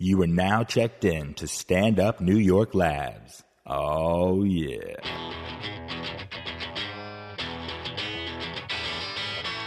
You 0.00 0.22
are 0.22 0.28
now 0.28 0.62
checked 0.62 1.04
in 1.04 1.34
to 1.34 1.48
Stand 1.48 1.98
Up 1.98 2.20
New 2.20 2.36
York 2.36 2.72
Labs. 2.72 3.42
Oh, 3.66 4.44
yeah. 4.44 4.94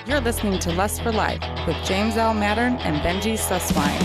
You're 0.08 0.22
listening 0.22 0.58
to 0.60 0.72
Lust 0.72 1.02
for 1.04 1.12
Life 1.12 1.42
with 1.68 1.76
James 1.84 2.16
L. 2.16 2.34
Mattern 2.34 2.78
and 2.80 3.02
Benji 3.02 3.38
Susswine. 3.38 4.00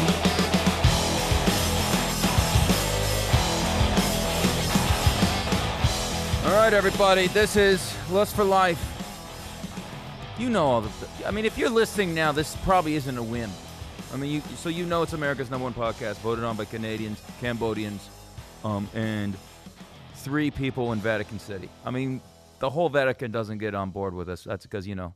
All 6.44 6.56
right, 6.56 6.72
everybody, 6.72 7.28
this 7.28 7.54
is 7.54 7.96
Lust 8.10 8.34
for 8.34 8.42
Life. 8.42 8.82
You 10.40 10.50
know 10.50 10.66
all 10.66 10.80
the. 10.80 10.90
I 11.24 11.30
mean, 11.30 11.44
if 11.44 11.56
you're 11.56 11.70
listening 11.70 12.16
now, 12.16 12.32
this 12.32 12.56
probably 12.64 12.96
isn't 12.96 13.16
a 13.16 13.22
whim. 13.22 13.52
I 14.12 14.16
mean, 14.16 14.30
you, 14.30 14.40
so 14.56 14.68
you 14.68 14.86
know 14.86 15.02
it's 15.02 15.12
America's 15.12 15.50
number 15.50 15.64
one 15.64 15.74
podcast, 15.74 16.16
voted 16.18 16.44
on 16.44 16.56
by 16.56 16.64
Canadians, 16.64 17.20
Cambodians, 17.40 18.08
um, 18.64 18.88
and 18.94 19.36
three 20.16 20.50
people 20.50 20.92
in 20.92 20.98
Vatican 21.00 21.38
City. 21.38 21.68
I 21.84 21.90
mean, 21.90 22.20
the 22.60 22.70
whole 22.70 22.88
Vatican 22.88 23.30
doesn't 23.30 23.58
get 23.58 23.74
on 23.74 23.90
board 23.90 24.14
with 24.14 24.28
us. 24.28 24.44
That's 24.44 24.64
because 24.64 24.86
you 24.86 24.94
know. 24.94 25.14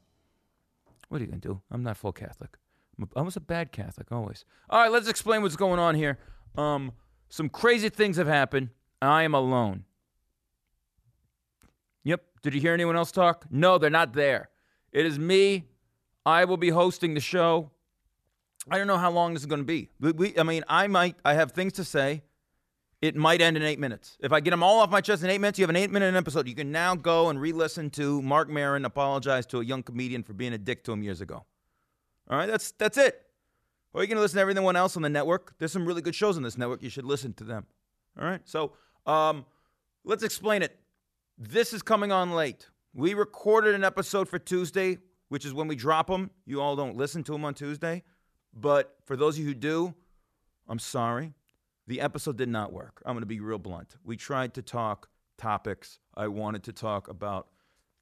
What 1.08 1.20
are 1.20 1.24
you 1.24 1.30
gonna 1.30 1.40
do? 1.40 1.60
I'm 1.70 1.82
not 1.82 1.96
full 1.96 2.12
Catholic. 2.12 2.56
I'm 2.98 3.08
a- 3.14 3.18
I 3.18 3.22
was 3.22 3.36
a 3.36 3.40
bad 3.40 3.72
Catholic 3.72 4.12
always. 4.12 4.44
All 4.68 4.80
right, 4.80 4.90
let's 4.92 5.08
explain 5.08 5.42
what's 5.42 5.56
going 5.56 5.78
on 5.80 5.94
here. 5.94 6.18
Um, 6.56 6.92
some 7.28 7.48
crazy 7.48 7.88
things 7.88 8.16
have 8.16 8.26
happened. 8.28 8.70
I 9.00 9.22
am 9.22 9.34
alone. 9.34 9.84
Yep. 12.04 12.22
Did 12.42 12.54
you 12.54 12.60
hear 12.60 12.74
anyone 12.74 12.96
else 12.96 13.12
talk? 13.12 13.46
No, 13.50 13.78
they're 13.78 13.90
not 13.90 14.12
there. 14.14 14.50
It 14.92 15.06
is 15.06 15.18
me. 15.18 15.66
I 16.26 16.44
will 16.44 16.56
be 16.56 16.70
hosting 16.70 17.14
the 17.14 17.20
show. 17.20 17.70
I 18.68 18.78
don't 18.78 18.86
know 18.86 18.98
how 18.98 19.10
long 19.10 19.34
this 19.34 19.42
is 19.42 19.46
going 19.46 19.60
to 19.60 19.64
be. 19.66 19.90
We, 20.00 20.12
we, 20.12 20.38
I 20.38 20.42
mean, 20.42 20.64
I 20.68 20.86
might. 20.86 21.16
I 21.24 21.34
have 21.34 21.52
things 21.52 21.74
to 21.74 21.84
say. 21.84 22.22
It 23.00 23.16
might 23.16 23.40
end 23.40 23.56
in 23.56 23.62
eight 23.62 23.78
minutes. 23.78 24.18
If 24.20 24.30
I 24.30 24.40
get 24.40 24.50
them 24.50 24.62
all 24.62 24.80
off 24.80 24.90
my 24.90 25.00
chest 25.00 25.22
in 25.22 25.30
eight 25.30 25.40
minutes, 25.40 25.58
you 25.58 25.62
have 25.62 25.70
an 25.70 25.76
eight-minute 25.76 26.14
episode. 26.14 26.46
You 26.46 26.54
can 26.54 26.70
now 26.70 26.94
go 26.94 27.30
and 27.30 27.40
re-listen 27.40 27.88
to 27.90 28.20
Marc 28.20 28.50
Maron 28.50 28.84
apologize 28.84 29.46
to 29.46 29.60
a 29.60 29.64
young 29.64 29.82
comedian 29.82 30.22
for 30.22 30.34
being 30.34 30.52
a 30.52 30.58
dick 30.58 30.84
to 30.84 30.92
him 30.92 31.02
years 31.02 31.22
ago. 31.22 31.46
All 32.28 32.36
right, 32.36 32.46
that's 32.46 32.72
that's 32.72 32.98
it. 32.98 33.22
Or 33.94 34.02
you 34.02 34.08
can 34.08 34.18
listen 34.18 34.36
to 34.36 34.42
everyone 34.42 34.76
else 34.76 34.96
on 34.96 35.02
the 35.02 35.08
network. 35.08 35.54
There's 35.58 35.72
some 35.72 35.86
really 35.86 36.02
good 36.02 36.14
shows 36.14 36.36
on 36.36 36.42
this 36.42 36.58
network. 36.58 36.82
You 36.82 36.90
should 36.90 37.06
listen 37.06 37.32
to 37.34 37.44
them. 37.44 37.66
All 38.20 38.26
right. 38.26 38.40
So 38.44 38.72
um, 39.06 39.46
let's 40.04 40.22
explain 40.22 40.62
it. 40.62 40.78
This 41.38 41.72
is 41.72 41.80
coming 41.82 42.12
on 42.12 42.32
late. 42.32 42.68
We 42.92 43.14
recorded 43.14 43.74
an 43.74 43.82
episode 43.82 44.28
for 44.28 44.38
Tuesday, 44.38 44.98
which 45.28 45.44
is 45.46 45.54
when 45.54 45.68
we 45.68 45.74
drop 45.74 46.06
them. 46.06 46.30
You 46.44 46.60
all 46.60 46.76
don't 46.76 46.96
listen 46.96 47.24
to 47.24 47.32
them 47.32 47.44
on 47.44 47.54
Tuesday. 47.54 48.02
But 48.54 48.96
for 49.04 49.16
those 49.16 49.36
of 49.36 49.40
you 49.40 49.46
who 49.46 49.54
do, 49.54 49.94
I'm 50.68 50.78
sorry. 50.78 51.34
The 51.86 52.00
episode 52.00 52.36
did 52.36 52.48
not 52.48 52.72
work. 52.72 53.02
I'm 53.04 53.14
going 53.14 53.22
to 53.22 53.26
be 53.26 53.40
real 53.40 53.58
blunt. 53.58 53.96
We 54.04 54.16
tried 54.16 54.54
to 54.54 54.62
talk 54.62 55.08
topics. 55.38 55.98
I 56.14 56.28
wanted 56.28 56.62
to 56.64 56.72
talk 56.72 57.08
about 57.08 57.48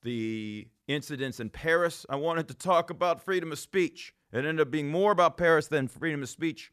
the 0.03 0.69
incidents 0.87 1.41
in 1.41 1.51
Paris. 1.51 2.05
I 2.09 2.17
wanted 2.17 2.49
to 2.49 2.55
talk 2.55 2.91
about 2.91 3.25
freedom 3.25 3.53
of 3.53 3.59
speech. 3.59 4.13
It 4.33 4.39
ended 4.39 4.61
up 4.61 4.71
being 4.71 4.89
more 4.89 5.13
about 5.13 5.37
Paris 5.37 5.69
than 5.69 5.89
freedom 5.89 6.23
of 6.23 6.29
speech, 6.29 6.71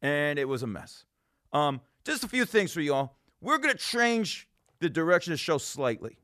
and 0.00 0.38
it 0.38 0.44
was 0.46 0.62
a 0.62 0.66
mess. 0.66 1.04
Um, 1.52 1.80
just 2.04 2.24
a 2.24 2.28
few 2.28 2.44
things 2.44 2.72
for 2.72 2.80
y'all. 2.80 3.16
We're 3.40 3.58
going 3.58 3.74
to 3.74 3.78
change 3.78 4.48
the 4.78 4.88
direction 4.88 5.32
of 5.32 5.38
the 5.38 5.42
show 5.42 5.58
slightly. 5.58 6.18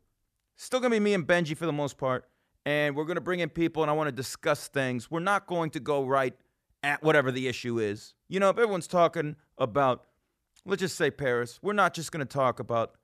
Still 0.57 0.81
going 0.81 0.93
to 0.93 0.97
be 0.97 1.01
me 1.01 1.15
and 1.15 1.27
Benji 1.27 1.57
for 1.57 1.67
the 1.67 1.73
most 1.73 1.99
part, 1.99 2.29
and 2.65 2.95
we're 2.95 3.05
going 3.05 3.17
to 3.17 3.21
bring 3.21 3.41
in 3.41 3.49
people, 3.49 3.83
and 3.83 3.91
I 3.91 3.95
want 3.95 4.09
to 4.09 4.13
discuss 4.13 4.69
things. 4.69 5.11
We're 5.11 5.21
not 5.21 5.47
going 5.47 5.71
to 5.71 5.81
go 5.81 6.05
right 6.05 6.35
at 6.83 7.03
whatever 7.03 7.31
the 7.31 7.49
issue 7.49 7.79
is. 7.79 8.15
You 8.29 8.41
know, 8.41 8.51
if 8.51 8.57
everyone's 8.59 8.87
talking 8.87 9.37
about, 9.57 10.05
let's 10.65 10.81
just 10.81 10.97
say 10.97 11.11
Paris, 11.11 11.59
we're 11.63 11.73
not 11.73 11.95
just 11.95 12.13
going 12.13 12.27
to 12.27 12.33
talk 12.33 12.61
about 12.61 12.95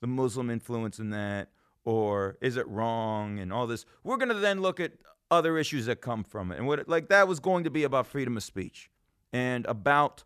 the 0.00 0.06
Muslim 0.06 0.50
influence 0.50 0.98
in 0.98 1.10
that, 1.10 1.50
or 1.84 2.36
is 2.40 2.56
it 2.56 2.66
wrong, 2.68 3.38
and 3.38 3.52
all 3.52 3.66
this. 3.66 3.84
We're 4.04 4.16
going 4.16 4.28
to 4.28 4.34
then 4.34 4.60
look 4.60 4.80
at 4.80 4.92
other 5.30 5.58
issues 5.58 5.86
that 5.86 6.00
come 6.00 6.22
from 6.22 6.52
it, 6.52 6.58
and 6.58 6.66
what 6.66 6.88
like 6.88 7.08
that 7.08 7.26
was 7.26 7.40
going 7.40 7.64
to 7.64 7.70
be 7.70 7.84
about 7.84 8.06
freedom 8.06 8.36
of 8.36 8.42
speech 8.42 8.90
and 9.32 9.66
about 9.66 10.24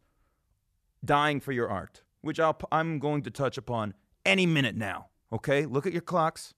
dying 1.04 1.40
for 1.40 1.52
your 1.52 1.68
art, 1.68 2.02
which 2.20 2.38
I'll, 2.38 2.58
I'm 2.70 2.98
going 2.98 3.22
to 3.22 3.30
touch 3.30 3.56
upon 3.56 3.94
any 4.26 4.44
minute 4.46 4.76
now. 4.76 5.06
Okay, 5.32 5.64
look 5.64 5.86
at 5.86 5.92
your 5.92 6.02
clocks. 6.02 6.54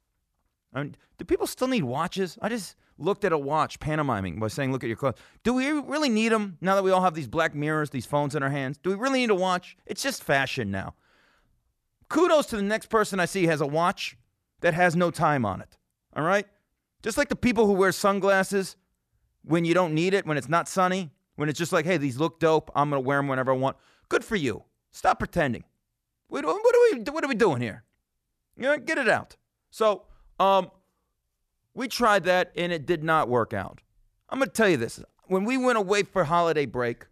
I 0.73 0.83
mean, 0.83 0.97
do 1.19 1.25
people 1.25 1.47
still 1.47 1.69
need 1.69 1.85
watches? 1.85 2.39
I 2.41 2.49
just 2.49 2.77
looked 2.99 3.25
at 3.25 3.33
a 3.33 3.39
watch 3.39 3.79
pantomiming 3.79 4.39
by 4.39 4.49
saying, 4.49 4.73
"Look 4.73 4.85
at 4.85 4.87
your 4.87 4.97
clothes. 4.97 5.19
Do 5.43 5.53
we 5.53 5.71
really 5.71 6.09
need 6.09 6.31
them 6.31 6.57
now 6.61 6.75
that 6.75 6.85
we 6.85 6.91
all 6.91 7.03
have 7.03 7.15
these 7.15 7.29
black 7.29 7.55
mirrors, 7.55 7.91
these 7.91 8.07
phones 8.07 8.35
in 8.35 8.43
our 8.43 8.51
hands? 8.51 8.79
Do 8.79 8.91
we 8.91 8.97
really 8.97 9.21
need 9.21 9.31
a 9.31 9.35
watch? 9.35 9.77
It's 9.87 10.03
just 10.03 10.23
fashion 10.23 10.71
now. 10.71 10.95
Kudos 12.09 12.47
to 12.47 12.57
the 12.57 12.63
next 12.63 12.87
person 12.87 13.21
I 13.21 13.25
see 13.27 13.47
has 13.47 13.61
a 13.61 13.67
watch 13.67 14.17
that 14.61 14.75
has 14.75 14.95
no 14.95 15.11
time 15.11 15.45
on 15.45 15.61
it. 15.61 15.77
All 16.15 16.23
right, 16.23 16.47
just 17.03 17.17
like 17.17 17.29
the 17.29 17.37
people 17.37 17.67
who 17.67 17.73
wear 17.73 17.93
sunglasses 17.93 18.77
when 19.45 19.65
you 19.65 19.75
don't 19.75 19.95
need 19.95 20.15
it, 20.15 20.27
when 20.27 20.37
it's 20.37 20.49
not 20.49 20.69
sunny, 20.69 21.11
when 21.37 21.49
it's 21.49 21.59
just 21.59 21.73
like, 21.73 21.85
"Hey, 21.85 21.97
these 21.97 22.19
look 22.19 22.39
dope. 22.39 22.71
I'm 22.75 22.91
gonna 22.91 23.01
wear 23.01 23.19
them 23.19 23.29
whenever 23.29 23.53
I 23.53 23.57
want." 23.57 23.77
Good 24.09 24.25
for 24.25 24.37
you. 24.37 24.65
Stop 24.91 25.19
pretending. 25.19 25.65
What, 26.29 26.45
what 26.45 26.75
are 26.75 26.97
we? 26.97 27.03
What 27.11 27.25
are 27.25 27.29
we 27.29 27.35
doing 27.35 27.61
here? 27.61 27.85
You 28.57 28.65
know, 28.65 28.79
get 28.79 28.99
it 28.99 29.09
out. 29.09 29.37
So, 29.71 30.05
um, 30.43 30.71
we 31.75 31.89
tried 31.89 32.25
that 32.25 32.53
and 32.57 32.73
it 32.73 32.85
did 32.85 33.05
not 33.05 33.29
work 33.29 33.53
out. 33.55 33.81
I'm 34.29 34.39
gonna 34.39 34.51
tell 34.51 34.69
you 34.69 34.77
this: 34.77 35.01
when 35.27 35.45
we 35.45 35.57
went 35.57 35.79
away 35.79 36.03
for 36.03 36.25
holiday 36.25 36.67
break, 36.67 37.07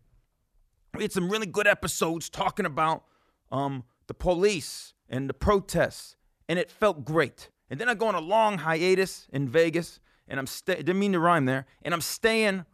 we 0.95 1.03
had 1.03 1.13
some 1.13 1.31
really 1.31 1.47
good 1.47 1.67
episodes 1.67 2.29
talking 2.29 2.67
about 2.67 3.05
um 3.53 3.85
the 4.09 4.15
police 4.15 4.95
and 5.09 5.29
the 5.29 5.35
protests, 5.35 6.17
and 6.49 6.59
it 6.59 6.71
felt 6.71 7.05
great. 7.05 7.51
And 7.71 7.81
then 7.81 7.89
I 7.89 7.95
go 7.95 8.09
on 8.09 8.17
a 8.17 8.21
long 8.21 8.59
hiatus 8.59 9.29
in 9.33 9.49
Vegas, 9.49 10.01
and 10.27 10.41
I'm 10.41 10.47
stay. 10.47 10.77
Didn't 10.77 10.99
mean 10.99 11.13
to 11.13 11.21
rhyme 11.21 11.45
there. 11.45 11.67
And 11.83 11.95
I'm 11.95 12.01
staying 12.01 12.65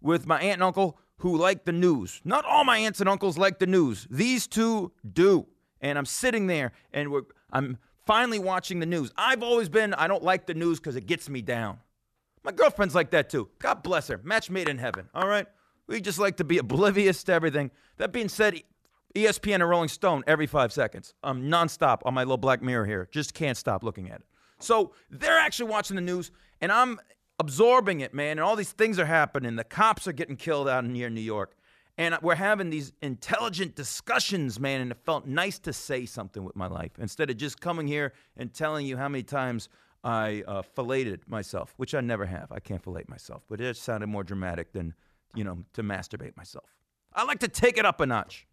with 0.00 0.26
my 0.26 0.40
aunt 0.40 0.54
and 0.54 0.62
uncle 0.62 0.98
who 1.18 1.36
like 1.36 1.64
the 1.64 1.72
news. 1.72 2.20
Not 2.24 2.44
all 2.44 2.64
my 2.64 2.78
aunts 2.78 3.00
and 3.00 3.08
uncles 3.08 3.36
like 3.36 3.58
the 3.58 3.66
news. 3.66 4.06
These 4.10 4.46
two 4.46 4.92
do. 5.10 5.46
And 5.80 5.98
I'm 5.98 6.06
sitting 6.06 6.46
there 6.46 6.72
and 6.92 7.10
I'm 7.52 7.78
finally 8.06 8.38
watching 8.38 8.80
the 8.80 8.86
news. 8.86 9.12
I've 9.16 9.42
always 9.42 9.68
been 9.68 9.94
I 9.94 10.06
don't 10.06 10.22
like 10.22 10.46
the 10.46 10.54
news 10.54 10.80
cuz 10.80 10.96
it 10.96 11.06
gets 11.06 11.28
me 11.28 11.42
down. 11.42 11.78
My 12.42 12.52
girlfriend's 12.52 12.94
like 12.94 13.10
that 13.10 13.30
too. 13.30 13.48
God 13.58 13.82
bless 13.82 14.08
her. 14.08 14.20
Match 14.22 14.50
made 14.50 14.68
in 14.68 14.78
heaven. 14.78 15.08
All 15.14 15.26
right? 15.26 15.46
We 15.86 16.00
just 16.00 16.18
like 16.18 16.36
to 16.38 16.44
be 16.44 16.58
oblivious 16.58 17.24
to 17.24 17.32
everything. 17.32 17.70
That 17.96 18.12
being 18.12 18.28
said, 18.28 18.62
ESPN 19.14 19.56
and 19.56 19.68
Rolling 19.68 19.88
Stone 19.88 20.24
every 20.26 20.46
5 20.46 20.72
seconds. 20.72 21.14
I'm 21.22 21.44
nonstop 21.44 22.00
on 22.04 22.14
my 22.14 22.22
little 22.22 22.36
black 22.36 22.62
mirror 22.62 22.84
here. 22.84 23.08
Just 23.10 23.32
can't 23.34 23.56
stop 23.56 23.82
looking 23.82 24.10
at 24.10 24.20
it. 24.20 24.26
So, 24.58 24.92
they're 25.10 25.38
actually 25.38 25.70
watching 25.70 25.96
the 25.96 26.02
news 26.02 26.30
and 26.60 26.72
I'm 26.72 27.00
absorbing 27.38 28.00
it, 28.00 28.14
man. 28.14 28.32
And 28.32 28.40
all 28.40 28.56
these 28.56 28.72
things 28.72 28.98
are 28.98 29.06
happening. 29.06 29.56
The 29.56 29.64
cops 29.64 30.06
are 30.06 30.12
getting 30.12 30.36
killed 30.36 30.68
out 30.68 30.84
near 30.84 31.10
New 31.10 31.20
York. 31.20 31.56
And 31.96 32.16
we're 32.22 32.34
having 32.34 32.70
these 32.70 32.92
intelligent 33.02 33.76
discussions, 33.76 34.58
man. 34.58 34.80
And 34.80 34.90
it 34.90 34.98
felt 35.04 35.26
nice 35.26 35.58
to 35.60 35.72
say 35.72 36.06
something 36.06 36.42
with 36.42 36.56
my 36.56 36.66
life 36.66 36.92
instead 36.98 37.30
of 37.30 37.36
just 37.36 37.60
coming 37.60 37.86
here 37.86 38.12
and 38.36 38.52
telling 38.52 38.86
you 38.86 38.96
how 38.96 39.08
many 39.08 39.22
times 39.22 39.68
I 40.02 40.42
uh, 40.46 40.62
filleted 40.62 41.28
myself, 41.28 41.72
which 41.76 41.94
I 41.94 42.00
never 42.00 42.26
have. 42.26 42.50
I 42.52 42.60
can't 42.60 42.82
fillet 42.82 43.04
myself, 43.08 43.42
but 43.48 43.60
it 43.60 43.76
sounded 43.76 44.08
more 44.08 44.24
dramatic 44.24 44.72
than, 44.72 44.94
you 45.34 45.44
know, 45.44 45.64
to 45.72 45.82
masturbate 45.82 46.36
myself. 46.36 46.68
I 47.12 47.24
like 47.24 47.38
to 47.40 47.48
take 47.48 47.78
it 47.78 47.86
up 47.86 48.00
a 48.00 48.06
notch. 48.06 48.46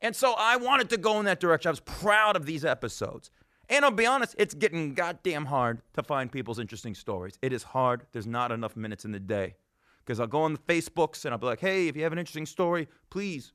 And 0.00 0.14
so 0.14 0.34
I 0.38 0.56
wanted 0.56 0.90
to 0.90 0.96
go 0.96 1.18
in 1.18 1.24
that 1.26 1.40
direction. 1.40 1.68
I 1.68 1.72
was 1.72 1.80
proud 1.80 2.36
of 2.36 2.46
these 2.46 2.64
episodes. 2.64 3.30
And 3.68 3.84
I'll 3.84 3.90
be 3.90 4.06
honest, 4.06 4.34
it's 4.38 4.54
getting 4.54 4.94
goddamn 4.94 5.46
hard 5.46 5.80
to 5.94 6.02
find 6.02 6.30
people's 6.30 6.58
interesting 6.58 6.94
stories. 6.94 7.38
It 7.42 7.52
is 7.52 7.62
hard. 7.62 8.06
There's 8.12 8.26
not 8.26 8.52
enough 8.52 8.76
minutes 8.76 9.04
in 9.04 9.12
the 9.12 9.20
day. 9.20 9.54
Because 10.04 10.20
I'll 10.20 10.26
go 10.26 10.42
on 10.42 10.52
the 10.52 10.58
Facebooks 10.58 11.24
and 11.24 11.32
I'll 11.32 11.38
be 11.38 11.46
like, 11.46 11.60
hey, 11.60 11.88
if 11.88 11.96
you 11.96 12.02
have 12.02 12.12
an 12.12 12.18
interesting 12.18 12.46
story, 12.46 12.88
please 13.10 13.52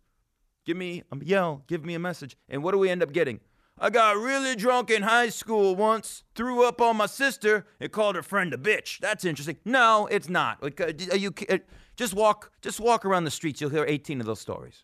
give 0.66 0.78
me 0.78 1.04
a 1.12 1.24
yell, 1.24 1.64
give 1.68 1.86
me 1.86 1.94
a 1.94 2.00
message. 2.00 2.38
And 2.50 2.64
what 2.64 2.72
do 2.72 2.78
we 2.78 2.90
end 2.90 3.04
up 3.04 3.12
getting? 3.12 3.40
I 3.82 3.90
got 3.90 4.18
really 4.18 4.56
drunk 4.56 4.90
in 4.90 5.04
high 5.04 5.30
school 5.30 5.76
once, 5.76 6.24
threw 6.36 6.66
up 6.66 6.82
on 6.82 6.98
my 6.98 7.06
sister, 7.06 7.66
and 7.80 7.92
called 7.92 8.16
her 8.16 8.24
friend 8.24 8.54
a 8.54 8.58
bitch. 8.58 9.00
That's 9.00 9.24
interesting. 9.24 9.58
No, 9.64 10.08
it's 10.12 10.28
not. 10.28 10.62
Like, 10.62 10.82
uh, 10.82 10.92
are 11.12 11.18
you 11.18 11.34
uh, 11.50 11.60
just 11.96 12.14
walk, 12.14 12.52
just 12.62 12.80
walk 12.80 13.06
around 13.06 13.24
the 13.24 13.32
streets. 13.32 13.62
You'll 13.62 13.70
hear 13.70 13.86
18 13.88 14.20
of 14.20 14.26
those 14.26 14.42
stories. 14.42 14.84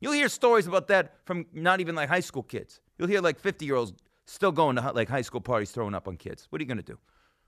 You'll 0.00 0.12
hear 0.14 0.28
stories 0.28 0.66
about 0.66 0.88
that 0.88 1.14
from 1.24 1.46
not 1.52 1.80
even 1.80 1.94
like 1.94 2.08
high 2.08 2.20
school 2.20 2.42
kids. 2.42 2.80
You'll 2.98 3.08
hear 3.08 3.20
like 3.20 3.38
50 3.38 3.64
year 3.64 3.76
olds 3.76 3.92
still 4.26 4.52
going 4.52 4.76
to 4.76 4.92
like 4.92 5.08
high 5.08 5.22
school 5.22 5.40
parties 5.40 5.70
throwing 5.70 5.94
up 5.94 6.08
on 6.08 6.16
kids. 6.16 6.48
What 6.50 6.60
are 6.60 6.64
you 6.64 6.74
to 6.74 6.82
do? 6.82 6.98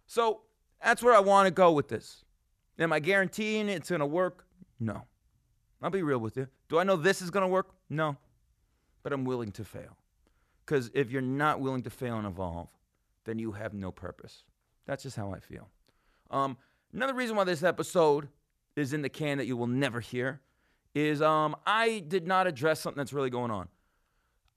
So 0.06 0.42
that's 0.82 1.02
where 1.02 1.14
I 1.14 1.20
want 1.20 1.46
to 1.46 1.50
go 1.50 1.72
with 1.72 1.88
this. 1.88 2.24
Am 2.78 2.92
I 2.92 2.98
guaranteeing 3.00 3.68
it's 3.68 3.88
going 3.88 4.00
to 4.00 4.06
work? 4.06 4.46
No. 4.80 5.02
I'll 5.82 5.90
be 5.90 6.02
real 6.02 6.18
with 6.18 6.36
you. 6.36 6.48
Do 6.68 6.78
I 6.78 6.84
know 6.84 6.96
this 6.96 7.22
is 7.22 7.30
going 7.30 7.42
to 7.42 7.48
work? 7.48 7.74
No. 7.88 8.16
But 9.02 9.12
I'm 9.12 9.24
willing 9.24 9.52
to 9.52 9.64
fail. 9.64 9.96
Because 10.64 10.90
if 10.94 11.10
you're 11.10 11.22
not 11.22 11.60
willing 11.60 11.82
to 11.82 11.90
fail 11.90 12.16
and 12.16 12.26
evolve, 12.26 12.70
then 13.24 13.38
you 13.38 13.52
have 13.52 13.74
no 13.74 13.92
purpose. 13.92 14.44
That's 14.86 15.02
just 15.02 15.16
how 15.16 15.32
I 15.32 15.40
feel. 15.40 15.68
Um, 16.30 16.56
another 16.92 17.14
reason 17.14 17.36
why 17.36 17.44
this 17.44 17.62
episode 17.62 18.28
is 18.76 18.92
in 18.92 19.02
the 19.02 19.08
can 19.08 19.38
that 19.38 19.46
you 19.46 19.56
will 19.56 19.66
never 19.66 20.00
hear 20.00 20.40
is 20.94 21.20
um, 21.20 21.54
I 21.66 22.02
did 22.06 22.26
not 22.26 22.46
address 22.46 22.80
something 22.80 22.98
that's 22.98 23.12
really 23.12 23.30
going 23.30 23.50
on. 23.50 23.68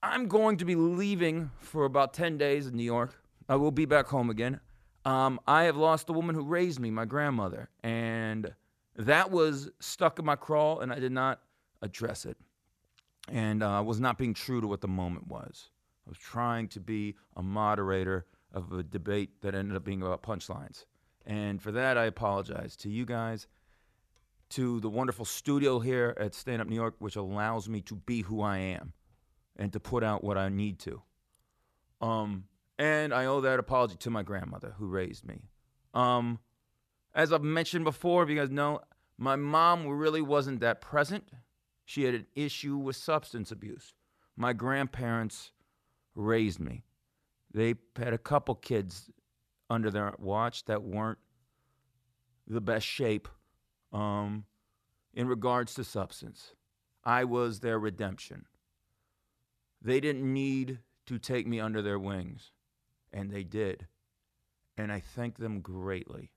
I'm 0.02 0.28
going 0.28 0.56
to 0.58 0.64
be 0.64 0.76
leaving 0.76 1.50
for 1.58 1.84
about 1.84 2.14
10 2.14 2.38
days 2.38 2.68
in 2.68 2.76
New 2.76 2.84
York. 2.84 3.20
I 3.48 3.56
will 3.56 3.72
be 3.72 3.84
back 3.84 4.06
home 4.06 4.30
again. 4.30 4.60
Um, 5.08 5.40
I 5.46 5.62
have 5.62 5.76
lost 5.78 6.06
the 6.06 6.12
woman 6.12 6.34
who 6.34 6.42
raised 6.42 6.78
me, 6.78 6.90
my 6.90 7.06
grandmother, 7.06 7.70
and 7.82 8.52
that 8.94 9.30
was 9.30 9.70
stuck 9.80 10.18
in 10.18 10.26
my 10.26 10.36
crawl, 10.36 10.80
and 10.80 10.92
I 10.92 10.98
did 10.98 11.12
not 11.12 11.40
address 11.80 12.26
it. 12.26 12.36
And 13.26 13.62
uh, 13.62 13.78
I 13.78 13.80
was 13.80 14.00
not 14.00 14.18
being 14.18 14.34
true 14.34 14.60
to 14.60 14.66
what 14.66 14.82
the 14.82 14.88
moment 14.88 15.26
was. 15.26 15.70
I 16.06 16.10
was 16.10 16.18
trying 16.18 16.68
to 16.68 16.80
be 16.80 17.14
a 17.36 17.42
moderator 17.42 18.26
of 18.52 18.70
a 18.70 18.82
debate 18.82 19.40
that 19.40 19.54
ended 19.54 19.78
up 19.78 19.84
being 19.84 20.02
about 20.02 20.22
punchlines. 20.22 20.84
And 21.24 21.62
for 21.62 21.72
that, 21.72 21.96
I 21.96 22.04
apologize 22.04 22.76
to 22.76 22.90
you 22.90 23.06
guys, 23.06 23.46
to 24.50 24.78
the 24.80 24.90
wonderful 24.90 25.24
studio 25.24 25.78
here 25.78 26.14
at 26.20 26.34
Stand 26.34 26.60
Up 26.60 26.68
New 26.68 26.76
York, 26.76 26.96
which 26.98 27.16
allows 27.16 27.66
me 27.66 27.80
to 27.80 27.94
be 27.94 28.20
who 28.20 28.42
I 28.42 28.58
am 28.58 28.92
and 29.56 29.72
to 29.72 29.80
put 29.80 30.04
out 30.04 30.22
what 30.22 30.36
I 30.36 30.50
need 30.50 30.78
to. 30.80 31.00
Um, 32.02 32.44
and 32.78 33.12
I 33.12 33.26
owe 33.26 33.40
that 33.40 33.58
apology 33.58 33.96
to 33.96 34.10
my 34.10 34.22
grandmother 34.22 34.74
who 34.78 34.86
raised 34.86 35.26
me. 35.26 35.42
Um, 35.94 36.38
as 37.14 37.32
I've 37.32 37.42
mentioned 37.42 37.84
before, 37.84 38.22
if 38.22 38.28
you 38.28 38.36
guys 38.36 38.50
know, 38.50 38.80
my 39.16 39.36
mom 39.36 39.86
really 39.86 40.22
wasn't 40.22 40.60
that 40.60 40.80
present. 40.80 41.24
She 41.84 42.04
had 42.04 42.14
an 42.14 42.26
issue 42.34 42.76
with 42.76 42.96
substance 42.96 43.50
abuse. 43.50 43.94
My 44.36 44.52
grandparents 44.52 45.52
raised 46.14 46.60
me. 46.60 46.84
They 47.52 47.74
had 47.96 48.12
a 48.12 48.18
couple 48.18 48.54
kids 48.54 49.10
under 49.70 49.90
their 49.90 50.14
watch 50.18 50.64
that 50.66 50.82
weren't 50.82 51.18
the 52.46 52.60
best 52.60 52.86
shape 52.86 53.28
um, 53.92 54.44
in 55.14 55.26
regards 55.26 55.74
to 55.74 55.84
substance. 55.84 56.54
I 57.04 57.24
was 57.24 57.60
their 57.60 57.78
redemption. 57.78 58.44
They 59.82 60.00
didn't 60.00 60.32
need 60.32 60.80
to 61.06 61.18
take 61.18 61.46
me 61.46 61.58
under 61.58 61.82
their 61.82 61.98
wings, 61.98 62.52
and 63.12 63.30
they 63.30 63.44
did. 63.44 63.86
And 64.76 64.92
I 64.92 65.00
thank 65.00 65.38
them 65.38 65.60
greatly. 65.60 66.30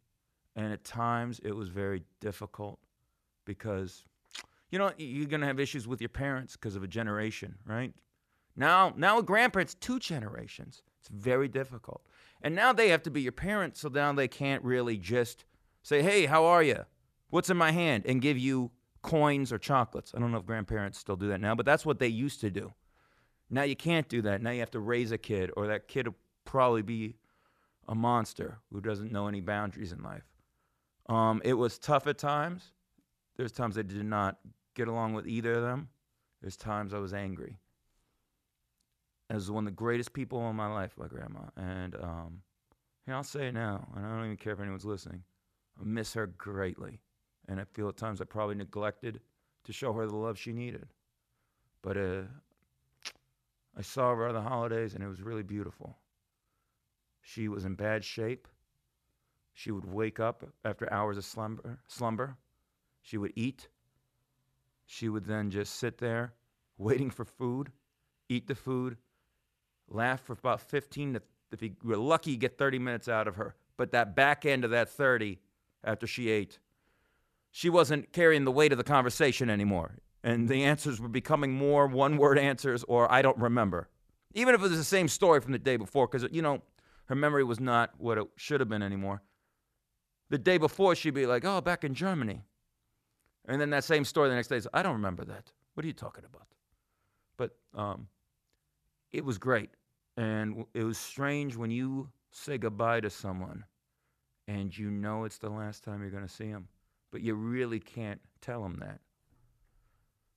And 0.56 0.74
at 0.74 0.84
times 0.84 1.40
it 1.44 1.56
was 1.56 1.70
very 1.70 2.04
difficult 2.20 2.80
because, 3.46 4.04
you 4.70 4.80
know, 4.80 4.92
you're 4.98 5.28
going 5.28 5.42
to 5.42 5.48
have 5.48 5.60
issues 5.60 5.88
with 5.88 6.02
your 6.02 6.10
parents 6.10 6.56
because 6.56 6.76
of 6.76 6.84
a 6.84 6.88
generation, 6.88 7.56
right? 7.66 7.94
Now, 8.56 8.94
now 8.98 9.18
with 9.18 9.26
grandparents, 9.26 9.76
two 9.76 10.00
generations. 10.00 10.84
It's 11.00 11.10
very 11.10 11.48
difficult. 11.48 12.06
And 12.42 12.54
now 12.56 12.74
they 12.74 12.90
have 12.90 13.04
to 13.04 13.12
be 13.12 13.22
your 13.22 13.32
parents, 13.32 13.82
so 13.82 13.90
now 13.90 14.14
they 14.14 14.28
can't 14.28 14.64
really 14.64 14.98
just 14.98 15.46
say, 15.84 16.02
hey, 16.02 16.26
how 16.26 16.46
are 16.46 16.64
you? 16.64 16.86
What's 17.30 17.50
in 17.50 17.58
my 17.58 17.72
hand? 17.72 18.04
And 18.06 18.22
give 18.22 18.38
you 18.38 18.72
coins 19.02 19.52
or 19.52 19.58
chocolates. 19.58 20.14
I 20.16 20.20
don't 20.20 20.32
know 20.32 20.38
if 20.38 20.46
grandparents 20.46 21.00
still 21.00 21.16
do 21.16 21.28
that 21.30 21.42
now, 21.42 21.56
but 21.56 21.66
that's 21.66 21.86
what 21.86 22.00
they 22.00 22.08
used 22.08 22.42
to 22.42 22.52
do. 22.52 22.74
Now 23.50 23.64
you 23.64 23.76
can't 23.76 24.08
do 24.08 24.22
that. 24.24 24.42
Now 24.42 24.52
you 24.52 24.60
have 24.60 24.72
to 24.72 24.80
raise 24.80 25.12
a 25.12 25.18
kid, 25.18 25.52
or 25.56 25.68
that 25.68 25.88
kid 25.88 26.08
probably 26.46 26.82
be 26.82 27.16
a 27.88 27.96
monster 27.96 28.60
who 28.72 28.82
doesn't 28.82 29.12
know 29.12 29.28
any 29.28 29.42
boundaries 29.42 29.92
in 29.92 30.02
life. 30.04 30.24
Um, 31.10 31.42
it 31.44 31.54
was 31.54 31.78
tough 31.78 32.08
at 32.08 32.18
times. 32.18 32.72
There's 33.38 33.52
times 33.52 33.78
I 33.78 33.82
did 33.82 34.06
not 34.06 34.38
get 34.76 34.88
along 34.88 35.14
with 35.14 35.28
either 35.28 35.54
of 35.54 35.64
them. 35.64 35.90
There's 36.42 36.58
times 36.58 36.94
I 36.94 37.00
was 37.00 37.14
angry. 37.14 37.58
As 39.30 39.50
one 39.50 39.66
of 39.66 39.72
the 39.72 39.76
greatest 39.76 40.14
people 40.14 40.50
in 40.50 40.56
my 40.56 40.72
life, 40.72 40.94
my 40.98 41.08
grandma. 41.08 41.42
And 41.56 41.96
um, 41.96 42.42
I'll 43.08 43.24
say 43.24 43.48
it 43.48 43.54
now, 43.54 43.88
and 43.96 44.06
I 44.06 44.10
don't 44.10 44.26
even 44.26 44.38
care 44.38 44.54
if 44.54 44.60
anyone's 44.60 44.86
listening. 44.86 45.24
I 45.80 45.84
miss 45.84 46.14
her 46.14 46.28
greatly. 46.28 47.02
And 47.48 47.60
I 47.60 47.64
feel 47.66 47.90
at 47.90 47.98
times 47.98 48.22
I 48.22 48.26
probably 48.26 48.56
neglected 48.56 49.20
to 49.64 49.74
show 49.74 49.94
her 49.94 50.06
the 50.06 50.16
love 50.16 50.38
she 50.38 50.54
needed. 50.54 50.88
But 51.82 51.98
uh, 51.98 52.22
I 53.78 53.82
saw 53.82 54.14
her 54.16 54.26
over 54.26 54.34
the 54.34 54.42
holidays, 54.42 54.94
and 54.94 55.04
it 55.04 55.08
was 55.08 55.22
really 55.22 55.44
beautiful. 55.44 55.98
She 57.22 57.48
was 57.48 57.66
in 57.66 57.76
bad 57.76 58.04
shape. 58.04 58.48
She 59.54 59.72
would 59.72 59.86
wake 59.86 60.20
up 60.20 60.44
after 60.66 60.92
hours 60.92 61.18
of 61.18 61.26
slumber. 61.26 61.80
slumber. 61.88 62.38
She 63.02 63.18
would 63.18 63.34
eat. 63.36 63.68
She 64.86 65.10
would 65.10 65.26
then 65.26 65.50
just 65.50 65.76
sit 65.76 65.98
there 65.98 66.34
waiting 66.78 67.10
for 67.10 67.26
food, 67.26 67.72
eat 68.28 68.48
the 68.48 68.56
food, 68.56 68.98
laugh 69.88 70.22
for 70.22 70.34
about 70.34 70.62
15 70.62 71.14
to, 71.14 71.22
if 71.52 71.62
you 71.62 71.76
were 71.84 71.98
lucky, 71.98 72.36
get 72.36 72.58
30 72.58 72.80
minutes 72.80 73.08
out 73.08 73.28
of 73.28 73.36
her. 73.36 73.56
But 73.78 73.92
that 73.92 74.16
back 74.16 74.46
end 74.46 74.66
of 74.66 74.72
that 74.72 74.90
30, 74.90 75.40
after 75.84 76.08
she 76.08 76.30
ate, 76.30 76.60
she 77.52 77.70
wasn't 77.70 78.12
carrying 78.12 78.46
the 78.46 78.52
weight 78.52 78.72
of 78.72 78.78
the 78.78 78.84
conversation 78.84 79.50
anymore 79.50 79.98
and 80.24 80.48
the 80.48 80.64
answers 80.64 81.00
were 81.00 81.08
becoming 81.08 81.54
more 81.54 81.88
one 81.88 82.18
word 82.18 82.38
answers 82.38 82.84
or 82.88 83.12
I 83.12 83.22
don't 83.22 83.38
remember. 83.38 83.90
Even 84.34 84.56
if 84.56 84.62
it 84.62 84.70
was 84.70 84.78
the 84.78 84.84
same 84.84 85.08
story 85.08 85.42
from 85.42 85.52
the 85.52 85.60
day 85.60 85.76
before, 85.76 86.08
because, 86.08 86.28
you 86.32 86.42
know, 86.42 86.62
her 87.12 87.16
memory 87.16 87.44
was 87.44 87.60
not 87.60 87.92
what 87.98 88.18
it 88.18 88.26
should 88.38 88.62
have 88.62 88.70
been 88.70 88.82
anymore. 88.82 89.22
The 90.30 90.38
day 90.38 90.58
before, 90.58 90.96
she'd 90.96 91.14
be 91.14 91.26
like, 91.26 91.44
oh, 91.44 91.60
back 91.60 91.84
in 91.84 91.94
Germany. 91.94 92.46
And 93.50 93.60
then 93.60 93.70
that 93.72 93.84
same 93.84 94.06
story 94.06 94.30
the 94.30 94.36
next 94.36 94.48
day 94.48 94.56
is, 94.56 94.66
I 94.74 94.82
don't 94.82 94.94
remember 94.94 95.26
that. 95.26 95.52
What 95.74 95.84
are 95.84 95.88
you 95.88 95.94
talking 95.94 96.24
about? 96.24 96.48
But 97.36 97.52
um, 97.76 98.08
it 99.12 99.26
was 99.26 99.38
great. 99.38 99.72
And 100.16 100.64
it 100.74 100.86
was 100.86 100.98
strange 100.98 101.58
when 101.58 101.70
you 101.70 102.08
say 102.32 102.58
goodbye 102.58 103.02
to 103.02 103.10
someone 103.10 103.66
and 104.48 104.78
you 104.78 104.90
know 104.90 105.26
it's 105.26 105.38
the 105.38 105.50
last 105.50 105.84
time 105.84 106.00
you're 106.00 106.12
going 106.12 106.26
to 106.26 106.34
see 106.34 106.50
them, 106.50 106.70
but 107.12 107.20
you 107.20 107.36
really 107.36 107.82
can't 107.82 108.22
tell 108.40 108.64
them 108.64 108.78
that. 108.80 109.02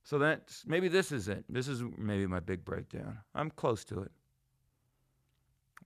So 0.02 0.18
that's 0.18 0.64
maybe 0.66 0.88
this 0.88 1.12
is 1.12 1.28
it. 1.28 1.44
This 1.48 1.68
is 1.68 1.84
maybe 1.96 2.26
my 2.26 2.40
big 2.40 2.64
breakdown. 2.64 3.18
I'm 3.32 3.50
close 3.50 3.84
to 3.84 4.00
it, 4.00 4.10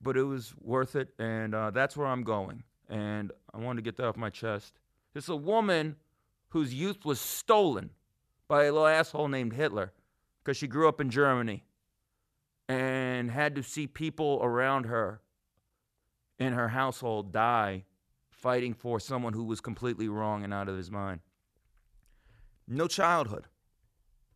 but 0.00 0.16
it 0.16 0.22
was 0.22 0.54
worth 0.60 0.96
it, 0.96 1.10
and 1.18 1.54
uh, 1.54 1.70
that's 1.70 1.96
where 1.96 2.06
I'm 2.06 2.22
going. 2.22 2.62
And 2.88 3.32
I 3.52 3.58
wanted 3.58 3.76
to 3.76 3.82
get 3.82 3.96
that 3.96 4.06
off 4.06 4.16
my 4.16 4.30
chest. 4.30 4.78
It's 5.14 5.28
a 5.28 5.36
woman 5.36 5.96
whose 6.50 6.72
youth 6.72 7.04
was 7.04 7.20
stolen 7.20 7.90
by 8.46 8.64
a 8.64 8.72
little 8.72 8.86
asshole 8.86 9.28
named 9.28 9.52
Hitler 9.52 9.92
because 10.42 10.56
she 10.56 10.66
grew 10.66 10.88
up 10.88 11.00
in 11.00 11.10
Germany 11.10 11.64
and 12.68 13.30
had 13.30 13.54
to 13.56 13.62
see 13.62 13.86
people 13.86 14.40
around 14.42 14.84
her 14.84 15.20
in 16.38 16.52
her 16.52 16.68
household 16.68 17.32
die 17.32 17.84
fighting 18.30 18.72
for 18.72 19.00
someone 19.00 19.32
who 19.32 19.44
was 19.44 19.60
completely 19.60 20.08
wrong 20.08 20.44
and 20.44 20.54
out 20.54 20.68
of 20.68 20.76
his 20.76 20.90
mind. 20.90 21.20
No 22.66 22.86
childhood. 22.86 23.46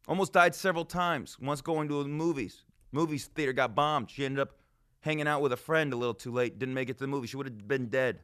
Almost 0.08 0.32
died 0.32 0.54
several 0.54 0.84
times. 0.84 1.38
Once 1.38 1.60
going 1.60 1.88
to 1.88 2.02
the 2.02 2.08
movies. 2.08 2.64
Movies 2.90 3.26
theater 3.26 3.52
got 3.52 3.74
bombed. 3.74 4.10
She 4.10 4.24
ended 4.24 4.40
up 4.40 4.56
hanging 5.02 5.28
out 5.28 5.42
with 5.42 5.52
a 5.52 5.56
friend 5.56 5.92
a 5.92 5.96
little 5.96 6.14
too 6.14 6.32
late. 6.32 6.58
Didn't 6.58 6.74
make 6.74 6.88
it 6.88 6.94
to 6.94 7.00
the 7.00 7.08
movie. 7.08 7.26
She 7.26 7.36
would 7.36 7.46
have 7.46 7.68
been 7.68 7.88
dead. 7.88 8.20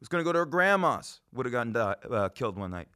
Was 0.00 0.08
going 0.08 0.20
to 0.20 0.24
go 0.24 0.32
to 0.32 0.40
her 0.40 0.46
grandma's. 0.46 1.20
Would 1.32 1.46
have 1.46 1.52
gotten 1.52 1.72
die, 1.72 1.96
uh, 2.10 2.28
killed 2.30 2.58
one 2.58 2.70
night. 2.70 2.88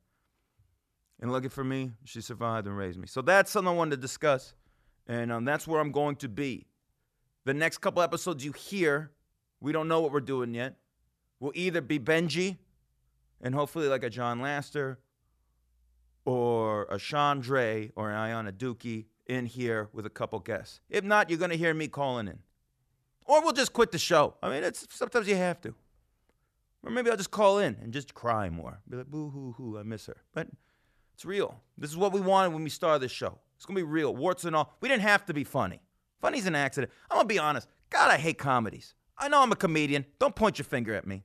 And 1.21 1.33
lucky 1.33 1.49
for 1.49 1.65
me, 1.65 1.93
she 2.05 2.21
survived 2.21 2.67
and 2.67 2.77
raised 2.77 2.99
me. 2.99 3.07
So 3.07 3.23
that's 3.23 3.51
something 3.51 3.69
I 3.69 3.77
wanted 3.77 3.97
to 3.97 4.03
discuss. 4.03 4.55
And 5.07 5.33
um, 5.33 5.45
that's 5.45 5.67
where 5.67 5.81
I'm 5.81 5.91
going 5.91 6.17
to 6.17 6.29
be. 6.29 6.67
The 7.45 7.55
next 7.55 7.79
couple 7.79 8.03
episodes 8.03 8.45
you 8.45 8.53
hear, 8.53 9.11
we 9.61 9.73
don't 9.73 9.89
know 9.89 10.01
what 10.01 10.13
we're 10.13 10.21
doing 10.21 10.55
yet. 10.55 10.77
We'll 11.41 11.53
either 11.55 11.81
be 11.81 11.99
Benji 11.99 12.59
and 13.41 13.55
hopefully 13.55 13.89
like 13.89 14.05
a 14.05 14.11
Jon 14.11 14.41
Laster 14.41 14.99
or 16.25 16.83
a 16.85 16.97
Chandre 16.97 17.91
or 17.97 18.11
an 18.11 18.17
Ayana 18.17 18.53
Dukey 18.53 19.07
in 19.29 19.47
here 19.47 19.89
with 19.93 20.07
a 20.07 20.11
couple 20.11 20.39
guests. 20.41 20.81
If 20.89 21.05
not, 21.05 21.31
you're 21.31 21.39
going 21.39 21.51
to 21.51 21.57
hear 21.57 21.75
me 21.75 21.87
calling 21.87 22.27
in. 22.27 22.39
Or 23.27 23.43
we'll 23.43 23.53
just 23.53 23.73
quit 23.73 23.93
the 23.93 23.99
show. 23.99 24.35
I 24.43 24.49
mean, 24.49 24.65
it's 24.65 24.87
sometimes 24.91 25.29
you 25.29 25.37
have 25.37 25.61
to. 25.61 25.75
Or 26.83 26.91
maybe 26.91 27.11
I'll 27.11 27.17
just 27.17 27.31
call 27.31 27.59
in 27.59 27.77
and 27.83 27.93
just 27.93 28.15
cry 28.15 28.49
more. 28.49 28.81
Be 28.89 28.97
like, 28.97 29.07
boo 29.07 29.29
hoo 29.29 29.55
hoo, 29.57 29.79
I 29.79 29.83
miss 29.83 30.07
her. 30.07 30.17
But 30.33 30.49
it's 31.15 31.25
real. 31.25 31.61
This 31.77 31.91
is 31.91 31.97
what 31.97 32.13
we 32.13 32.21
wanted 32.21 32.55
when 32.55 32.65
we 32.65 32.71
started 32.71 33.01
this 33.01 33.13
show. 33.13 33.39
It's 33.57 33.67
going 33.67 33.77
to 33.77 33.81
be 33.81 33.91
real, 33.91 34.17
warts 34.17 34.45
and 34.45 34.57
all. 34.57 34.77
We 34.81 34.89
didn't 34.89 35.03
have 35.03 35.27
to 35.27 35.35
be 35.35 35.45
funny. 35.45 35.83
Funny's 36.21 36.47
an 36.47 36.55
accident. 36.55 36.93
I'm 37.11 37.17
going 37.17 37.29
to 37.29 37.35
be 37.35 37.39
honest. 37.39 37.69
God, 37.91 38.11
I 38.11 38.17
hate 38.17 38.39
comedies. 38.39 38.95
I 39.19 39.29
know 39.29 39.43
I'm 39.43 39.53
a 39.53 39.57
comedian. 39.57 40.07
Don't 40.19 40.35
point 40.35 40.59
your 40.59 40.65
finger 40.65 40.95
at 40.95 41.07
me. 41.07 41.25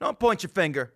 Don't 0.00 0.18
point 0.18 0.42
your 0.42 0.50
finger. 0.50 0.94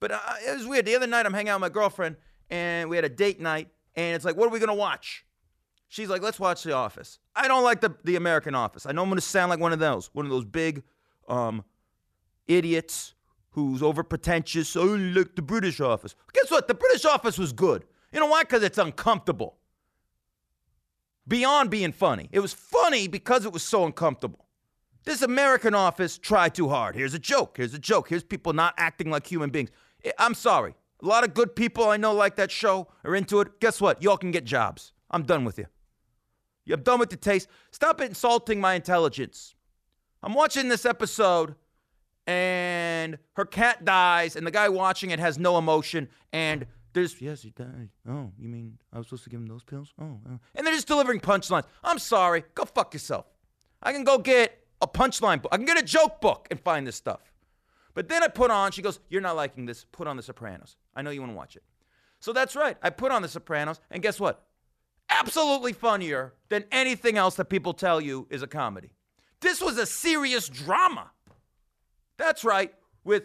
But 0.00 0.12
uh, 0.12 0.20
it 0.46 0.56
was 0.56 0.66
weird. 0.66 0.86
The 0.86 0.94
other 0.94 1.06
night, 1.06 1.26
I'm 1.26 1.34
hanging 1.34 1.50
out 1.50 1.60
with 1.60 1.72
my 1.72 1.74
girlfriend, 1.74 2.16
and 2.48 2.88
we 2.88 2.96
had 2.96 3.04
a 3.04 3.08
date 3.08 3.40
night, 3.40 3.68
and 3.96 4.14
it's 4.16 4.24
like, 4.24 4.36
what 4.36 4.46
are 4.46 4.50
we 4.50 4.58
gonna 4.58 4.74
watch? 4.74 5.24
She's 5.88 6.08
like, 6.08 6.22
let's 6.22 6.40
watch 6.40 6.62
The 6.62 6.72
Office. 6.72 7.18
I 7.36 7.46
don't 7.48 7.62
like 7.62 7.80
the 7.80 7.94
the 8.04 8.16
American 8.16 8.54
Office. 8.54 8.86
I 8.86 8.92
know 8.92 9.02
I'm 9.02 9.08
gonna 9.08 9.20
sound 9.20 9.50
like 9.50 9.60
one 9.60 9.72
of 9.72 9.78
those, 9.78 10.10
one 10.12 10.26
of 10.26 10.30
those 10.30 10.44
big, 10.44 10.82
um, 11.28 11.64
idiots 12.46 13.14
who's 13.50 13.82
over 13.82 14.02
pretentious. 14.02 14.76
Only 14.76 15.12
like 15.12 15.36
the 15.36 15.42
British 15.42 15.80
Office. 15.80 16.14
Guess 16.32 16.50
what? 16.50 16.68
The 16.68 16.74
British 16.74 17.04
Office 17.04 17.38
was 17.38 17.52
good. 17.52 17.84
You 18.12 18.20
know 18.20 18.26
why? 18.26 18.42
Because 18.42 18.62
it's 18.62 18.78
uncomfortable. 18.78 19.56
Beyond 21.26 21.70
being 21.70 21.92
funny, 21.92 22.28
it 22.32 22.40
was 22.40 22.52
funny 22.52 23.08
because 23.08 23.46
it 23.46 23.52
was 23.52 23.62
so 23.62 23.86
uncomfortable. 23.86 24.46
This 25.04 25.22
American 25.22 25.74
Office 25.74 26.18
tried 26.18 26.54
too 26.54 26.68
hard. 26.68 26.96
Here's 26.96 27.14
a 27.14 27.18
joke. 27.18 27.56
Here's 27.56 27.74
a 27.74 27.78
joke. 27.78 28.08
Here's 28.08 28.24
people 28.24 28.52
not 28.52 28.74
acting 28.76 29.10
like 29.10 29.26
human 29.26 29.50
beings. 29.50 29.70
I'm 30.18 30.34
sorry. 30.34 30.74
A 31.02 31.06
lot 31.06 31.24
of 31.24 31.34
good 31.34 31.54
people 31.54 31.88
I 31.88 31.96
know 31.96 32.12
like 32.12 32.36
that 32.36 32.50
show 32.50 32.88
are 33.04 33.14
into 33.14 33.40
it. 33.40 33.60
Guess 33.60 33.80
what? 33.80 34.02
Y'all 34.02 34.16
can 34.16 34.30
get 34.30 34.44
jobs. 34.44 34.92
I'm 35.10 35.24
done 35.24 35.44
with 35.44 35.58
you. 35.58 35.66
I'm 36.72 36.82
done 36.82 36.98
with 36.98 37.10
the 37.10 37.16
taste. 37.16 37.48
Stop 37.70 38.00
insulting 38.00 38.60
my 38.60 38.74
intelligence. 38.74 39.54
I'm 40.22 40.32
watching 40.34 40.68
this 40.68 40.86
episode 40.86 41.56
and 42.26 43.18
her 43.34 43.44
cat 43.44 43.84
dies 43.84 44.36
and 44.36 44.46
the 44.46 44.50
guy 44.50 44.70
watching 44.70 45.10
it 45.10 45.18
has 45.18 45.38
no 45.38 45.58
emotion 45.58 46.08
and 46.32 46.66
there's 46.94 47.20
yes 47.20 47.42
he 47.42 47.50
died. 47.50 47.90
Oh, 48.08 48.30
you 48.38 48.48
mean 48.48 48.78
I 48.92 48.98
was 48.98 49.08
supposed 49.08 49.24
to 49.24 49.30
give 49.30 49.40
him 49.40 49.46
those 49.46 49.64
pills? 49.64 49.92
Oh, 50.00 50.20
oh. 50.26 50.38
and 50.54 50.66
they're 50.66 50.74
just 50.74 50.86
delivering 50.86 51.20
punchlines. 51.20 51.64
I'm 51.82 51.98
sorry. 51.98 52.44
Go 52.54 52.64
fuck 52.64 52.94
yourself. 52.94 53.26
I 53.82 53.92
can 53.92 54.04
go 54.04 54.16
get 54.16 54.64
a 54.80 54.86
punchline 54.86 55.42
book. 55.42 55.52
I 55.52 55.56
can 55.56 55.66
get 55.66 55.78
a 55.78 55.84
joke 55.84 56.20
book 56.20 56.46
and 56.50 56.58
find 56.60 56.86
this 56.86 56.96
stuff. 56.96 57.20
But 57.94 58.08
then 58.08 58.22
I 58.22 58.28
put 58.28 58.50
on, 58.50 58.72
she 58.72 58.82
goes, 58.82 59.00
You're 59.08 59.20
not 59.20 59.36
liking 59.36 59.66
this. 59.66 59.84
Put 59.92 60.06
on 60.06 60.16
The 60.16 60.22
Sopranos. 60.22 60.76
I 60.94 61.02
know 61.02 61.10
you 61.10 61.20
want 61.20 61.32
to 61.32 61.36
watch 61.36 61.56
it. 61.56 61.62
So 62.20 62.32
that's 62.32 62.56
right. 62.56 62.76
I 62.82 62.90
put 62.90 63.12
on 63.12 63.22
The 63.22 63.28
Sopranos, 63.28 63.80
and 63.90 64.02
guess 64.02 64.18
what? 64.18 64.44
Absolutely 65.10 65.72
funnier 65.72 66.34
than 66.48 66.64
anything 66.72 67.16
else 67.16 67.36
that 67.36 67.46
people 67.46 67.74
tell 67.74 68.00
you 68.00 68.26
is 68.30 68.42
a 68.42 68.46
comedy. 68.46 68.90
This 69.40 69.60
was 69.60 69.78
a 69.78 69.86
serious 69.86 70.48
drama. 70.48 71.10
That's 72.16 72.44
right, 72.44 72.72
with 73.04 73.24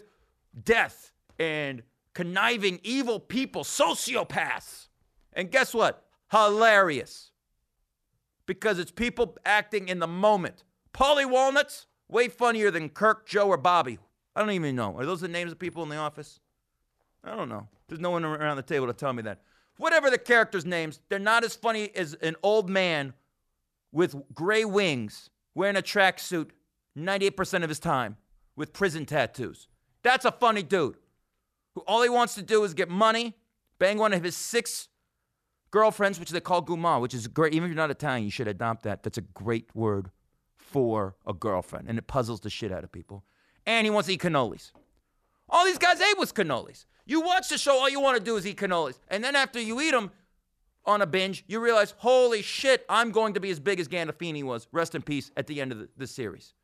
death 0.63 1.13
and 1.39 1.83
conniving 2.13 2.79
evil 2.83 3.19
people, 3.19 3.63
sociopaths. 3.63 4.87
And 5.33 5.49
guess 5.49 5.73
what? 5.73 6.05
Hilarious. 6.31 7.31
Because 8.45 8.79
it's 8.79 8.91
people 8.91 9.37
acting 9.45 9.87
in 9.87 9.99
the 9.99 10.07
moment. 10.07 10.63
Paulie 10.93 11.29
Walnuts, 11.29 11.85
way 12.09 12.27
funnier 12.27 12.71
than 12.71 12.89
Kirk, 12.89 13.27
Joe, 13.27 13.47
or 13.47 13.57
Bobby. 13.57 13.99
I 14.39 14.43
don't 14.43 14.51
even 14.51 14.73
know. 14.73 14.97
Are 14.97 15.05
those 15.05 15.19
the 15.19 15.27
names 15.27 15.51
of 15.51 15.59
people 15.59 15.83
in 15.83 15.89
the 15.89 15.97
office? 15.97 16.39
I 17.25 17.35
don't 17.35 17.49
know. 17.49 17.67
There's 17.89 17.99
no 17.99 18.11
one 18.11 18.23
around 18.23 18.55
the 18.55 18.63
table 18.63 18.87
to 18.87 18.93
tell 18.93 19.11
me 19.11 19.21
that. 19.23 19.41
Whatever 19.75 20.09
the 20.09 20.17
characters' 20.17 20.65
names, 20.65 21.01
they're 21.09 21.19
not 21.19 21.43
as 21.43 21.57
funny 21.57 21.93
as 21.93 22.13
an 22.21 22.37
old 22.41 22.69
man 22.69 23.13
with 23.91 24.15
gray 24.33 24.63
wings 24.63 25.29
wearing 25.55 25.75
a 25.75 25.81
tracksuit 25.81 26.51
98% 26.97 27.63
of 27.63 27.67
his 27.67 27.79
time 27.79 28.15
with 28.55 28.71
prison 28.71 29.05
tattoos. 29.05 29.67
That's 30.03 30.23
a 30.23 30.31
funny 30.31 30.63
dude 30.63 30.95
who 31.75 31.81
all 31.81 32.01
he 32.01 32.07
wants 32.07 32.35
to 32.35 32.41
do 32.41 32.63
is 32.63 32.73
get 32.73 32.87
money, 32.87 33.35
bang 33.77 33.97
one 33.97 34.13
of 34.13 34.23
his 34.23 34.37
six 34.37 34.87
girlfriends, 35.69 36.17
which 36.17 36.29
they 36.29 36.39
call 36.39 36.63
guma, 36.63 37.01
which 37.01 37.13
is 37.13 37.27
great. 37.27 37.53
Even 37.53 37.65
if 37.65 37.75
you're 37.75 37.83
not 37.83 37.91
Italian, 37.91 38.23
you 38.23 38.31
should 38.31 38.47
adopt 38.47 38.83
that. 38.83 39.03
That's 39.03 39.17
a 39.17 39.21
great 39.21 39.75
word 39.75 40.11
for 40.55 41.17
a 41.27 41.33
girlfriend, 41.33 41.89
and 41.89 41.97
it 41.97 42.07
puzzles 42.07 42.39
the 42.39 42.49
shit 42.49 42.71
out 42.71 42.85
of 42.85 42.91
people. 42.93 43.25
And 43.69 43.85
he 43.85 43.91
wants 43.91 44.07
to 44.07 44.15
eat 44.15 44.21
cannolis. 44.21 44.71
All 45.47 45.63
these 45.63 45.77
guys 45.77 46.01
ate 46.01 46.17
was 46.17 46.33
cannolis. 46.33 46.85
You 47.05 47.21
watch 47.21 47.49
the 47.49 47.57
show, 47.59 47.73
all 47.73 47.87
you 47.87 47.99
want 47.99 48.17
to 48.17 48.23
do 48.23 48.35
is 48.35 48.47
eat 48.47 48.57
cannolis. 48.57 48.97
And 49.09 49.23
then 49.23 49.35
after 49.35 49.61
you 49.61 49.79
eat 49.79 49.91
them 49.91 50.09
on 50.85 51.03
a 51.03 51.05
binge, 51.05 51.43
you 51.47 51.59
realize, 51.59 51.93
holy 51.97 52.41
shit, 52.41 52.83
I'm 52.89 53.11
going 53.11 53.35
to 53.35 53.39
be 53.39 53.51
as 53.51 53.59
big 53.59 53.79
as 53.79 53.87
Gandolfini 53.87 54.43
was. 54.43 54.67
Rest 54.71 54.95
in 54.95 55.03
peace 55.03 55.29
at 55.37 55.45
the 55.45 55.61
end 55.61 55.71
of 55.71 55.77
the, 55.77 55.89
the 55.97 56.07
series. 56.07 56.55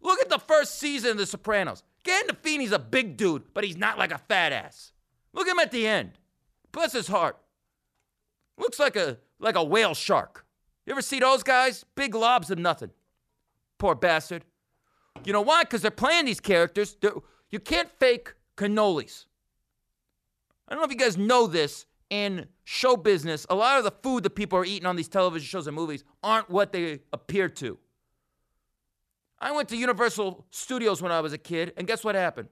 Look 0.00 0.22
at 0.22 0.30
the 0.30 0.38
first 0.38 0.78
season 0.78 1.10
of 1.10 1.18
The 1.18 1.26
Sopranos. 1.26 1.82
Gandolfini's 2.02 2.72
a 2.72 2.78
big 2.78 3.18
dude, 3.18 3.52
but 3.52 3.62
he's 3.62 3.76
not 3.76 3.98
like 3.98 4.12
a 4.12 4.18
fat 4.18 4.50
ass. 4.50 4.92
Look 5.34 5.48
at 5.48 5.52
him 5.52 5.58
at 5.58 5.70
the 5.70 5.86
end. 5.86 6.12
Bless 6.72 6.92
his 6.94 7.08
heart. 7.08 7.36
Looks 8.56 8.78
like 8.78 8.96
a 8.96 9.18
like 9.38 9.56
a 9.56 9.62
whale 9.62 9.94
shark. 9.94 10.46
You 10.86 10.92
ever 10.92 11.02
see 11.02 11.20
those 11.20 11.42
guys? 11.42 11.84
Big 11.94 12.14
lobs 12.14 12.50
of 12.50 12.58
nothing. 12.58 12.90
Poor 13.76 13.94
bastard. 13.94 14.46
You 15.24 15.32
know 15.32 15.42
why? 15.42 15.64
Because 15.64 15.82
they're 15.82 15.90
playing 15.90 16.24
these 16.24 16.40
characters. 16.40 16.96
They're, 17.00 17.12
you 17.50 17.60
can't 17.60 17.90
fake 17.98 18.34
cannolis. 18.56 19.26
I 20.66 20.74
don't 20.74 20.80
know 20.80 20.86
if 20.86 20.92
you 20.92 20.98
guys 20.98 21.16
know 21.16 21.46
this. 21.46 21.86
In 22.10 22.46
show 22.64 22.96
business, 22.96 23.44
a 23.50 23.54
lot 23.54 23.76
of 23.76 23.84
the 23.84 23.90
food 23.90 24.22
that 24.22 24.30
people 24.30 24.58
are 24.58 24.64
eating 24.64 24.86
on 24.86 24.96
these 24.96 25.08
television 25.08 25.46
shows 25.46 25.66
and 25.66 25.76
movies 25.76 26.04
aren't 26.22 26.48
what 26.48 26.72
they 26.72 27.00
appear 27.12 27.50
to. 27.50 27.76
I 29.38 29.52
went 29.52 29.68
to 29.68 29.76
Universal 29.76 30.46
Studios 30.50 31.02
when 31.02 31.12
I 31.12 31.20
was 31.20 31.34
a 31.34 31.38
kid, 31.38 31.74
and 31.76 31.86
guess 31.86 32.02
what 32.02 32.14
happened? 32.14 32.48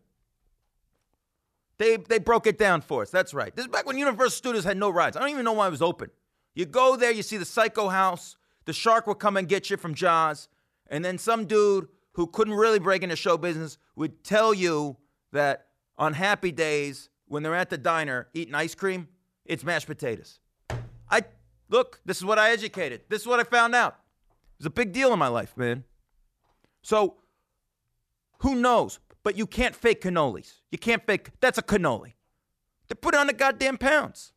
They, 1.78 1.96
they 1.96 2.18
broke 2.18 2.46
it 2.46 2.58
down 2.58 2.82
for 2.82 3.00
us. 3.00 3.10
That's 3.10 3.32
right. 3.32 3.56
This 3.56 3.64
is 3.64 3.70
back 3.70 3.86
when 3.86 3.96
Universal 3.96 4.32
Studios 4.32 4.64
had 4.64 4.76
no 4.76 4.90
rides. 4.90 5.16
I 5.16 5.20
don't 5.20 5.30
even 5.30 5.46
know 5.46 5.54
why 5.54 5.68
it 5.68 5.70
was 5.70 5.80
open. 5.80 6.10
You 6.54 6.66
go 6.66 6.96
there, 6.96 7.10
you 7.10 7.22
see 7.22 7.38
the 7.38 7.46
Psycho 7.46 7.88
House, 7.88 8.36
the 8.66 8.74
shark 8.74 9.06
will 9.06 9.14
come 9.14 9.38
and 9.38 9.48
get 9.48 9.70
you 9.70 9.78
from 9.78 9.94
Jaws, 9.94 10.48
and 10.88 11.02
then 11.02 11.16
some 11.16 11.46
dude 11.46 11.88
who 12.16 12.26
couldn't 12.26 12.54
really 12.54 12.78
break 12.78 13.02
into 13.02 13.14
show 13.14 13.36
business 13.36 13.76
would 13.94 14.24
tell 14.24 14.54
you 14.54 14.96
that 15.32 15.66
on 15.98 16.14
happy 16.14 16.50
days, 16.50 17.10
when 17.26 17.42
they're 17.42 17.54
at 17.54 17.68
the 17.68 17.76
diner 17.76 18.28
eating 18.32 18.54
ice 18.54 18.74
cream, 18.74 19.08
it's 19.44 19.62
mashed 19.62 19.86
potatoes. 19.86 20.40
I 21.10 21.24
look, 21.68 22.00
this 22.06 22.16
is 22.16 22.24
what 22.24 22.38
I 22.38 22.52
educated. 22.52 23.02
This 23.10 23.20
is 23.20 23.26
what 23.26 23.38
I 23.38 23.44
found 23.44 23.74
out. 23.74 23.98
It 24.54 24.60
was 24.60 24.66
a 24.66 24.70
big 24.70 24.92
deal 24.92 25.12
in 25.12 25.18
my 25.18 25.28
life, 25.28 25.54
man. 25.58 25.84
So 26.80 27.16
who 28.38 28.54
knows? 28.54 28.98
But 29.22 29.36
you 29.36 29.46
can't 29.46 29.76
fake 29.76 30.00
cannolis. 30.00 30.54
You 30.70 30.78
can't 30.78 31.04
fake 31.04 31.32
that's 31.40 31.58
a 31.58 31.62
cannoli. 31.62 32.14
They 32.88 32.94
put 32.94 33.14
it 33.14 33.18
on 33.18 33.26
the 33.26 33.34
goddamn 33.34 33.76
pounds. 33.76 34.32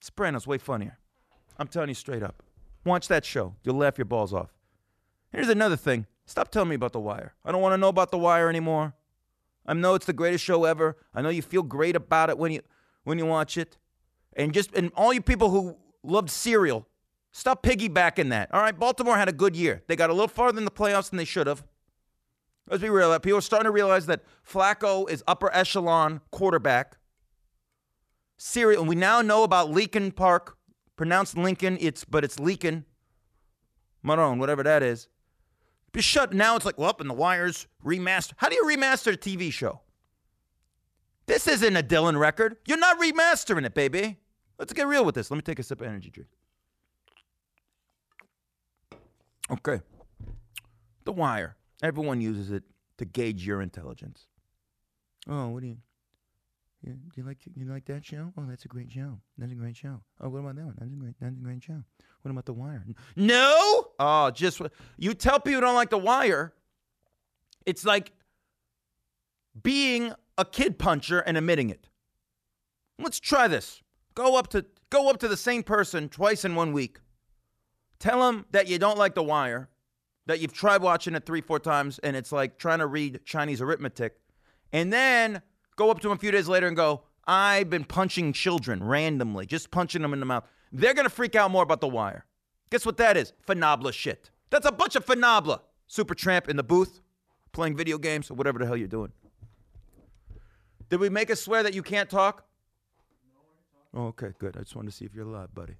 Sopranos 0.00 0.46
way 0.46 0.58
funnier. 0.58 0.98
I'm 1.58 1.68
telling 1.68 1.88
you 1.88 1.94
straight 1.94 2.22
up. 2.22 2.42
Watch 2.86 3.08
that 3.08 3.24
show. 3.24 3.54
You'll 3.62 3.76
laugh 3.76 3.98
your 3.98 4.06
balls 4.06 4.32
off. 4.32 4.54
Here's 5.30 5.50
another 5.50 5.76
thing. 5.76 6.06
Stop 6.24 6.50
telling 6.50 6.70
me 6.70 6.76
about 6.76 6.92
The 6.94 7.00
Wire. 7.00 7.34
I 7.44 7.52
don't 7.52 7.60
want 7.60 7.74
to 7.74 7.78
know 7.78 7.88
about 7.88 8.10
The 8.10 8.18
Wire 8.18 8.48
anymore. 8.48 8.94
I 9.66 9.74
know 9.74 9.94
it's 9.94 10.06
the 10.06 10.14
greatest 10.14 10.42
show 10.42 10.64
ever. 10.64 10.96
I 11.12 11.20
know 11.20 11.28
you 11.28 11.42
feel 11.42 11.62
great 11.62 11.96
about 11.96 12.30
it 12.30 12.38
when 12.38 12.52
you 12.52 12.62
when 13.04 13.18
you 13.18 13.26
watch 13.26 13.58
it. 13.58 13.76
And 14.34 14.54
just 14.54 14.74
and 14.74 14.90
all 14.96 15.12
you 15.12 15.20
people 15.20 15.50
who 15.50 15.76
loved 16.02 16.30
Serial, 16.30 16.86
Stop 17.36 17.62
piggybacking 17.62 18.30
that. 18.30 18.48
All 18.54 18.62
right, 18.62 18.76
Baltimore 18.76 19.14
had 19.18 19.28
a 19.28 19.32
good 19.32 19.54
year. 19.54 19.82
They 19.88 19.94
got 19.94 20.08
a 20.08 20.14
little 20.14 20.26
farther 20.26 20.56
in 20.56 20.64
the 20.64 20.70
playoffs 20.70 21.10
than 21.10 21.18
they 21.18 21.26
should 21.26 21.46
have. 21.46 21.62
Let's 22.66 22.82
be 22.82 22.88
real. 22.88 23.12
People 23.20 23.36
are 23.36 23.42
starting 23.42 23.66
to 23.66 23.72
realize 23.72 24.06
that 24.06 24.22
Flacco 24.42 25.06
is 25.10 25.22
upper 25.26 25.52
echelon 25.54 26.22
quarterback. 26.30 26.96
Serial. 28.38 28.80
And 28.80 28.88
we 28.88 28.94
now 28.94 29.20
know 29.20 29.42
about 29.42 29.68
Leakin 29.68 30.16
Park, 30.16 30.56
pronounced 30.96 31.36
Lincoln. 31.36 31.78
It's 31.80 32.04
but 32.04 32.24
it's 32.24 32.36
Leakin. 32.36 32.84
Marone, 34.04 34.38
whatever 34.38 34.62
that 34.62 34.82
is. 34.82 35.08
Be 35.92 36.00
shut. 36.02 36.32
Now 36.32 36.56
it's 36.56 36.64
like, 36.64 36.78
well, 36.78 36.90
up 36.90 37.00
in 37.00 37.08
the 37.08 37.14
wires 37.14 37.66
remaster. 37.84 38.32
How 38.36 38.48
do 38.48 38.54
you 38.54 38.64
remaster 38.64 39.12
a 39.12 39.16
TV 39.16 39.52
show? 39.52 39.80
This 41.26 41.48
isn't 41.48 41.76
a 41.76 41.82
Dylan 41.82 42.18
record. 42.18 42.56
You're 42.66 42.78
not 42.78 43.00
remastering 43.00 43.66
it, 43.66 43.74
baby. 43.74 44.18
Let's 44.58 44.72
get 44.72 44.86
real 44.86 45.04
with 45.04 45.14
this. 45.14 45.30
Let 45.30 45.36
me 45.36 45.42
take 45.42 45.58
a 45.58 45.62
sip 45.62 45.80
of 45.80 45.86
energy 45.86 46.10
drink. 46.10 46.30
Okay. 49.50 49.80
The 51.04 51.12
Wire. 51.12 51.56
Everyone 51.82 52.20
uses 52.20 52.50
it 52.50 52.62
to 52.98 53.04
gauge 53.04 53.46
your 53.46 53.60
intelligence. 53.60 54.26
Oh, 55.28 55.48
what 55.48 55.62
do 55.62 55.68
you? 55.68 55.78
Yeah, 56.86 56.92
do 56.92 57.20
you 57.20 57.26
like 57.26 57.38
you 57.56 57.66
like 57.66 57.84
that 57.86 58.04
show? 58.04 58.32
Oh, 58.38 58.44
that's 58.48 58.64
a 58.64 58.68
great 58.68 58.92
show. 58.92 59.18
That's 59.36 59.50
a 59.50 59.56
great 59.56 59.76
show. 59.76 60.00
Oh, 60.20 60.28
what 60.28 60.38
about 60.38 60.54
that 60.56 60.64
one? 60.64 60.76
That's 60.78 60.92
a 60.92 60.94
great. 60.94 61.14
That's 61.20 61.36
a 61.36 61.42
great 61.42 61.64
show. 61.64 61.82
What 62.22 62.30
about 62.30 62.46
The 62.46 62.52
Wire? 62.52 62.84
No. 63.16 63.88
Oh, 63.98 64.30
just 64.30 64.60
you 64.96 65.14
tell 65.14 65.40
people 65.40 65.52
you 65.52 65.60
don't 65.60 65.74
like 65.74 65.90
The 65.90 65.98
Wire. 65.98 66.54
It's 67.64 67.84
like 67.84 68.12
being 69.60 70.12
a 70.38 70.44
kid 70.44 70.78
puncher 70.78 71.20
and 71.20 71.36
admitting 71.36 71.70
it. 71.70 71.88
Let's 73.00 73.18
try 73.18 73.48
this. 73.48 73.82
Go 74.14 74.36
up 74.36 74.48
to 74.48 74.64
go 74.90 75.10
up 75.10 75.18
to 75.20 75.28
the 75.28 75.36
same 75.36 75.64
person 75.64 76.08
twice 76.08 76.44
in 76.44 76.54
one 76.54 76.72
week. 76.72 77.00
Tell 77.98 78.20
them 78.20 78.46
that 78.52 78.68
you 78.68 78.78
don't 78.78 78.98
like 78.98 79.14
The 79.14 79.22
Wire, 79.22 79.70
that 80.26 80.38
you've 80.38 80.52
tried 80.52 80.82
watching 80.82 81.14
it 81.16 81.26
three, 81.26 81.40
four 81.40 81.58
times, 81.58 81.98
and 82.00 82.14
it's 82.14 82.30
like 82.30 82.58
trying 82.58 82.78
to 82.78 82.86
read 82.86 83.20
Chinese 83.24 83.60
arithmetic. 83.60 84.16
And 84.72 84.92
then 84.92 85.42
go 85.76 85.90
up 85.90 86.00
to 86.00 86.08
them 86.08 86.16
a 86.16 86.20
few 86.20 86.30
days 86.30 86.48
later 86.48 86.66
and 86.66 86.76
go, 86.76 87.02
I've 87.26 87.70
been 87.70 87.84
punching 87.84 88.32
children 88.32 88.82
randomly, 88.82 89.46
just 89.46 89.70
punching 89.70 90.02
them 90.02 90.12
in 90.12 90.20
the 90.20 90.26
mouth. 90.26 90.44
They're 90.72 90.94
going 90.94 91.06
to 91.06 91.10
freak 91.10 91.34
out 91.34 91.50
more 91.50 91.62
about 91.62 91.80
The 91.80 91.88
Wire. 91.88 92.24
Guess 92.70 92.84
what 92.84 92.96
that 92.96 93.16
is? 93.16 93.32
Fanabla 93.46 93.92
shit. 93.92 94.30
That's 94.50 94.66
a 94.66 94.72
bunch 94.72 94.96
of 94.96 95.06
Fanabla. 95.06 95.60
Super 95.86 96.14
Tramp 96.14 96.48
in 96.48 96.56
the 96.56 96.64
booth, 96.64 97.00
playing 97.52 97.76
video 97.76 97.98
games, 97.98 98.30
or 98.30 98.34
whatever 98.34 98.58
the 98.58 98.66
hell 98.66 98.76
you're 98.76 98.88
doing. 98.88 99.12
Did 100.88 101.00
we 101.00 101.08
make 101.08 101.30
us 101.30 101.40
swear 101.40 101.62
that 101.62 101.74
you 101.74 101.82
can't 101.82 102.10
talk? 102.10 102.44
Okay, 103.96 104.32
good. 104.38 104.56
I 104.56 104.60
just 104.60 104.76
wanted 104.76 104.90
to 104.90 104.96
see 104.96 105.04
if 105.04 105.14
you're 105.14 105.26
alive, 105.26 105.54
buddy. 105.54 105.74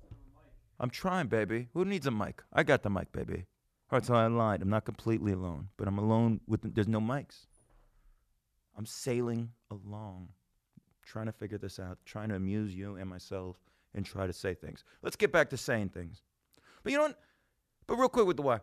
I'm 0.79 0.91
trying, 0.91 1.27
baby. 1.27 1.69
Who 1.75 1.85
needs 1.85 2.07
a 2.07 2.11
mic? 2.11 2.43
I 2.53 2.63
got 2.63 2.83
the 2.83 2.91
mic, 2.91 3.13
baby. 3.13 3.47
All 3.91 3.99
right, 3.99 4.05
so 4.05 4.15
I 4.15 4.27
lied. 4.27 4.63
I'm 4.63 4.71
not 4.71 4.85
completely 4.85 5.33
alone, 5.33 5.69
but 5.77 5.87
I'm 5.87 5.99
alone 5.99 6.41
with. 6.47 6.75
There's 6.75 6.89
no 6.89 7.01
mics. 7.01 7.47
I'm 8.77 8.87
sailing 8.87 9.51
along, 9.71 10.29
trying 11.03 11.27
to 11.27 11.33
figure 11.33 11.59
this 11.59 11.79
out, 11.79 11.99
trying 12.05 12.29
to 12.29 12.35
amuse 12.35 12.75
you 12.75 12.97
and 12.97 13.09
myself, 13.09 13.57
and 13.95 14.05
try 14.05 14.27
to 14.27 14.33
say 14.33 14.55
things. 14.55 14.85
Let's 15.03 15.17
get 15.17 15.33
back 15.33 15.51
to 15.51 15.57
saying 15.57 15.91
things. 15.91 16.23
But 16.83 16.93
you 16.93 16.99
know 16.99 17.05
what? 17.05 17.19
But 17.87 17.97
real 17.97 18.09
quick 18.09 18.27
with 18.27 18.37
the 18.37 18.43
why. 18.43 18.61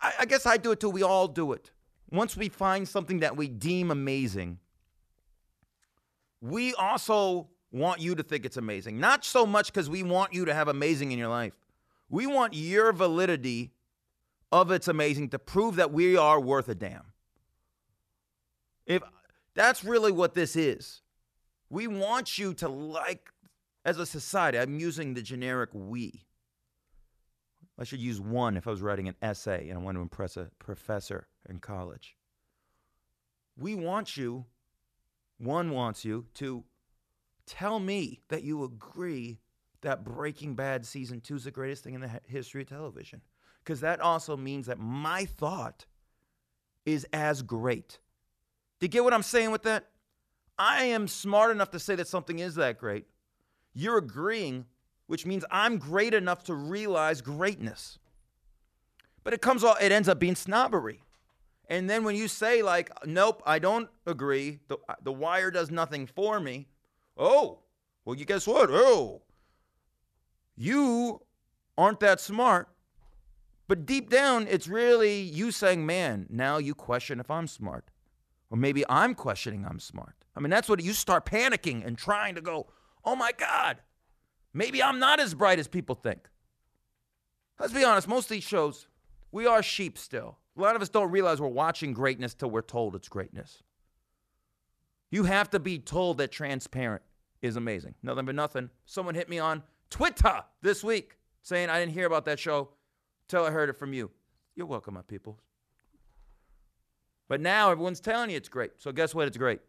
I, 0.00 0.12
I 0.20 0.24
guess 0.26 0.46
I 0.46 0.56
do 0.56 0.72
it 0.72 0.80
too. 0.80 0.90
We 0.90 1.02
all 1.02 1.26
do 1.26 1.52
it. 1.52 1.70
Once 2.10 2.36
we 2.36 2.48
find 2.48 2.86
something 2.86 3.20
that 3.20 3.36
we 3.36 3.48
deem 3.48 3.90
amazing, 3.90 4.58
we 6.40 6.74
also 6.74 7.48
want 7.72 8.00
you 8.00 8.14
to 8.14 8.22
think 8.22 8.44
it's 8.44 8.56
amazing. 8.56 9.00
Not 9.00 9.24
so 9.24 9.44
much 9.44 9.72
because 9.72 9.90
we 9.90 10.02
want 10.02 10.32
you 10.32 10.44
to 10.44 10.54
have 10.54 10.68
amazing 10.68 11.10
in 11.10 11.18
your 11.18 11.28
life. 11.28 11.54
We 12.08 12.26
want 12.26 12.54
your 12.54 12.92
validity 12.92 13.72
of 14.52 14.70
it's 14.70 14.86
amazing 14.86 15.30
to 15.30 15.38
prove 15.38 15.76
that 15.76 15.92
we 15.92 16.16
are 16.16 16.38
worth 16.38 16.68
a 16.68 16.74
damn. 16.74 17.02
If 18.86 19.02
that's 19.56 19.82
really 19.82 20.12
what 20.12 20.34
this 20.34 20.54
is. 20.54 21.02
We 21.68 21.88
want 21.88 22.38
you 22.38 22.54
to 22.54 22.68
like 22.68 23.30
as 23.84 23.98
a 23.98 24.06
society. 24.06 24.58
I'm 24.58 24.78
using 24.78 25.14
the 25.14 25.22
generic 25.22 25.70
we. 25.72 26.26
I 27.78 27.84
should 27.84 28.00
use 28.00 28.20
one 28.20 28.56
if 28.56 28.66
I 28.66 28.70
was 28.70 28.82
writing 28.82 29.08
an 29.08 29.16
essay 29.20 29.68
and 29.68 29.78
I 29.78 29.82
want 29.82 29.96
to 29.96 30.02
impress 30.02 30.36
a 30.36 30.50
professor 30.58 31.26
in 31.48 31.58
college. 31.58 32.16
We 33.58 33.74
want 33.74 34.16
you, 34.16 34.44
one 35.38 35.70
wants 35.70 36.04
you 36.04 36.26
to 36.34 36.64
tell 37.46 37.80
me 37.80 38.20
that 38.28 38.42
you 38.42 38.62
agree 38.62 39.40
that 39.80 40.04
Breaking 40.04 40.54
Bad 40.54 40.84
season 40.84 41.20
two 41.20 41.36
is 41.36 41.44
the 41.44 41.50
greatest 41.50 41.84
thing 41.84 41.94
in 41.94 42.00
the 42.00 42.20
history 42.26 42.62
of 42.62 42.68
television. 42.68 43.22
Because 43.64 43.80
that 43.80 44.00
also 44.00 44.36
means 44.36 44.66
that 44.66 44.78
my 44.78 45.24
thought 45.24 45.86
is 46.84 47.06
as 47.12 47.42
great. 47.42 47.98
Do 48.78 48.84
you 48.84 48.88
get 48.88 49.04
what 49.04 49.14
I'm 49.14 49.22
saying 49.22 49.50
with 49.50 49.62
that? 49.62 49.86
I 50.58 50.84
am 50.84 51.08
smart 51.08 51.50
enough 51.50 51.70
to 51.72 51.78
say 51.78 51.94
that 51.96 52.08
something 52.08 52.38
is 52.38 52.54
that 52.54 52.78
great. 52.78 53.06
You're 53.74 53.98
agreeing, 53.98 54.66
which 55.06 55.26
means 55.26 55.44
I'm 55.50 55.78
great 55.78 56.14
enough 56.14 56.44
to 56.44 56.54
realize 56.54 57.20
greatness. 57.20 57.98
But 59.22 59.34
it 59.34 59.42
comes 59.42 59.64
all 59.64 59.76
it 59.80 59.92
ends 59.92 60.08
up 60.08 60.18
being 60.18 60.36
snobbery. 60.36 61.02
And 61.68 61.90
then 61.90 62.04
when 62.04 62.14
you 62.14 62.28
say 62.28 62.62
like, 62.62 62.90
nope, 63.04 63.42
I 63.44 63.58
don't 63.58 63.88
agree, 64.06 64.60
the, 64.68 64.78
the 65.02 65.12
wire 65.12 65.50
does 65.50 65.70
nothing 65.70 66.06
for 66.06 66.38
me. 66.38 66.68
Oh, 67.16 67.58
well, 68.04 68.14
you 68.14 68.24
guess 68.24 68.46
what? 68.46 68.70
Oh, 68.70 69.22
you 70.56 71.20
aren't 71.76 72.00
that 72.00 72.20
smart. 72.20 72.68
But 73.68 73.84
deep 73.84 74.10
down, 74.10 74.46
it's 74.48 74.68
really 74.68 75.20
you 75.20 75.50
saying, 75.50 75.84
man, 75.84 76.26
now 76.30 76.58
you 76.58 76.74
question 76.74 77.18
if 77.18 77.30
I'm 77.30 77.48
smart. 77.48 77.84
Or 78.50 78.56
maybe 78.56 78.84
I'm 78.88 79.14
questioning 79.14 79.64
I'm 79.64 79.80
smart. 79.80 80.14
I 80.36 80.40
mean, 80.40 80.50
that's 80.50 80.68
what 80.68 80.82
you 80.82 80.92
start 80.92 81.26
panicking 81.26 81.84
and 81.86 81.96
trying 81.96 82.34
to 82.34 82.40
go, 82.40 82.68
oh 83.04 83.16
my 83.16 83.32
God, 83.36 83.78
maybe 84.52 84.82
I'm 84.82 84.98
not 84.98 85.20
as 85.20 85.34
bright 85.34 85.58
as 85.58 85.68
people 85.68 85.94
think. 85.94 86.28
Let's 87.58 87.72
be 87.72 87.84
honest, 87.84 88.06
most 88.06 88.26
of 88.26 88.30
these 88.30 88.44
shows, 88.44 88.86
we 89.32 89.46
are 89.46 89.62
sheep 89.62 89.98
still. 89.98 90.38
A 90.56 90.60
lot 90.60 90.76
of 90.76 90.82
us 90.82 90.88
don't 90.88 91.10
realize 91.10 91.40
we're 91.40 91.48
watching 91.48 91.92
greatness 91.92 92.34
till 92.34 92.50
we're 92.50 92.62
told 92.62 92.94
it's 92.94 93.08
greatness. 93.08 93.62
You 95.10 95.24
have 95.24 95.50
to 95.50 95.58
be 95.58 95.78
told 95.78 96.18
that 96.18 96.32
transparent 96.32 97.02
is 97.42 97.56
amazing. 97.56 97.94
Nothing 98.02 98.26
but 98.26 98.34
nothing. 98.34 98.70
Someone 98.84 99.14
hit 99.14 99.28
me 99.28 99.38
on 99.38 99.62
Twitter 99.90 100.42
this 100.62 100.82
week 100.82 101.16
saying 101.42 101.70
I 101.70 101.78
didn't 101.78 101.92
hear 101.92 102.06
about 102.06 102.24
that 102.26 102.38
show 102.38 102.70
till 103.28 103.44
I 103.44 103.50
heard 103.50 103.68
it 103.68 103.76
from 103.78 103.92
you. 103.92 104.10
You're 104.54 104.66
welcome, 104.66 104.94
my 104.94 105.02
people. 105.02 105.38
But 107.28 107.40
now 107.40 107.70
everyone's 107.70 108.00
telling 108.00 108.30
you 108.30 108.36
it's 108.36 108.48
great. 108.48 108.72
So 108.78 108.92
guess 108.92 109.14
what? 109.14 109.26
It's 109.26 109.36
great. 109.36 109.60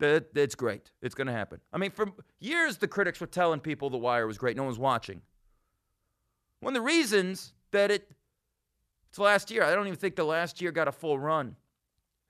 It's 0.00 0.54
great. 0.54 0.92
It's 1.02 1.14
going 1.14 1.26
to 1.26 1.32
happen. 1.32 1.60
I 1.72 1.78
mean, 1.78 1.90
for 1.90 2.12
years, 2.38 2.76
the 2.76 2.86
critics 2.86 3.20
were 3.20 3.26
telling 3.26 3.60
people 3.60 3.90
The 3.90 3.96
Wire 3.96 4.26
was 4.26 4.38
great. 4.38 4.56
No 4.56 4.62
one 4.62 4.68
was 4.68 4.78
watching. 4.78 5.22
One 6.60 6.76
of 6.76 6.80
the 6.80 6.86
reasons 6.86 7.52
that 7.72 7.90
it, 7.90 8.10
it's 9.08 9.18
last 9.18 9.50
year, 9.50 9.64
I 9.64 9.74
don't 9.74 9.86
even 9.86 9.98
think 9.98 10.16
the 10.16 10.24
last 10.24 10.60
year 10.60 10.70
got 10.70 10.88
a 10.88 10.92
full 10.92 11.18
run. 11.18 11.56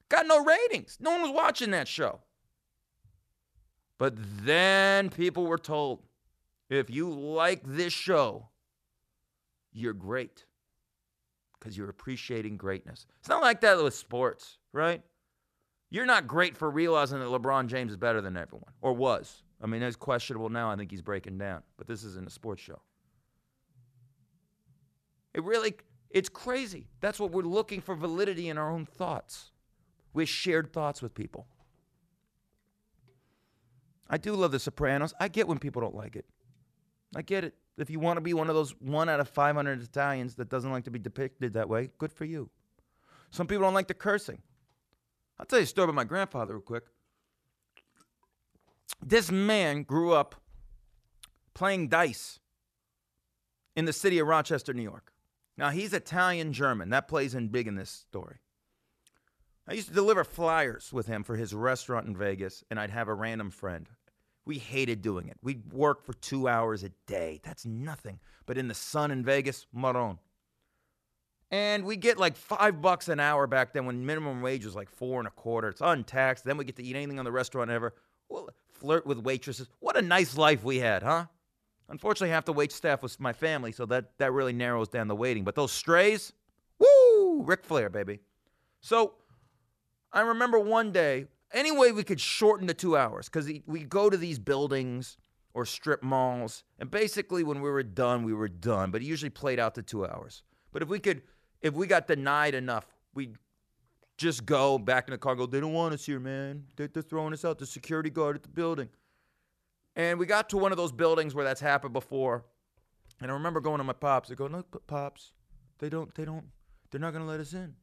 Got 0.09 0.27
no 0.27 0.43
ratings. 0.43 0.97
No 1.01 1.11
one 1.11 1.23
was 1.23 1.31
watching 1.31 1.73
that 1.73 1.89
show. 1.89 2.21
But 3.99 4.15
then 4.17 5.11
people 5.11 5.47
were 5.47 5.59
told 5.59 6.03
if 6.71 6.89
you 6.89 7.11
like 7.11 7.63
this 7.65 7.93
show, 7.93 8.49
you're 9.73 9.93
great 9.93 10.45
because 11.59 11.77
you're 11.77 11.91
appreciating 11.91 12.57
greatness. 12.57 13.07
It's 13.21 13.29
not 13.29 13.43
like 13.43 13.61
that 13.63 13.83
with 13.83 13.95
sports, 13.95 14.59
right? 14.73 15.03
You're 15.91 16.07
not 16.07 16.27
great 16.27 16.57
for 16.57 16.71
realizing 16.71 17.19
that 17.19 17.27
LeBron 17.27 17.67
James 17.67 17.93
is 17.93 17.97
better 17.97 18.21
than 18.21 18.37
everyone, 18.37 18.73
or 18.81 18.93
was. 18.93 19.43
I 19.63 19.67
mean, 19.67 19.83
it's 19.83 19.97
questionable 19.97 20.51
now. 20.51 20.71
I 20.71 20.77
think 20.77 20.91
he's 20.91 21.03
breaking 21.03 21.39
down, 21.39 21.63
but 21.77 21.87
this 21.87 22.05
isn't 22.05 22.27
a 22.27 22.31
sports 22.31 22.63
show. 22.63 22.81
It 25.35 25.43
really, 25.43 25.75
it's 26.11 26.29
crazy. 26.29 26.89
That's 27.01 27.19
what 27.19 27.33
we're 27.33 27.43
looking 27.43 27.81
for 27.81 27.95
validity 27.95 28.49
in 28.49 28.59
our 28.59 28.71
own 28.71 28.87
thoughts. 28.87 29.51
We 30.13 30.27
shared 30.27 30.73
thoughts 30.73 31.01
with 31.03 31.15
people. 31.15 31.47
I 34.11 34.17
do 34.17 34.35
love 34.35 34.53
The 34.53 34.59
Sopranos. 34.59 35.13
I 35.21 35.29
get 35.29 35.49
when 35.49 35.59
people 35.59 35.83
don't 35.83 35.95
like 35.95 36.17
it. 36.17 36.25
I 37.15 37.23
get 37.23 37.45
it. 37.45 37.55
If 37.79 37.91
you 37.91 38.01
want 38.01 38.17
to 38.17 38.21
be 38.21 38.35
one 38.35 38.49
of 38.49 38.57
those 38.57 38.73
one 38.81 39.09
out 39.09 39.21
of 39.21 39.29
500 39.29 39.83
Italians 39.83 40.35
that 40.35 40.49
doesn't 40.49 40.71
like 40.71 40.85
to 40.85 40.91
be 40.91 40.99
depicted 40.99 41.53
that 41.53 41.69
way, 41.69 41.91
good 41.99 42.13
for 42.13 42.25
you. 42.25 42.51
Some 43.31 43.47
people 43.47 43.63
don't 43.63 43.75
like 43.75 43.89
the 43.89 43.95
cursing. 43.95 44.43
I'll 45.39 45.47
tell 45.47 45.61
you 45.61 45.65
a 45.65 45.67
story 45.67 45.85
about 45.85 45.95
my 45.95 46.05
grandfather 46.05 46.55
real 46.55 46.63
quick. 46.63 46.85
This 49.05 49.31
man 49.31 49.85
grew 49.85 50.13
up 50.13 50.35
playing 51.55 51.89
dice 51.89 52.41
in 53.77 53.85
the 53.85 53.93
city 53.93 54.19
of 54.19 54.27
Rochester, 54.27 54.75
New 54.75 54.83
York. 54.83 55.13
Now, 55.57 55.71
he's 55.71 55.93
Italian 55.93 56.53
German. 56.53 56.91
That 56.91 57.09
plays 57.09 57.35
in 57.35 57.49
big 57.49 57.69
in 57.69 57.77
this 57.77 57.91
story. 57.91 58.39
I 59.69 59.75
used 59.75 59.89
to 59.89 59.95
deliver 59.95 60.25
flyers 60.25 60.93
with 60.93 61.07
him 61.07 61.23
for 61.23 61.37
his 61.37 61.53
restaurant 61.53 62.07
in 62.07 62.17
Vegas, 62.17 62.65
and 62.71 62.81
I'd 62.81 62.91
have 62.91 63.09
a 63.09 63.15
random 63.15 63.51
friend. 63.51 63.89
We 64.49 64.57
hated 64.57 65.03
doing 65.03 65.29
it. 65.29 65.37
We'd 65.43 65.71
work 65.75 66.03
for 66.03 66.15
two 66.15 66.49
hours 66.49 66.83
a 66.83 66.89
day. 67.07 67.39
That's 67.45 67.67
nothing. 67.67 68.19
But 68.47 68.57
in 68.57 68.67
the 68.67 68.73
sun 68.75 69.11
in 69.11 69.23
Vegas, 69.23 69.67
maron. 69.75 70.19
And 71.51 71.85
we 71.85 71.97
get 71.97 72.17
like 72.17 72.35
five 72.35 72.81
bucks 72.81 73.09
an 73.09 73.21
hour 73.21 73.47
back 73.47 73.75
then 73.75 73.85
when 73.85 74.07
minimum 74.07 74.41
wage 74.41 74.65
was 74.65 74.75
like 74.75 74.89
four 74.89 75.19
and 75.19 75.29
a 75.29 75.31
quarter. 75.31 75.69
It's 75.69 75.83
untaxed. 75.83 76.45
Then 76.45 76.57
we 76.57 76.65
get 76.65 76.77
to 76.77 76.83
eat 76.83 76.97
anything 76.97 77.19
on 77.19 77.27
the 77.27 77.31
restaurant 77.31 77.71
ever. 77.71 77.93
Flirt 78.73 79.07
with 79.07 79.19
waitresses. 79.19 79.69
What 79.81 79.99
a 79.99 80.03
nice 80.03 80.35
life 80.35 80.65
we 80.65 80.79
had, 80.79 81.03
huh? 81.03 81.27
Unfortunately, 81.91 82.31
half 82.31 82.47
the 82.47 82.55
wait 82.55 82.73
staff 82.73 83.03
was 83.03 83.21
my 83.21 83.35
family, 83.35 83.73
so 83.73 83.85
that, 83.85 84.17
that 84.17 84.33
really 84.33 84.55
narrows 84.55 84.89
down 84.89 85.09
the 85.09 85.17
waiting. 85.17 85.45
But 85.45 85.57
those 85.57 85.73
strays, 85.73 86.33
woo, 86.79 87.43
Ric 87.43 87.65
Flair, 87.65 87.91
baby. 87.91 88.21
So 88.81 89.13
I 90.11 90.23
remember 90.23 90.59
one 90.59 90.91
day 90.91 91.27
any 91.53 91.71
way 91.71 91.93
we 91.93 92.05
could 92.05 92.21
shorten 92.21 92.67
the 92.67 92.75
two 92.75 92.97
hours 92.97 93.29
because 93.29 93.51
we 93.67 93.85
go 93.85 94.11
to 94.11 94.17
these 94.17 94.39
buildings 94.39 95.17
or 95.55 95.65
strip 95.65 96.03
malls, 96.03 96.63
and 96.79 96.91
basically 96.91 97.43
when 97.43 97.61
we 97.61 97.71
were 97.71 97.83
done, 97.83 98.23
we 98.23 98.35
were 98.35 98.49
done. 98.49 98.91
But 98.91 99.03
it 99.03 99.07
usually 99.07 99.31
played 99.31 99.59
out 99.59 99.75
to 99.77 99.83
two 99.83 100.07
hours. 100.07 100.43
But 100.73 100.83
if 100.83 100.89
we 100.89 100.99
could, 100.99 101.23
if 101.63 101.75
we 101.75 101.87
got 101.87 102.07
denied 102.07 102.55
enough, 102.55 102.87
we'd 103.15 103.37
just 104.19 104.45
go 104.45 104.79
back 104.79 105.09
in 105.09 105.13
the 105.13 105.19
car 105.19 105.35
go, 105.35 105.47
they 105.47 105.61
don't 105.61 105.73
want 105.73 105.95
us 105.95 106.05
here, 106.05 106.21
man. 106.21 106.65
They're, 106.77 106.89
throwing 106.89 107.33
us 107.33 107.45
out. 107.45 107.59
The 107.59 107.67
security 107.67 108.11
guard 108.11 108.37
at 108.37 108.43
the 108.43 108.49
building. 108.49 108.89
And 109.97 110.19
we 110.19 110.27
got 110.27 110.49
to 110.51 110.59
one 110.59 110.73
of 110.73 110.79
those 110.79 110.93
buildings 110.93 111.35
where 111.35 111.45
that's 111.45 111.61
happened 111.61 111.93
before. 111.93 112.45
And 113.21 113.31
I 113.31 113.35
remember 113.35 113.61
going 113.61 113.79
to 113.79 113.85
my 113.85 113.93
pops. 113.93 114.29
They 114.29 114.35
go, 114.35 114.47
look, 114.47 114.87
pops, 114.87 115.33
they 115.79 115.89
don't, 115.89 116.15
they 116.15 116.25
don't, 116.25 116.45
they're 116.91 117.01
not 117.01 117.13
gonna 117.13 117.27
let 117.27 117.41
us 117.41 117.53
in. 117.53 117.75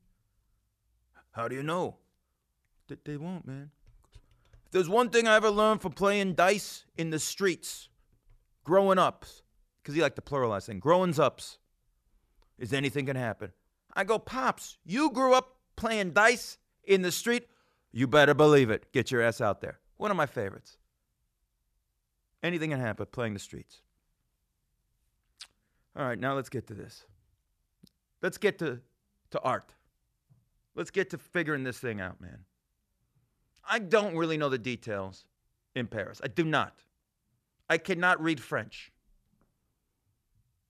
How 1.31 1.47
do 1.47 1.55
you 1.55 1.63
know? 1.63 1.97
They, 2.87 2.97
they 3.03 3.17
won't, 3.17 3.47
man. 3.47 3.71
If 4.65 4.71
there's 4.71 4.89
one 4.89 5.09
thing 5.09 5.27
I 5.27 5.35
ever 5.35 5.49
learned 5.49 5.81
from 5.81 5.93
playing 5.93 6.33
dice 6.33 6.85
in 6.97 7.09
the 7.09 7.19
streets, 7.19 7.89
growing 8.63 8.97
up, 8.97 9.25
because 9.81 9.95
he 9.95 10.01
liked 10.01 10.15
to 10.15 10.21
pluralize 10.21 10.65
things, 10.65 10.81
growing 10.81 11.17
ups, 11.19 11.57
is 12.57 12.73
anything 12.73 13.05
can 13.05 13.15
happen. 13.15 13.51
I 13.93 14.03
go, 14.03 14.19
Pops, 14.19 14.77
you 14.85 15.11
grew 15.11 15.33
up 15.33 15.57
playing 15.75 16.11
dice 16.11 16.57
in 16.83 17.01
the 17.01 17.11
street. 17.11 17.47
You 17.91 18.07
better 18.07 18.33
believe 18.33 18.69
it. 18.69 18.91
Get 18.91 19.11
your 19.11 19.21
ass 19.21 19.39
out 19.41 19.61
there. 19.61 19.79
One 19.97 20.11
of 20.11 20.17
my 20.17 20.25
favorites. 20.25 20.77
Anything 22.43 22.71
can 22.71 22.79
happen 22.79 23.07
playing 23.11 23.33
the 23.33 23.39
streets. 23.39 23.81
All 25.97 26.05
right, 26.05 26.19
now 26.19 26.35
let's 26.35 26.49
get 26.49 26.67
to 26.67 26.73
this. 26.73 27.05
Let's 28.21 28.37
get 28.37 28.59
to, 28.59 28.81
to 29.31 29.39
art. 29.41 29.73
Let's 30.75 30.91
get 30.91 31.09
to 31.11 31.17
figuring 31.17 31.63
this 31.63 31.79
thing 31.79 32.01
out, 32.01 32.19
man. 32.19 32.39
I 33.67 33.79
don't 33.79 34.15
really 34.15 34.37
know 34.37 34.49
the 34.49 34.57
details 34.57 35.25
in 35.75 35.87
Paris. 35.87 36.21
I 36.23 36.27
do 36.27 36.43
not. 36.43 36.83
I 37.69 37.77
cannot 37.77 38.21
read 38.21 38.39
French. 38.39 38.91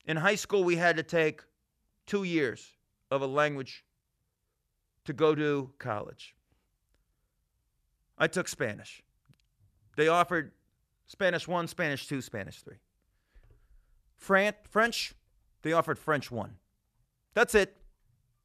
In 0.06 0.16
high 0.16 0.34
school, 0.36 0.64
we 0.64 0.76
had 0.76 0.96
to 0.96 1.02
take 1.02 1.42
two 2.06 2.24
years 2.24 2.76
of 3.10 3.22
a 3.22 3.26
language 3.26 3.84
to 5.04 5.12
go 5.12 5.34
to 5.34 5.70
college. 5.78 6.34
I 8.18 8.28
took 8.28 8.48
Spanish. 8.48 9.02
They 9.96 10.08
offered 10.08 10.52
Spanish 11.06 11.46
1, 11.46 11.68
Spanish 11.68 12.06
2, 12.06 12.20
Spanish 12.20 12.62
3. 12.62 12.76
French, 14.16 15.14
they 15.62 15.72
offered 15.72 15.98
French 15.98 16.30
1. 16.30 16.56
That's 17.34 17.54
it. 17.54 17.76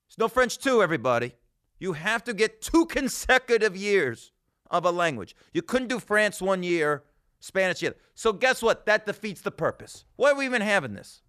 There's 0.08 0.18
no 0.18 0.28
French 0.28 0.58
2, 0.58 0.84
everybody. 0.84 1.34
You 1.80 1.94
have 1.94 2.24
to 2.26 2.34
get 2.34 2.62
two 2.62 2.86
consecutive 2.90 3.76
years 3.76 4.32
of 4.71 4.86
a 4.86 4.91
language. 4.91 5.36
You 5.53 5.62
couldn't 5.62 5.89
do 5.89 5.99
France 5.99 6.41
one 6.41 6.63
year, 6.63 7.03
Spanish 7.39 7.81
the 7.81 7.88
other. 7.88 7.97
So 8.15 8.34
guess 8.34 8.63
what? 8.63 8.86
That 8.86 9.05
defeats 9.05 9.41
the 9.41 9.51
purpose. 9.51 10.05
Why 10.15 10.31
are 10.31 10.36
we 10.36 10.45
even 10.45 10.62
having 10.62 10.93
this? 10.93 11.21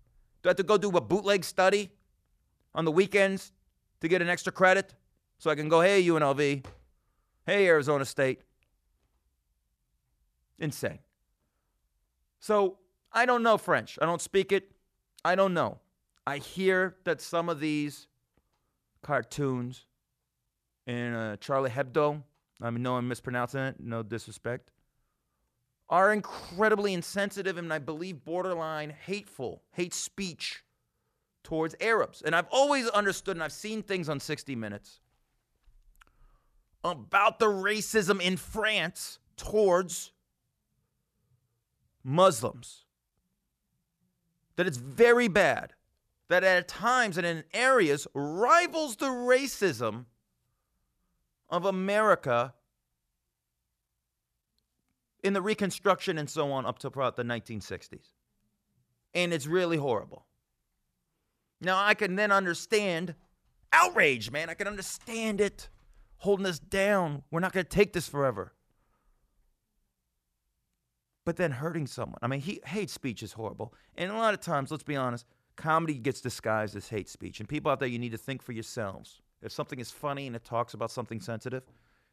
Do 0.43 0.49
I 0.49 0.51
have 0.51 0.57
to 0.57 0.63
go 0.63 0.79
do 0.79 0.91
a 0.91 1.01
bootleg 1.01 1.45
study 1.45 1.91
on 2.75 2.85
the 2.85 2.93
weekends 2.93 3.53
to 4.01 4.09
get 4.09 4.23
an 4.23 4.29
extra 4.29 4.53
credit 4.53 4.95
so 5.39 5.51
I 5.51 5.55
can 5.55 5.69
go, 5.69 5.81
hey, 5.81 6.03
UNLV, 6.03 6.65
hey, 7.47 7.67
Arizona 7.67 8.05
State? 8.05 8.41
Insane. 10.59 11.01
So 12.39 12.79
I 13.13 13.27
don't 13.27 13.43
know 13.43 13.59
French. 13.59 13.99
I 14.01 14.07
don't 14.07 14.23
speak 14.23 14.53
it. 14.53 14.71
I 15.25 15.35
don't 15.35 15.55
know. 15.55 15.79
I 16.27 16.39
hear 16.39 16.97
that 17.05 17.21
some 17.21 17.49
of 17.49 17.59
these 17.61 18.07
cartoons 19.03 19.87
in 20.87 21.15
uh, 21.15 21.37
Charlie 21.37 21.71
Hebdo, 21.71 22.23
I 22.63 22.71
mean, 22.71 22.83
no, 22.83 22.97
I'm 22.97 23.09
mispronouncing 23.09 23.61
it, 23.61 23.77
no 23.81 24.03
disrespect, 24.03 24.71
are 25.89 26.13
incredibly 26.13 26.95
insensitive 26.95 27.59
and 27.59 27.73
I 27.73 27.79
believe 27.79 28.25
borderline 28.25 28.91
hateful, 28.91 29.63
hate 29.73 29.93
speech 29.93 30.63
towards 31.43 31.75
Arabs. 31.81 32.23
And 32.23 32.35
I've 32.35 32.47
always 32.51 32.89
understood, 32.89 33.37
and 33.37 33.43
I've 33.43 33.53
seen 33.53 33.83
things 33.83 34.09
on 34.09 34.21
60 34.21 34.55
Minutes 34.55 35.01
about 36.85 37.39
the 37.39 37.47
racism 37.47 38.21
in 38.21 38.37
France 38.37 39.19
towards 39.37 40.13
Muslims. 42.05 42.85
That 44.57 44.67
it's 44.67 44.79
very 44.79 45.29
bad. 45.29 45.75
That 46.29 46.45
at 46.45 46.69
times 46.69 47.19
and 47.19 47.27
in 47.27 47.45
areas 47.53 48.07
rivals 48.15 48.97
the 48.97 49.07
racism 49.07 50.07
of 51.53 51.67
America 51.67 52.55
in 55.23 55.35
the 55.35 55.43
Reconstruction 55.43 56.19
and 56.19 56.29
so 56.29 56.51
on 56.51 56.67
up 56.67 56.79
to 56.81 56.89
about 56.89 57.15
the 57.15 57.23
1960s. 57.23 58.07
And 59.15 59.33
it's 59.33 59.47
really 59.47 59.77
horrible. 59.77 60.25
Now, 61.61 61.85
I 61.85 61.95
can 61.95 62.17
then 62.17 62.33
understand 62.33 63.15
outrage, 63.73 64.33
man. 64.33 64.49
I 64.51 64.55
can 64.55 64.67
understand 64.67 65.41
it 65.41 65.69
holding 66.17 66.47
us 66.47 66.59
down. 66.59 67.23
We're 67.31 67.41
not 67.41 67.53
going 67.53 67.67
to 67.67 67.71
take 67.71 67.93
this 67.93 68.09
forever. 68.09 68.55
But 71.25 71.37
then 71.37 71.53
hurting 71.53 71.87
someone. 71.87 72.19
I 72.23 72.27
mean, 72.27 72.41
he, 72.41 72.61
hate 72.65 72.91
speech 72.91 73.23
is 73.23 73.35
horrible. 73.35 73.75
And 73.97 74.11
a 74.11 74.17
lot 74.17 74.35
of 74.35 74.41
times, 74.41 74.71
let's 74.71 74.83
be 74.83 74.97
honest, 74.97 75.27
comedy 75.55 75.95
gets 75.95 76.21
disguised 76.21 76.75
as 76.75 76.89
hate 76.89 77.09
speech. 77.09 77.39
And 77.39 77.49
people 77.49 77.71
out 77.71 77.79
there, 77.79 77.89
you 77.89 77.99
need 77.99 78.13
to 78.13 78.19
think 78.19 78.43
for 78.43 78.53
yourselves. 78.53 79.21
If 79.43 79.53
something 79.53 79.79
is 79.79 79.91
funny 79.91 80.27
and 80.27 80.37
it 80.37 80.45
talks 80.45 80.75
about 80.75 80.91
something 80.91 81.21
sensitive, 81.21 81.65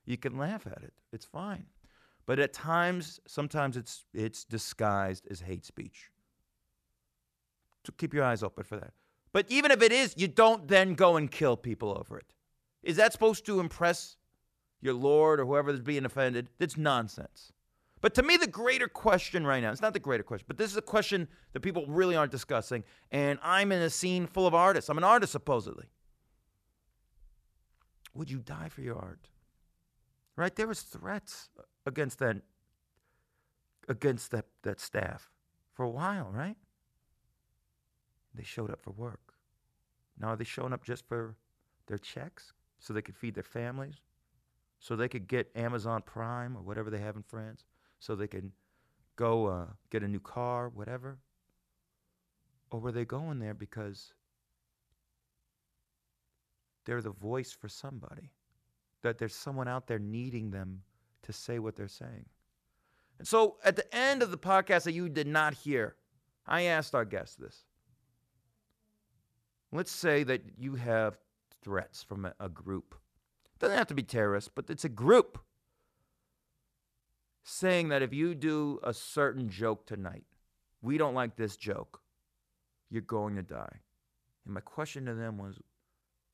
you 0.06 0.18
can 0.18 0.38
laugh 0.38 0.66
at 0.66 0.84
it. 0.84 0.94
It's 1.14 1.26
fine. 1.26 1.66
But 2.26 2.40
at 2.40 2.54
times, 2.54 3.20
sometimes 3.28 3.78
it's 3.78 4.06
it's 4.14 4.44
disguised 4.44 5.28
as 5.32 5.42
hate 5.42 5.66
speech. 5.66 6.12
So 7.86 7.94
keep 7.98 8.14
your 8.14 8.24
eyes 8.24 8.44
open 8.44 8.64
for 8.64 8.78
that. 8.78 8.94
But 9.32 9.46
even 9.50 9.72
if 9.72 9.82
it 9.82 9.92
is, 9.92 10.16
you 10.18 10.28
don't 10.28 10.68
then 10.68 10.96
go 10.96 11.16
and 11.16 11.30
kill 11.30 11.56
people 11.56 11.98
over 11.98 12.18
it. 12.18 12.34
Is 12.84 12.98
that 12.98 13.14
supposed 13.14 13.46
to 13.46 13.60
impress 13.60 14.18
your 14.82 14.94
Lord 14.94 15.40
or 15.40 15.46
whoever 15.46 15.72
is 15.72 15.82
being 15.82 16.06
offended? 16.06 16.50
That's 16.58 16.78
nonsense. 16.78 17.52
But 18.02 18.14
to 18.16 18.24
me, 18.24 18.38
the 18.38 18.48
greater 18.48 18.88
question 18.88 19.46
right 19.46 19.62
now, 19.62 19.72
it's 19.72 19.82
not 19.82 19.94
the 19.94 20.00
greater 20.00 20.24
question, 20.24 20.46
but 20.48 20.58
this 20.58 20.72
is 20.72 20.78
a 20.78 20.82
question 20.82 21.28
that 21.54 21.60
people 21.60 21.86
really 21.88 22.16
aren't 22.16 22.32
discussing. 22.32 22.84
And 23.12 23.40
I'm 23.44 23.72
in 23.72 23.82
a 23.82 23.90
scene 23.90 24.26
full 24.26 24.48
of 24.48 24.56
artists. 24.56 24.90
I'm 24.90 24.98
an 24.98 25.04
artist, 25.04 25.34
supposedly. 25.34 25.86
Would 28.14 28.30
you 28.30 28.40
die 28.40 28.70
for 28.70 28.82
your 28.82 28.98
art? 28.98 29.30
Right? 30.36 30.56
There 30.56 30.68
was 30.68 30.82
threats 30.82 31.50
against 31.86 32.20
that 32.20 32.38
against 33.90 34.32
that, 34.32 34.46
that 34.62 34.80
staff 34.80 35.30
for 35.74 35.84
a 35.84 35.90
while, 35.90 36.30
right? 36.32 36.56
They 38.36 38.44
showed 38.44 38.70
up 38.70 38.80
for 38.80 38.92
work. 38.92 39.34
Now 40.20 40.30
are 40.30 40.36
they 40.36 40.44
showing 40.44 40.74
up 40.74 40.84
just 40.84 41.08
for 41.08 41.36
their 41.88 41.98
checks 41.98 42.54
so 42.78 42.94
they 42.94 43.02
could 43.02 43.18
feed 43.18 43.34
their 43.34 43.44
families? 43.44 43.96
So 44.78 44.96
they 44.96 45.10
could 45.10 45.28
get 45.28 45.52
Amazon 45.56 46.04
Prime 46.06 46.56
or 46.56 46.62
whatever 46.62 46.90
they 46.90 47.00
have 47.00 47.18
in 47.18 47.24
France? 47.24 47.66
So 48.00 48.16
they 48.16 48.28
can 48.28 48.54
go 49.16 49.48
uh, 49.48 49.66
get 49.90 50.04
a 50.04 50.08
new 50.08 50.20
car, 50.20 50.70
whatever? 50.70 51.18
Or 52.72 52.80
were 52.80 52.92
they 52.92 53.06
going 53.06 53.40
there 53.40 53.56
because 53.56 54.14
they're 56.86 57.02
the 57.02 57.12
voice 57.12 57.52
for 57.52 57.68
somebody? 57.68 58.32
That 59.02 59.18
there's 59.18 59.36
someone 59.36 59.68
out 59.68 59.88
there 59.88 60.00
needing 60.00 60.52
them 60.52 60.82
to 61.24 61.34
say 61.34 61.60
what 61.60 61.76
they're 61.76 61.88
saying. 61.88 62.26
And 63.18 63.28
so 63.28 63.58
at 63.64 63.76
the 63.76 63.96
end 63.96 64.24
of 64.24 64.32
the 64.32 64.38
podcast 64.38 64.84
that 64.84 64.94
you 64.94 65.10
did 65.10 65.28
not 65.28 65.54
hear, 65.54 65.96
I 66.48 66.64
asked 66.64 66.96
our 66.96 67.06
guest 67.06 67.40
this. 67.40 67.66
Let's 69.72 69.92
say 69.92 70.24
that 70.24 70.42
you 70.58 70.76
have 70.76 71.18
threats 71.62 72.02
from 72.02 72.26
a, 72.26 72.34
a 72.40 72.50
group. 72.50 72.96
Doesn't 73.60 73.78
have 73.78 73.88
to 73.88 73.94
be 73.94 74.04
terrorists, 74.04 74.50
but 74.54 74.70
it's 74.70 74.86
a 74.86 74.90
group 74.90 75.38
saying 77.44 77.90
that 77.90 78.02
if 78.02 78.14
you 78.14 78.36
do 78.36 78.80
a 78.84 78.94
certain 78.94 79.50
joke 79.50 79.86
tonight, 79.86 80.24
we 80.82 80.98
don't 80.98 81.14
like 81.14 81.36
this 81.36 81.58
joke, 81.58 82.02
you're 82.90 83.02
going 83.02 83.36
to 83.36 83.44
die. 83.44 83.80
And 84.46 84.54
my 84.54 84.62
question 84.62 85.06
to 85.06 85.14
them 85.14 85.38
was, 85.38 85.60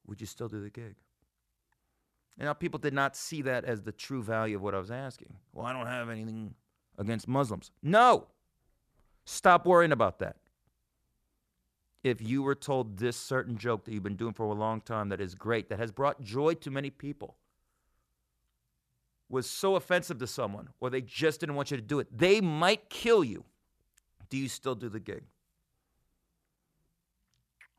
would 0.08 0.22
you 0.22 0.28
still 0.28 0.48
do 0.48 0.62
the 0.62 0.70
gig? 0.70 0.96
Now 2.38 2.54
people 2.54 2.80
did 2.80 2.94
not 2.94 3.15
see 3.15 3.41
that 3.44 3.63
as 3.65 3.82
the 3.82 3.91
true 3.91 4.22
value 4.22 4.56
of 4.56 4.62
what 4.62 4.76
I 4.76 4.80
was 4.80 4.91
asking. 4.91 5.34
Well, 5.54 5.65
I 5.65 5.74
don't 5.74 5.88
have 5.88 6.10
anything 6.10 6.54
against 6.98 7.28
Muslims. 7.28 7.72
No. 7.82 8.28
Stop 9.26 9.65
worrying 9.65 9.91
about 9.91 10.20
that 10.20 10.36
if 12.06 12.22
you 12.22 12.44
were 12.44 12.54
told 12.54 13.00
this 13.00 13.18
certain 13.18 13.58
joke 13.58 13.84
that 13.84 13.91
you've 13.91 14.04
been 14.04 14.15
doing 14.15 14.32
for 14.32 14.44
a 14.44 14.54
long 14.54 14.80
time 14.80 15.10
that 15.10 15.20
is 15.20 15.34
great, 15.34 15.70
that 15.70 15.80
has 15.80 15.91
brought 15.91 16.22
joy 16.22 16.54
to 16.54 16.70
many 16.70 16.91
people, 16.91 17.36
was 19.28 19.50
so 19.50 19.76
offensive 19.76 20.20
to 20.20 20.28
someone, 20.28 20.70
or 20.80 20.91
they 20.91 21.02
just 21.02 21.39
didn't 21.39 21.56
want 21.56 21.72
you 21.72 21.78
to 21.78 21.84
do 21.84 21.98
it, 21.98 22.08
they 22.15 22.39
might 22.41 22.91
kill 22.91 23.24
you. 23.24 23.44
Do 24.30 24.38
you 24.38 24.48
still 24.48 24.76
do 24.76 24.88
the 24.88 25.00
gig? 25.00 25.24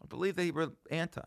I 0.03 0.07
believe 0.07 0.35
they 0.35 0.51
were 0.51 0.73
anti. 0.91 1.23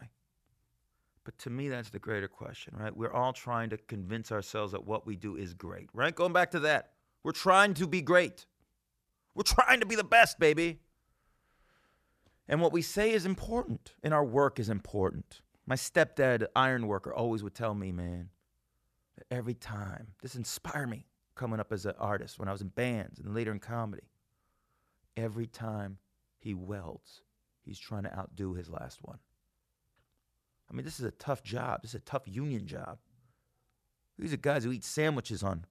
But 1.30 1.38
to 1.44 1.52
me, 1.52 1.70
that's 1.70 1.92
the 1.92 2.00
greater 2.00 2.28
question, 2.28 2.74
right? 2.76 2.98
We're 2.98 3.14
all 3.14 3.34
trying 3.34 3.70
to 3.70 3.78
convince 3.78 4.32
ourselves 4.32 4.72
that 4.72 4.88
what 4.88 5.06
we 5.06 5.16
do 5.16 5.36
is 5.36 5.54
great, 5.54 5.88
right? 5.94 6.16
Going 6.16 6.34
back 6.34 6.50
to 6.52 6.60
that, 6.62 6.94
we're 7.24 7.34
trying 7.34 7.76
to 7.76 7.86
be 7.86 8.02
great. 8.02 8.48
We're 9.36 9.44
trying 9.44 9.80
to 9.82 9.86
be 9.86 9.94
the 9.94 10.04
best, 10.04 10.40
baby. 10.40 10.80
And 12.48 12.62
what 12.62 12.74
we 12.74 12.82
say 12.82 13.12
is 13.12 13.28
important, 13.28 13.94
and 14.02 14.12
our 14.12 14.26
work 14.26 14.60
is 14.60 14.72
important. 14.72 15.42
My 15.68 15.76
stepdad, 15.76 16.48
iron 16.56 16.88
worker, 16.88 17.14
always 17.14 17.44
would 17.44 17.54
tell 17.54 17.76
me, 17.76 17.92
man, 17.92 18.30
every 19.30 19.54
time, 19.54 20.08
this 20.24 20.34
inspired 20.34 20.90
me 20.90 21.06
coming 21.36 21.60
up 21.60 21.72
as 21.72 21.86
an 21.86 21.94
artist 22.00 22.40
when 22.40 22.50
I 22.50 22.54
was 22.54 22.62
in 22.62 22.70
bands 22.70 23.20
and 23.20 23.36
later 23.36 23.52
in 23.52 23.60
comedy. 23.60 24.08
Every 25.16 25.46
time 25.46 26.00
he 26.40 26.56
welds, 26.56 27.22
he's 27.62 27.78
trying 27.78 28.06
to 28.06 28.18
outdo 28.18 28.56
his 28.56 28.68
last 28.68 28.98
one. 29.04 29.20
I 30.70 30.74
mean, 30.74 30.86
this 30.86 31.00
is 31.00 31.06
a 31.06 31.12
tough 31.12 31.44
job. 31.44 31.82
This 31.82 31.92
is 31.92 31.96
a 31.96 32.00
tough 32.00 32.24
union 32.26 32.68
job. 32.68 33.00
These 34.18 34.34
are 34.34 34.38
guys 34.38 34.64
who 34.64 34.72
eat 34.72 34.84
sandwiches 34.84 35.44
on, 35.44 35.66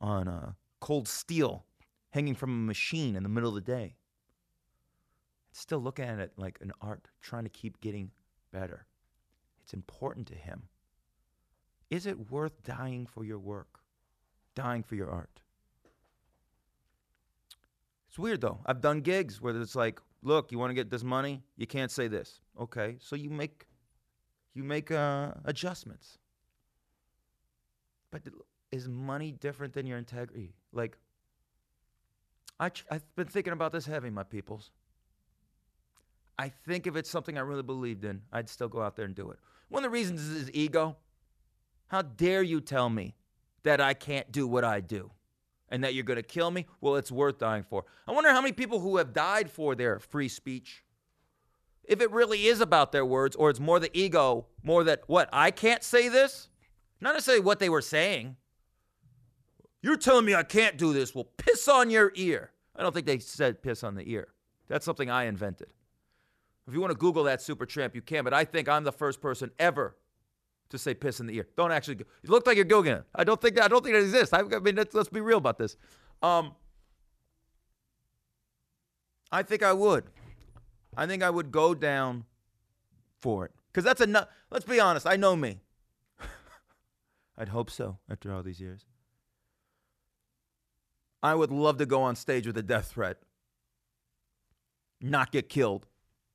on 0.00 0.28
uh, 0.28 0.52
cold 0.80 1.08
steel 1.08 1.64
hanging 2.10 2.34
from 2.34 2.50
a 2.50 2.66
machine 2.66 3.16
in 3.16 3.22
the 3.22 3.28
middle 3.28 3.48
of 3.48 3.54
the 3.54 3.60
day 3.60 3.96
still 5.58 5.80
looking 5.80 6.04
at 6.04 6.18
it 6.18 6.32
like 6.36 6.58
an 6.60 6.72
art, 6.80 7.08
trying 7.20 7.44
to 7.44 7.50
keep 7.50 7.80
getting 7.80 8.10
better. 8.52 8.86
It's 9.62 9.74
important 9.74 10.26
to 10.28 10.34
him. 10.34 10.64
Is 11.90 12.06
it 12.06 12.30
worth 12.30 12.62
dying 12.62 13.06
for 13.06 13.24
your 13.24 13.38
work, 13.38 13.80
dying 14.54 14.82
for 14.82 14.94
your 14.94 15.10
art? 15.10 15.40
It's 18.08 18.18
weird 18.18 18.40
though. 18.40 18.60
I've 18.66 18.80
done 18.80 19.00
gigs 19.00 19.40
where 19.40 19.58
it's 19.60 19.76
like, 19.76 20.00
look, 20.22 20.52
you 20.52 20.58
want 20.58 20.70
to 20.70 20.74
get 20.74 20.90
this 20.90 21.04
money? 21.04 21.42
You 21.56 21.66
can't 21.66 21.90
say 21.90 22.08
this. 22.08 22.40
Okay, 22.58 22.96
so 23.00 23.16
you 23.16 23.30
make 23.30 23.66
you 24.58 24.64
make 24.64 24.90
uh, 24.90 25.30
adjustments. 25.44 26.18
But 28.10 28.22
is 28.72 28.88
money 28.88 29.30
different 29.30 29.72
than 29.72 29.86
your 29.86 29.98
integrity? 29.98 30.52
Like, 30.72 30.98
I 32.58 32.72
I've 32.90 33.04
been 33.14 33.28
thinking 33.28 33.52
about 33.52 33.70
this 33.70 33.86
heavy, 33.86 34.10
my 34.10 34.24
peoples. 34.24 34.72
I 36.40 36.48
think 36.48 36.88
if 36.88 36.96
it's 36.96 37.08
something 37.08 37.38
I 37.38 37.42
really 37.42 37.62
believed 37.62 38.04
in, 38.04 38.22
I'd 38.32 38.48
still 38.48 38.68
go 38.68 38.82
out 38.82 38.96
there 38.96 39.04
and 39.04 39.14
do 39.14 39.30
it. 39.30 39.38
One 39.68 39.84
of 39.84 39.90
the 39.90 39.94
reasons 39.94 40.20
is 40.28 40.50
ego. 40.52 40.96
How 41.86 42.02
dare 42.02 42.42
you 42.42 42.60
tell 42.60 42.90
me 42.90 43.14
that 43.62 43.80
I 43.80 43.94
can't 43.94 44.30
do 44.32 44.46
what 44.46 44.64
I 44.64 44.80
do 44.80 45.12
and 45.68 45.84
that 45.84 45.94
you're 45.94 46.04
going 46.04 46.16
to 46.16 46.22
kill 46.22 46.50
me? 46.50 46.66
Well, 46.80 46.96
it's 46.96 47.12
worth 47.12 47.38
dying 47.38 47.62
for. 47.62 47.84
I 48.08 48.12
wonder 48.12 48.30
how 48.30 48.40
many 48.40 48.52
people 48.52 48.80
who 48.80 48.96
have 48.96 49.12
died 49.12 49.50
for 49.50 49.74
their 49.76 50.00
free 50.00 50.28
speech, 50.28 50.84
if 51.88 52.00
it 52.00 52.10
really 52.10 52.46
is 52.46 52.60
about 52.60 52.92
their 52.92 53.04
words 53.04 53.34
or 53.34 53.50
it's 53.50 53.58
more 53.58 53.80
the 53.80 53.90
ego, 53.98 54.46
more 54.62 54.84
that, 54.84 55.02
what, 55.06 55.28
I 55.32 55.50
can't 55.50 55.82
say 55.82 56.08
this? 56.08 56.48
Not 57.00 57.14
necessarily 57.14 57.42
what 57.42 57.58
they 57.58 57.68
were 57.68 57.82
saying, 57.82 58.36
You're 59.82 59.96
telling 59.96 60.24
me 60.24 60.34
I 60.34 60.42
can't 60.42 60.76
do 60.76 60.92
this. 60.92 61.14
Well, 61.14 61.28
piss 61.36 61.68
on 61.68 61.90
your 61.90 62.12
ear. 62.14 62.50
I 62.76 62.82
don't 62.82 62.92
think 62.92 63.06
they 63.06 63.18
said 63.18 63.62
piss 63.62 63.84
on 63.84 63.94
the 63.94 64.10
ear. 64.10 64.28
That's 64.68 64.84
something 64.84 65.10
I 65.10 65.24
invented. 65.24 65.72
If 66.66 66.74
you 66.74 66.80
want 66.80 66.90
to 66.90 66.98
Google 66.98 67.24
that 67.24 67.40
super 67.40 67.64
tramp, 67.64 67.94
you 67.94 68.02
can, 68.02 68.24
but 68.24 68.34
I 68.34 68.44
think 68.44 68.68
I'm 68.68 68.84
the 68.84 68.92
first 68.92 69.20
person 69.20 69.50
ever 69.58 69.96
to 70.68 70.78
say 70.78 70.92
piss 70.92 71.20
in 71.20 71.26
the 71.26 71.34
ear. 71.36 71.48
Don't 71.56 71.72
actually. 71.72 71.94
Go. 71.94 72.04
You 72.22 72.30
look 72.30 72.46
like 72.46 72.56
you're 72.56 72.66
Googling 72.66 72.98
it. 72.98 73.04
I 73.14 73.24
don't 73.24 73.40
think 73.40 73.54
that. 73.54 73.64
I 73.64 73.68
don't 73.68 73.82
think 73.82 73.96
it 73.96 74.02
exists. 74.02 74.34
I, 74.34 74.40
I 74.40 74.58
mean, 74.58 74.76
let's, 74.76 74.94
let's 74.94 75.08
be 75.08 75.20
real 75.20 75.38
about 75.38 75.56
this. 75.56 75.76
Um, 76.22 76.54
I 79.32 79.42
think 79.42 79.62
I 79.62 79.72
would. 79.72 80.04
I 80.98 81.06
think 81.06 81.22
I 81.22 81.30
would 81.30 81.52
go 81.52 81.74
down 81.74 82.24
for 83.20 83.44
it 83.44 83.52
because 83.70 83.84
that's 83.84 84.00
enough. 84.00 84.26
Let's 84.50 84.64
be 84.64 84.80
honest. 84.80 85.06
I 85.06 85.14
know 85.14 85.36
me. 85.36 85.60
I'd 87.38 87.50
hope 87.50 87.70
so 87.70 87.98
after 88.10 88.34
all 88.34 88.42
these 88.42 88.60
years. 88.60 88.84
I 91.22 91.36
would 91.36 91.52
love 91.52 91.78
to 91.78 91.86
go 91.86 92.02
on 92.02 92.16
stage 92.16 92.48
with 92.48 92.58
a 92.58 92.64
death 92.64 92.90
threat, 92.90 93.18
not 95.00 95.30
get 95.30 95.48
killed. 95.48 95.86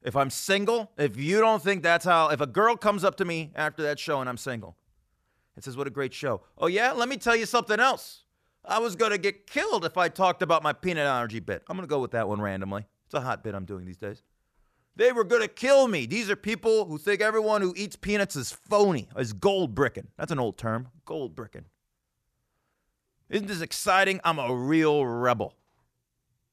If 0.01 0.15
I'm 0.15 0.29
single, 0.29 0.91
if 0.97 1.17
you 1.17 1.41
don't 1.41 1.61
think 1.61 1.83
that's 1.83 2.05
how, 2.05 2.29
if 2.29 2.39
a 2.39 2.47
girl 2.47 2.77
comes 2.77 3.03
up 3.03 3.17
to 3.17 3.25
me 3.25 3.51
after 3.55 3.83
that 3.83 3.99
show 3.99 4.21
and 4.21 4.29
I'm 4.29 4.37
single 4.37 4.77
and 5.55 5.63
says, 5.63 5.75
What 5.75 5.87
a 5.87 5.89
great 5.89 6.13
show. 6.13 6.41
Oh, 6.57 6.67
yeah? 6.67 6.93
Let 6.93 7.09
me 7.09 7.17
tell 7.17 7.35
you 7.35 7.45
something 7.45 7.81
else. 7.81 8.23
I 8.63 8.79
was 8.79 8.95
going 8.95 9.11
to 9.11 9.17
get 9.17 9.45
killed 9.45 9.83
if 9.83 9.97
I 9.97 10.07
talked 10.07 10.41
about 10.41 10.63
my 10.63 10.71
peanut 10.71 11.05
allergy 11.05 11.41
bit. 11.41 11.63
I'm 11.67 11.75
going 11.75 11.85
to 11.85 11.89
go 11.89 11.99
with 11.99 12.11
that 12.11 12.29
one 12.29 12.39
randomly. 12.39 12.85
It's 13.05 13.13
a 13.13 13.19
hot 13.19 13.43
bit 13.43 13.55
I'm 13.55 13.65
doing 13.65 13.83
these 13.83 13.97
days. 13.97 14.23
They 14.95 15.11
were 15.11 15.23
going 15.23 15.41
to 15.41 15.47
kill 15.47 15.87
me. 15.87 16.05
These 16.05 16.29
are 16.29 16.35
people 16.35 16.85
who 16.85 16.97
think 16.97 17.21
everyone 17.21 17.61
who 17.61 17.73
eats 17.75 17.95
peanuts 17.95 18.35
is 18.35 18.51
phony, 18.51 19.07
is 19.17 19.33
gold 19.33 19.73
bricking. 19.73 20.09
That's 20.17 20.31
an 20.31 20.39
old 20.39 20.57
term, 20.57 20.89
gold 21.05 21.35
bricking. 21.35 21.65
Isn't 23.29 23.47
this 23.47 23.61
exciting? 23.61 24.19
I'm 24.23 24.37
a 24.37 24.53
real 24.53 25.05
rebel. 25.05 25.55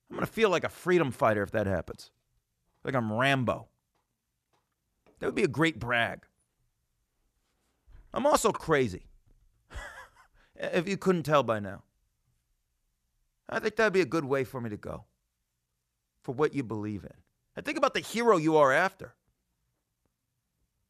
I'm 0.08 0.16
going 0.16 0.26
to 0.26 0.32
feel 0.32 0.48
like 0.48 0.64
a 0.64 0.70
freedom 0.70 1.10
fighter 1.10 1.42
if 1.42 1.50
that 1.50 1.66
happens. 1.66 2.10
Like 2.82 2.94
I'm 2.94 3.12
Rambo. 3.12 3.68
That 5.18 5.26
would 5.26 5.34
be 5.34 5.44
a 5.44 5.48
great 5.48 5.78
brag. 5.78 6.24
I'm 8.14 8.26
also 8.26 8.52
crazy. 8.52 9.04
if 10.54 10.88
you 10.88 10.96
couldn't 10.96 11.24
tell 11.24 11.42
by 11.42 11.60
now. 11.60 11.82
I 13.48 13.58
think 13.58 13.76
that'd 13.76 13.92
be 13.92 14.00
a 14.00 14.06
good 14.06 14.24
way 14.24 14.44
for 14.44 14.60
me 14.60 14.70
to 14.70 14.76
go. 14.76 15.04
For 16.22 16.32
what 16.32 16.54
you 16.54 16.62
believe 16.62 17.04
in. 17.04 17.12
And 17.60 17.64
think 17.66 17.76
about 17.76 17.92
the 17.92 18.00
hero 18.00 18.38
you 18.38 18.56
are 18.56 18.72
after. 18.72 19.12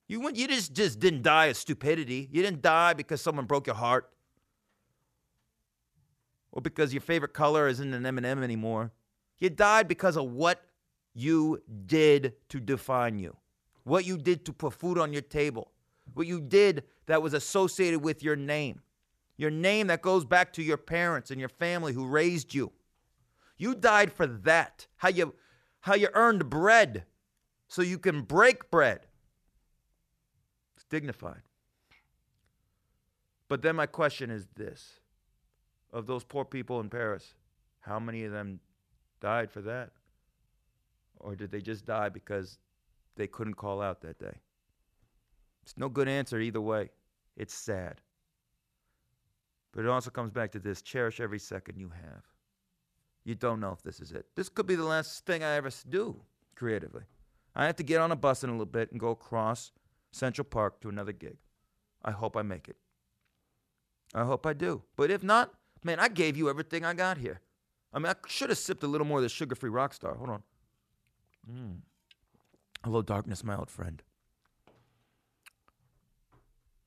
You, 0.07 0.31
you 0.33 0.47
just, 0.47 0.73
just 0.73 1.01
didn't 1.01 1.23
die 1.23 1.47
of 1.47 1.57
stupidity. 1.57 2.29
You 2.31 2.45
didn't 2.45 2.63
die 2.63 2.93
because 2.93 3.21
someone 3.21 3.47
broke 3.47 3.67
your 3.67 3.75
heart. 3.75 4.09
Or 6.53 6.63
because 6.63 6.95
your 6.95 7.01
favorite 7.01 7.35
color 7.35 7.67
isn't 7.67 7.93
an 7.93 8.07
M&M 8.07 8.45
anymore. 8.45 8.93
You 9.41 9.51
died 9.51 9.89
because 9.89 10.17
of 10.17 10.27
what 10.31 10.63
you 11.13 11.61
did 11.87 12.35
to 12.51 12.61
define 12.61 13.19
you, 13.19 13.37
what 13.83 14.05
you 14.05 14.17
did 14.17 14.45
to 14.45 14.53
put 14.53 14.73
food 14.73 14.97
on 14.97 15.13
your 15.13 15.23
table, 15.23 15.73
what 16.15 16.29
you 16.29 16.41
did 16.41 16.85
that 17.07 17.21
was 17.21 17.35
associated 17.35 18.01
with 18.01 18.23
your 18.23 18.37
name, 18.37 18.81
your 19.37 19.51
name 19.51 19.89
that 19.89 20.03
goes 20.03 20.25
back 20.25 20.53
to 20.53 20.63
your 20.63 20.77
parents 20.77 21.33
and 21.33 21.41
your 21.41 21.49
family 21.49 21.93
who 21.93 22.07
raised 22.07 22.55
you. 22.55 22.71
You 23.59 23.75
died 23.75 24.13
for 24.13 24.29
that. 24.29 24.87
How 24.99 25.09
you 25.09 25.35
how 25.81 25.95
you 25.95 26.09
earned 26.15 26.51
bread 26.51 27.05
so 27.69 27.83
you 27.83 27.99
can 27.99 28.23
break 28.23 28.71
bread. 28.71 29.01
It's 30.77 30.85
dignified. 30.85 31.43
But 33.49 33.63
then 33.63 33.77
my 33.77 33.87
question 33.87 34.31
is 34.31 34.47
this 34.57 35.01
of 35.93 36.07
those 36.07 36.25
poor 36.25 36.45
people 36.45 36.81
in 36.81 36.89
Paris, 36.89 37.35
how 37.81 37.99
many 37.99 38.25
of 38.25 38.33
them 38.33 38.61
died 39.21 39.51
for 39.51 39.61
that? 39.63 39.91
Or 41.19 41.35
did 41.35 41.51
they 41.51 41.61
just 41.61 41.85
die 41.85 42.09
because 42.09 42.59
they 43.17 43.27
couldn't 43.27 43.55
call 43.55 43.83
out 43.83 44.01
that 44.03 44.19
day? 44.19 44.37
It's 45.63 45.77
no 45.77 45.89
good 45.89 46.09
answer 46.09 46.41
either 46.41 46.61
way. 46.61 46.91
It's 47.37 47.55
sad. 47.55 48.01
But 49.73 49.85
it 49.85 49.89
also 49.89 50.11
comes 50.11 50.31
back 50.31 50.53
to 50.53 50.59
this 50.59 50.83
cherish 50.83 51.21
every 51.21 51.39
second 51.39 51.79
you 51.79 51.91
have. 51.91 52.23
You 53.25 53.35
don't 53.35 53.61
know 53.61 53.73
if 53.73 53.83
this 53.83 54.01
is 54.01 54.13
it. 54.13 54.27
This 54.35 54.49
could 54.49 54.67
be 54.67 54.75
the 54.75 54.85
last 54.85 55.27
thing 55.27 55.43
I 55.43 55.55
ever 55.57 55.71
do 55.89 56.21
creatively. 56.55 57.03
I 57.55 57.67
have 57.67 57.77
to 57.77 57.83
get 57.83 58.01
on 58.01 58.13
a 58.13 58.17
bus 58.17 58.45
in 58.45 58.51
a 58.51 58.53
little 58.53 58.67
bit 58.67 58.91
and 58.91 59.01
go 59.01 59.11
across 59.11 59.73
Central 60.13 60.45
Park 60.45 60.81
to 60.81 60.89
another 60.89 61.13
gig. 61.13 61.37
I 62.05 62.13
hope 62.13 62.37
I 62.37 62.43
make 62.43 62.69
it. 62.69 62.77
I 64.15 64.25
hope 64.25 64.47
I 64.47 64.53
do. 64.53 64.83
But 64.97 65.11
if 65.11 65.23
not, 65.23 65.53
man, 65.85 66.01
I 66.01 66.09
gave 66.09 66.37
you 66.37 66.49
everything 66.49 66.85
I 66.85 66.95
got 66.95 67.19
here. 67.19 67.41
I 67.93 67.99
mean, 67.99 68.07
I 68.07 68.15
should 68.29 68.51
have 68.51 68.59
sipped 68.59 68.83
a 68.83 68.87
little 68.87 69.07
more 69.07 69.19
of 69.19 69.23
the 69.23 69.29
sugar 69.29 69.55
free 69.55 69.71
Rockstar. 69.71 70.17
Hold 70.17 70.31
on. 70.31 70.43
Mm. 71.51 71.77
Hello, 72.85 73.03
darkness, 73.03 73.45
my 73.45 73.57
old 73.57 73.71
friend. 73.71 74.03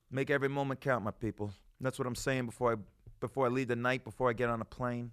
Make 0.09 0.29
every 0.29 0.49
moment 0.49 0.79
count, 0.79 1.03
my 1.03 1.11
people. 1.11 1.53
That's 1.81 1.99
what 1.99 2.07
I'm 2.07 2.15
saying 2.15 2.45
before 2.45 2.73
I 2.73 2.75
before 3.19 3.45
I 3.45 3.49
leave 3.49 3.69
the 3.69 3.75
night, 3.75 4.03
before 4.03 4.29
I 4.29 4.33
get 4.33 4.49
on 4.49 4.61
a 4.61 4.65
plane, 4.65 5.11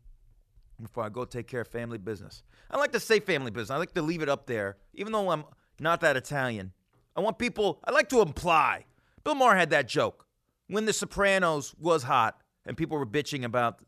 before 0.83 1.05
I 1.05 1.09
go 1.09 1.25
take 1.25 1.47
care 1.47 1.61
of 1.61 1.69
family 1.69 1.99
business. 1.99 2.43
I 2.71 2.79
like 2.79 2.93
to 2.93 3.01
say 3.01 3.21
family 3.21 3.51
business. 3.51 3.71
I 3.71 3.77
like 3.77 3.95
to 3.95 4.03
leave 4.03 4.23
it 4.23 4.29
up 4.29 4.47
there, 4.47 4.77
even 4.95 5.13
though 5.13 5.31
I'm 5.31 5.45
not 5.79 6.01
that 6.01 6.17
Italian. 6.17 6.73
I 7.17 7.21
want 7.21 7.39
people. 7.39 7.81
I 7.85 7.91
like 7.93 8.09
to 8.11 8.21
imply. 8.21 8.87
Bill 9.25 9.35
Maher 9.35 9.57
had 9.57 9.71
that 9.71 9.89
joke 9.89 10.27
when 10.69 10.85
The 10.85 10.93
Sopranos 10.93 11.75
was 11.79 12.05
hot 12.05 12.41
and 12.65 12.77
people 12.77 12.99
were 12.99 13.07
bitching 13.07 13.45
about 13.45 13.83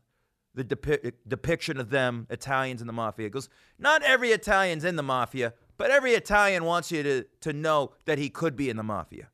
the 0.53 0.63
depi- 0.63 1.13
depiction 1.27 1.79
of 1.79 1.89
them, 1.89 2.27
Italians 2.29 2.81
in 2.81 2.87
the 2.87 2.93
mafia. 2.93 3.27
It 3.27 3.31
goes, 3.31 3.49
not 3.79 4.03
every 4.03 4.29
Italian's 4.29 4.83
in 4.83 4.95
the 4.95 5.03
mafia, 5.03 5.53
but 5.77 5.89
every 5.89 6.11
Italian 6.11 6.65
wants 6.65 6.91
you 6.91 7.01
to, 7.01 7.25
to 7.41 7.53
know 7.53 7.93
that 8.05 8.19
he 8.19 8.29
could 8.29 8.55
be 8.55 8.69
in 8.69 8.77
the 8.77 8.83
mafia. 8.83 9.29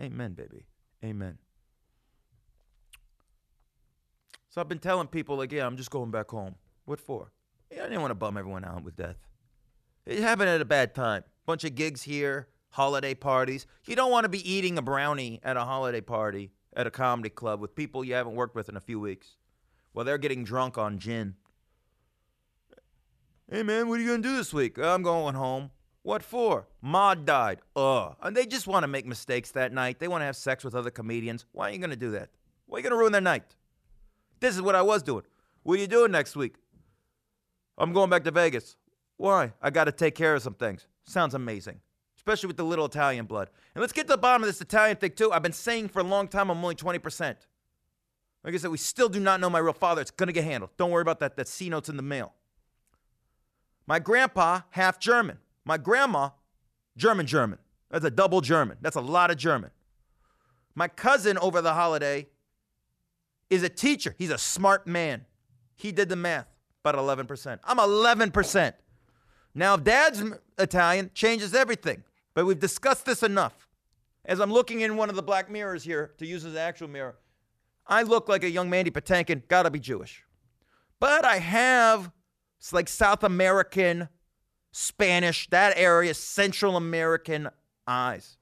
Amen, 0.00 0.32
baby. 0.32 0.66
Amen. 1.04 1.38
So 4.48 4.60
I've 4.60 4.68
been 4.68 4.78
telling 4.78 5.06
people, 5.06 5.36
like, 5.36 5.52
yeah, 5.52 5.66
I'm 5.66 5.76
just 5.76 5.90
going 5.90 6.10
back 6.10 6.30
home. 6.30 6.54
What 6.84 7.00
for? 7.00 7.32
I 7.72 7.76
didn't 7.76 8.00
want 8.00 8.10
to 8.10 8.16
bum 8.16 8.36
everyone 8.36 8.64
out 8.64 8.84
with 8.84 8.96
death. 8.96 9.16
It 10.06 10.20
happened 10.20 10.50
at 10.50 10.60
a 10.60 10.66
bad 10.66 10.94
time. 10.94 11.24
Bunch 11.46 11.64
of 11.64 11.74
gigs 11.74 12.02
here, 12.02 12.48
holiday 12.70 13.14
parties. 13.14 13.66
You 13.86 13.96
don't 13.96 14.10
want 14.10 14.24
to 14.24 14.28
be 14.28 14.50
eating 14.50 14.78
a 14.78 14.82
brownie 14.82 15.40
at 15.42 15.56
a 15.56 15.64
holiday 15.64 16.00
party 16.00 16.52
at 16.76 16.86
a 16.86 16.90
comedy 16.90 17.30
club 17.30 17.60
with 17.60 17.74
people 17.74 18.04
you 18.04 18.14
haven't 18.14 18.34
worked 18.34 18.54
with 18.54 18.68
in 18.68 18.76
a 18.76 18.80
few 18.80 19.00
weeks. 19.00 19.36
Well, 19.92 20.04
they're 20.04 20.18
getting 20.18 20.44
drunk 20.44 20.76
on 20.76 20.98
gin. 20.98 21.34
Hey, 23.50 23.62
man, 23.62 23.88
what 23.88 23.98
are 23.98 24.02
you 24.02 24.08
going 24.08 24.22
to 24.22 24.28
do 24.28 24.36
this 24.36 24.52
week? 24.52 24.78
I'm 24.78 25.02
going 25.02 25.34
home. 25.34 25.70
What 26.02 26.22
for? 26.22 26.66
Maud 26.82 27.24
died. 27.24 27.60
Ugh. 27.76 28.16
And 28.22 28.36
they 28.36 28.46
just 28.46 28.66
want 28.66 28.82
to 28.82 28.88
make 28.88 29.06
mistakes 29.06 29.52
that 29.52 29.72
night. 29.72 29.98
They 29.98 30.08
want 30.08 30.22
to 30.22 30.26
have 30.26 30.36
sex 30.36 30.64
with 30.64 30.74
other 30.74 30.90
comedians. 30.90 31.46
Why 31.52 31.68
are 31.68 31.72
you 31.72 31.78
going 31.78 31.90
to 31.90 31.96
do 31.96 32.10
that? 32.12 32.30
Why 32.66 32.76
are 32.76 32.78
you 32.80 32.82
going 32.82 32.92
to 32.92 32.98
ruin 32.98 33.12
their 33.12 33.20
night? 33.20 33.56
This 34.40 34.54
is 34.54 34.62
what 34.62 34.74
I 34.74 34.82
was 34.82 35.02
doing. 35.02 35.24
What 35.62 35.78
are 35.78 35.80
you 35.80 35.86
doing 35.86 36.10
next 36.10 36.36
week? 36.36 36.56
I'm 37.76 37.92
going 37.92 38.10
back 38.10 38.24
to 38.24 38.30
Vegas. 38.30 38.76
Why? 39.16 39.52
I 39.60 39.70
got 39.70 39.84
to 39.84 39.92
take 39.92 40.14
care 40.14 40.34
of 40.34 40.42
some 40.42 40.54
things. 40.54 40.86
Sounds 41.04 41.34
amazing, 41.34 41.80
especially 42.16 42.46
with 42.48 42.56
the 42.56 42.64
little 42.64 42.86
Italian 42.86 43.26
blood. 43.26 43.50
And 43.74 43.80
let's 43.80 43.92
get 43.92 44.02
to 44.02 44.14
the 44.14 44.18
bottom 44.18 44.42
of 44.42 44.48
this 44.48 44.60
Italian 44.60 44.96
thing, 44.96 45.12
too. 45.12 45.32
I've 45.32 45.42
been 45.42 45.52
saying 45.52 45.88
for 45.88 46.00
a 46.00 46.04
long 46.04 46.28
time 46.28 46.50
I'm 46.50 46.58
only 46.58 46.74
20%. 46.74 47.36
Like 48.44 48.54
I 48.54 48.56
said, 48.58 48.70
we 48.70 48.78
still 48.78 49.08
do 49.08 49.20
not 49.20 49.40
know 49.40 49.48
my 49.48 49.58
real 49.58 49.72
father. 49.72 50.02
It's 50.02 50.10
going 50.10 50.26
to 50.26 50.32
get 50.32 50.44
handled. 50.44 50.70
Don't 50.76 50.90
worry 50.90 51.02
about 51.02 51.20
that. 51.20 51.36
That 51.36 51.48
C 51.48 51.68
note's 51.68 51.88
in 51.88 51.96
the 51.96 52.02
mail. 52.02 52.34
My 53.86 53.98
grandpa, 53.98 54.60
half 54.70 54.98
German. 54.98 55.38
My 55.64 55.78
grandma, 55.78 56.30
German 56.96 57.26
German. 57.26 57.58
That's 57.90 58.04
a 58.04 58.10
double 58.10 58.40
German. 58.40 58.78
That's 58.80 58.96
a 58.96 59.00
lot 59.00 59.30
of 59.30 59.36
German. 59.36 59.70
My 60.74 60.88
cousin 60.88 61.38
over 61.38 61.62
the 61.62 61.72
holiday 61.72 62.26
is 63.48 63.62
a 63.62 63.68
teacher. 63.68 64.14
He's 64.18 64.30
a 64.30 64.38
smart 64.38 64.86
man. 64.86 65.24
He 65.76 65.92
did 65.92 66.08
the 66.08 66.16
math, 66.16 66.46
about 66.84 66.96
11%. 66.96 67.58
I'm 67.64 67.78
11%. 67.78 68.72
Now, 69.54 69.74
if 69.74 69.84
dad's 69.84 70.22
Italian, 70.58 71.10
changes 71.14 71.54
everything. 71.54 72.04
But 72.34 72.46
we've 72.46 72.58
discussed 72.58 73.06
this 73.06 73.22
enough. 73.22 73.68
As 74.24 74.40
I'm 74.40 74.52
looking 74.52 74.80
in 74.80 74.96
one 74.96 75.10
of 75.10 75.16
the 75.16 75.22
black 75.22 75.50
mirrors 75.50 75.84
here 75.84 76.12
to 76.18 76.26
use 76.26 76.44
as 76.44 76.52
an 76.52 76.58
actual 76.58 76.88
mirror, 76.88 77.16
I 77.86 78.02
look 78.02 78.28
like 78.28 78.42
a 78.42 78.50
young 78.50 78.70
Mandy 78.70 78.90
Patinkin, 78.90 79.46
gotta 79.48 79.70
be 79.70 79.78
Jewish. 79.78 80.24
But 80.98 81.24
I 81.24 81.36
have 81.38 82.10
it's 82.58 82.72
like 82.72 82.88
South 82.88 83.22
American, 83.22 84.08
Spanish, 84.72 85.50
that 85.50 85.74
area, 85.76 86.14
Central 86.14 86.78
American 86.78 87.50
eyes. 87.86 88.38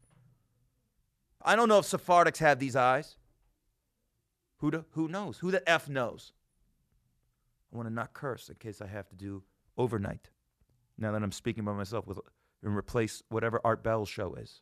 I 1.44 1.56
don't 1.56 1.68
know 1.68 1.78
if 1.78 1.86
Sephardics 1.86 2.38
have 2.38 2.60
these 2.60 2.76
eyes. 2.76 3.16
Who, 4.58 4.70
do, 4.70 4.84
who 4.92 5.08
knows? 5.08 5.38
Who 5.38 5.50
the 5.50 5.68
F 5.68 5.88
knows? 5.88 6.32
I 7.72 7.76
want 7.76 7.88
to 7.88 7.94
not 7.94 8.12
curse 8.12 8.48
in 8.48 8.56
case 8.56 8.80
I 8.80 8.86
have 8.86 9.08
to 9.08 9.16
do 9.16 9.42
overnight. 9.78 10.30
Now 10.98 11.12
that 11.12 11.22
I'm 11.22 11.32
speaking 11.32 11.64
by 11.64 11.72
myself 11.72 12.06
with 12.06 12.18
and 12.62 12.76
replace 12.76 13.22
whatever 13.28 13.60
Art 13.64 13.82
Bell's 13.82 14.08
show 14.08 14.34
is. 14.34 14.60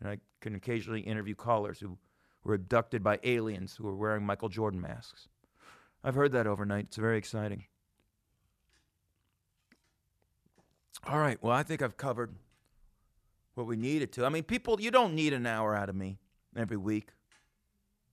And 0.00 0.08
I 0.08 0.18
can 0.40 0.54
occasionally 0.54 1.00
interview 1.00 1.34
callers 1.34 1.80
who 1.80 1.98
were 2.44 2.54
abducted 2.54 3.02
by 3.02 3.18
aliens 3.24 3.74
who 3.76 3.84
were 3.84 3.96
wearing 3.96 4.24
Michael 4.24 4.48
Jordan 4.48 4.80
masks. 4.80 5.28
I've 6.02 6.14
heard 6.14 6.32
that 6.32 6.46
overnight. 6.46 6.86
It's 6.86 6.96
very 6.96 7.16
exciting. 7.16 7.64
All 11.06 11.18
right. 11.18 11.42
Well, 11.42 11.52
I 11.52 11.62
think 11.62 11.82
I've 11.82 11.96
covered 11.96 12.34
what 13.54 13.66
we 13.66 13.76
needed 13.76 14.12
to. 14.12 14.24
I 14.24 14.28
mean, 14.28 14.42
people, 14.42 14.80
you 14.80 14.90
don't 14.90 15.14
need 15.14 15.32
an 15.32 15.46
hour 15.46 15.74
out 15.74 15.88
of 15.88 15.96
me 15.96 16.18
every 16.56 16.76
week. 16.76 17.10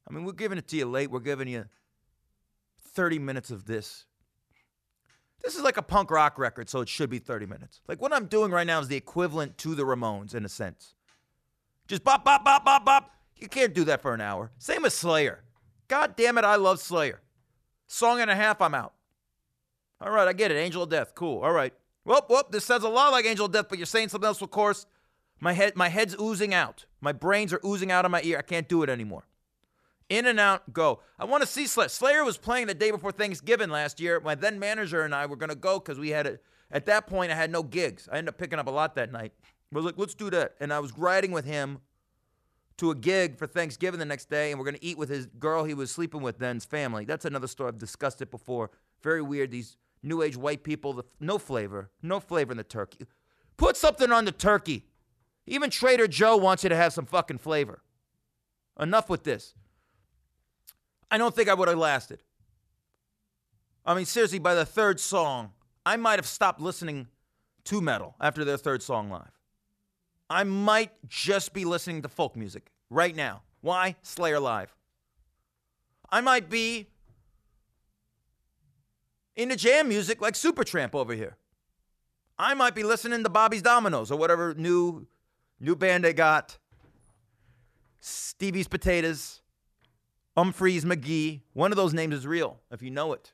I 0.10 0.14
mean, 0.14 0.24
we're 0.26 0.34
giving 0.34 0.58
it 0.58 0.68
to 0.70 0.78
you 0.78 0.86
late. 0.86 1.12
We're 1.12 1.20
giving 1.20 1.48
you 1.48 1.66
30 2.94 3.20
minutes 3.20 3.52
of 3.52 3.66
this. 3.66 4.06
This 5.44 5.56
is 5.56 5.62
like 5.62 5.78
a 5.78 5.82
punk 5.82 6.12
rock 6.12 6.38
record, 6.38 6.70
so 6.70 6.82
it 6.82 6.90
should 6.90 7.10
be 7.10 7.20
30 7.20 7.46
minutes. 7.46 7.82
Like 7.88 8.02
what 8.02 8.14
I'm 8.14 8.26
doing 8.28 8.52
right 8.52 8.68
now 8.68 8.80
is 8.80 8.88
the 8.88 8.96
equivalent 8.96 9.58
to 9.60 9.76
the 9.76 9.84
Ramones 9.84 10.36
in 10.36 10.46
a 10.46 10.50
sense. 10.50 10.94
Just 11.88 12.04
bop, 12.04 12.24
bop, 12.24 12.46
bop, 12.46 12.64
bop, 12.64 12.86
bop. 12.86 13.12
You 13.38 13.48
can't 13.48 13.74
do 13.74 13.84
that 13.86 14.02
for 14.02 14.14
an 14.14 14.22
hour. 14.22 14.52
Same 14.60 14.86
as 14.86 14.94
Slayer. 14.94 15.44
God 15.88 16.16
damn 16.16 16.38
it, 16.38 16.46
I 16.46 16.56
love 16.56 16.80
Slayer. 16.80 17.22
Song 17.88 18.22
and 18.22 18.30
a 18.30 18.36
half, 18.36 18.62
I'm 18.62 18.76
out. 18.76 18.94
All 20.00 20.12
right, 20.12 20.28
I 20.28 20.34
get 20.34 20.52
it. 20.52 20.56
Angel 20.56 20.84
of 20.84 20.90
Death. 20.90 21.14
Cool. 21.16 21.42
All 21.42 21.52
right. 21.52 21.74
Whoop, 22.04 22.30
whoop. 22.30 22.52
This 22.52 22.66
sounds 22.66 22.84
a 22.84 22.90
lot 22.90 23.12
like 23.12 23.26
Angel 23.26 23.46
of 23.46 23.52
Death, 23.52 23.68
but 23.70 23.78
you're 23.78 23.86
saying 23.86 24.10
something 24.10 24.28
else, 24.28 24.42
of 24.42 24.50
course. 24.50 24.86
My 25.40 25.54
head, 25.54 25.76
my 25.76 25.90
head's 25.90 26.16
oozing 26.20 26.54
out. 26.54 26.86
My 27.02 27.12
brains 27.12 27.52
are 27.52 27.60
oozing 27.66 27.92
out 27.92 28.06
of 28.06 28.12
my 28.12 28.22
ear. 28.24 28.38
I 28.38 28.42
can't 28.42 28.68
do 28.68 28.84
it 28.84 28.90
anymore. 28.90 29.26
In 30.12 30.26
and 30.26 30.42
out, 30.42 30.74
go. 30.74 31.00
I 31.18 31.24
want 31.24 31.42
to 31.42 31.48
see 31.48 31.66
Slayer. 31.66 31.88
Slayer 31.88 32.26
was 32.26 32.38
playing 32.38 32.68
the 32.68 32.74
day 32.74 32.92
before 32.92 33.14
Thanksgiving 33.14 33.70
last 33.70 34.02
year. 34.02 34.20
My 34.20 34.36
then 34.36 34.60
manager 34.60 35.04
and 35.04 35.16
I 35.16 35.26
were 35.26 35.38
going 35.38 35.52
to 35.52 35.56
go 35.56 35.80
because 35.80 35.98
we 35.98 36.10
had 36.10 36.28
it. 36.28 36.44
At 36.70 36.86
that 36.88 37.08
point, 37.08 37.32
I 37.32 37.36
had 37.36 37.50
no 37.50 37.64
gigs. 37.64 38.10
I 38.12 38.18
ended 38.18 38.34
up 38.34 38.38
picking 38.38 38.60
up 38.60 38.68
a 38.68 38.72
lot 38.72 38.96
that 38.96 39.14
night. 39.14 39.32
We're 39.72 39.80
like, 39.80 39.98
let's 39.98 40.14
do 40.14 40.30
that. 40.32 40.56
And 40.60 40.74
I 40.74 40.80
was 40.80 40.98
riding 40.98 41.32
with 41.32 41.46
him 41.46 41.80
to 42.76 42.92
a 42.92 42.96
gig 42.96 43.38
for 43.38 43.48
Thanksgiving 43.48 44.02
the 44.02 44.06
next 44.06 44.30
day, 44.30 44.52
and 44.52 44.60
we're 44.60 44.66
going 44.66 44.76
to 44.76 44.84
eat 44.84 44.98
with 44.98 45.08
his 45.08 45.28
girl 45.28 45.64
he 45.64 45.74
was 45.74 45.92
sleeping 45.92 46.22
with 46.22 46.40
then's 46.40 46.66
family. 46.66 47.06
That's 47.06 47.24
another 47.24 47.48
story. 47.48 47.70
I've 47.70 47.78
discussed 47.78 48.22
it 48.22 48.32
before. 48.32 48.70
Very 49.02 49.22
weird. 49.22 49.50
These 49.50 49.78
new 50.04 50.24
age 50.24 50.36
white 50.36 50.66
people, 50.66 50.92
the, 50.92 51.04
no 51.22 51.38
flavor, 51.38 51.90
no 52.02 52.20
flavor 52.20 52.52
in 52.52 52.58
the 52.58 52.66
turkey. 52.66 53.06
Put 53.56 53.78
something 53.78 54.12
on 54.12 54.26
the 54.26 54.34
turkey. 54.34 54.88
Even 55.48 55.70
Trader 55.70 56.10
Joe 56.10 56.36
wants 56.36 56.64
you 56.64 56.70
to 56.70 56.76
have 56.76 56.92
some 56.92 57.06
fucking 57.06 57.38
flavor. 57.38 57.82
Enough 58.78 59.10
with 59.10 59.24
this. 59.24 59.54
I 61.12 61.18
don't 61.18 61.36
think 61.36 61.50
I 61.50 61.54
would 61.54 61.68
have 61.68 61.78
lasted. 61.78 62.24
I 63.86 63.94
mean, 63.94 64.06
seriously, 64.06 64.40
by 64.40 64.56
the 64.56 64.66
third 64.66 65.00
song, 65.00 65.52
I 65.86 65.98
might 65.98 66.18
have 66.18 66.26
stopped 66.26 66.62
listening 66.62 67.08
to 67.66 67.82
metal 67.82 68.16
after 68.20 68.46
their 68.46 68.58
third 68.58 68.82
song 68.82 69.10
live. 69.10 69.38
I 70.30 70.46
might 70.46 70.92
just 71.10 71.54
be 71.54 71.66
listening 71.66 72.02
to 72.04 72.08
folk 72.08 72.36
music 72.38 72.72
right 72.90 73.16
now. 73.16 73.42
Why? 73.60 73.98
Slayer 74.02 74.40
Live. 74.40 74.74
I 76.10 76.22
might 76.22 76.50
be 76.50 76.88
into 79.36 79.56
jam 79.56 79.90
music 79.90 80.22
like 80.22 80.36
Supertramp 80.36 80.96
over 80.96 81.14
here. 81.14 81.38
I 82.40 82.54
might 82.54 82.76
be 82.76 82.84
listening 82.84 83.24
to 83.24 83.30
Bobby's 83.30 83.62
Dominoes 83.62 84.12
or 84.12 84.18
whatever 84.18 84.54
new 84.54 85.08
new 85.60 85.76
band 85.76 86.04
they 86.04 86.14
got. 86.14 86.58
Stevie's 88.00 88.68
Potatoes, 88.68 89.41
Umphrey's 90.38 90.86
McGee. 90.86 91.42
One 91.54 91.72
of 91.72 91.76
those 91.76 91.94
names 91.94 92.16
is 92.16 92.26
real. 92.26 92.60
If 92.72 92.82
you 92.82 92.92
know 92.92 93.14
it, 93.14 93.34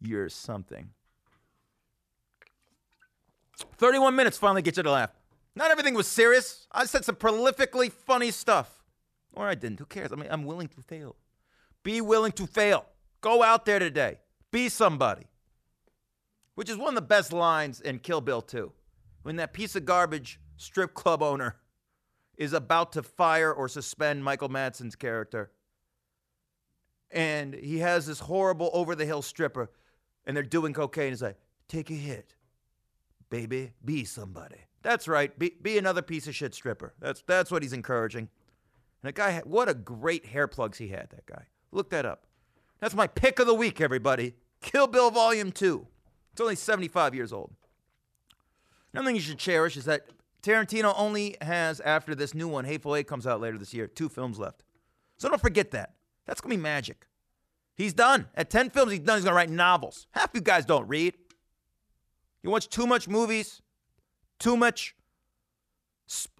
you're 0.00 0.28
something. 0.28 0.90
31 3.78 4.14
minutes 4.16 4.38
finally 4.38 4.62
gets 4.62 4.76
you 4.76 4.82
to 4.82 4.90
laugh. 4.90 5.10
Not 5.54 5.70
everything 5.70 5.94
was 5.94 6.06
serious. 6.06 6.66
I 6.72 6.86
said 6.86 7.04
some 7.04 7.16
prolifically 7.16 7.90
funny 7.90 8.30
stuff. 8.30 8.82
Or 9.32 9.46
I 9.46 9.54
didn't. 9.54 9.78
Who 9.78 9.86
cares? 9.86 10.12
I 10.12 10.16
mean, 10.16 10.28
I'm 10.30 10.44
willing 10.44 10.68
to 10.68 10.82
fail. 10.82 11.16
Be 11.82 12.00
willing 12.00 12.32
to 12.32 12.46
fail. 12.46 12.86
Go 13.20 13.42
out 13.42 13.64
there 13.64 13.78
today. 13.78 14.18
Be 14.50 14.68
somebody. 14.68 15.26
Which 16.54 16.68
is 16.68 16.76
one 16.76 16.88
of 16.88 16.94
the 16.94 17.02
best 17.02 17.32
lines 17.32 17.80
in 17.80 17.98
Kill 17.98 18.20
Bill 18.20 18.42
2. 18.42 18.72
When 19.22 19.36
that 19.36 19.52
piece 19.52 19.76
of 19.76 19.84
garbage 19.84 20.40
strip 20.56 20.94
club 20.94 21.22
owner 21.22 21.56
is 22.36 22.52
about 22.52 22.92
to 22.92 23.02
fire 23.02 23.52
or 23.52 23.68
suspend 23.68 24.24
Michael 24.24 24.48
Madsen's 24.48 24.96
character. 24.96 25.50
And 27.10 27.54
he 27.54 27.78
has 27.78 28.06
this 28.06 28.20
horrible 28.20 28.70
over 28.72 28.94
the 28.94 29.04
hill 29.04 29.22
stripper, 29.22 29.70
and 30.26 30.36
they're 30.36 30.44
doing 30.44 30.72
cocaine. 30.72 31.10
He's 31.10 31.22
like, 31.22 31.38
take 31.68 31.90
a 31.90 31.94
hit. 31.94 32.34
Baby, 33.30 33.72
be 33.84 34.04
somebody. 34.04 34.56
That's 34.82 35.08
right. 35.08 35.36
Be, 35.38 35.54
be 35.60 35.78
another 35.78 36.02
piece 36.02 36.26
of 36.26 36.34
shit 36.34 36.54
stripper. 36.54 36.94
That's, 37.00 37.22
that's 37.26 37.50
what 37.50 37.62
he's 37.62 37.72
encouraging. 37.72 38.28
And 39.02 39.08
that 39.08 39.14
guy, 39.14 39.30
had, 39.30 39.46
what 39.46 39.68
a 39.68 39.74
great 39.74 40.26
hair 40.26 40.46
plugs 40.46 40.78
he 40.78 40.88
had, 40.88 41.10
that 41.10 41.26
guy. 41.26 41.44
Look 41.72 41.90
that 41.90 42.06
up. 42.06 42.26
That's 42.80 42.94
my 42.94 43.06
pick 43.06 43.38
of 43.38 43.46
the 43.46 43.54
week, 43.54 43.80
everybody. 43.80 44.34
Kill 44.62 44.86
Bill 44.86 45.10
Volume 45.10 45.52
2. 45.52 45.86
It's 46.32 46.40
only 46.40 46.56
75 46.56 47.14
years 47.14 47.32
old. 47.32 47.52
Another 48.92 49.06
thing 49.06 49.16
you 49.16 49.22
should 49.22 49.38
cherish 49.38 49.76
is 49.76 49.84
that 49.84 50.06
Tarantino 50.42 50.94
only 50.96 51.36
has, 51.42 51.80
after 51.80 52.14
this 52.14 52.34
new 52.34 52.48
one, 52.48 52.64
Hateful 52.64 52.96
Eight 52.96 53.06
comes 53.06 53.26
out 53.26 53.40
later 53.40 53.58
this 53.58 53.74
year, 53.74 53.86
two 53.86 54.08
films 54.08 54.38
left. 54.38 54.62
So 55.18 55.28
don't 55.28 55.40
forget 55.40 55.70
that. 55.72 55.94
That's 56.30 56.40
going 56.40 56.52
to 56.52 56.56
be 56.58 56.62
magic. 56.62 57.08
He's 57.74 57.92
done. 57.92 58.28
At 58.36 58.50
10 58.50 58.70
films, 58.70 58.92
he's 58.92 59.00
done. 59.00 59.16
He's 59.16 59.24
going 59.24 59.32
to 59.32 59.36
write 59.36 59.50
novels. 59.50 60.06
Half 60.12 60.30
you 60.32 60.40
guys 60.40 60.64
don't 60.64 60.86
read. 60.86 61.14
You 62.44 62.50
watch 62.50 62.68
too 62.68 62.86
much 62.86 63.08
movies, 63.08 63.62
too 64.38 64.56
much 64.56 64.94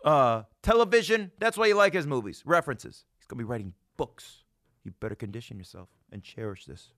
uh, 0.04 0.44
television. 0.62 1.32
That's 1.40 1.58
why 1.58 1.66
you 1.66 1.74
like 1.74 1.92
his 1.92 2.06
movies. 2.06 2.44
References. 2.46 3.04
He's 3.18 3.26
going 3.26 3.38
to 3.38 3.44
be 3.44 3.50
writing 3.50 3.74
books. 3.96 4.44
You 4.84 4.92
better 5.00 5.16
condition 5.16 5.58
yourself 5.58 5.88
and 6.12 6.22
cherish 6.22 6.66
this. 6.66 6.92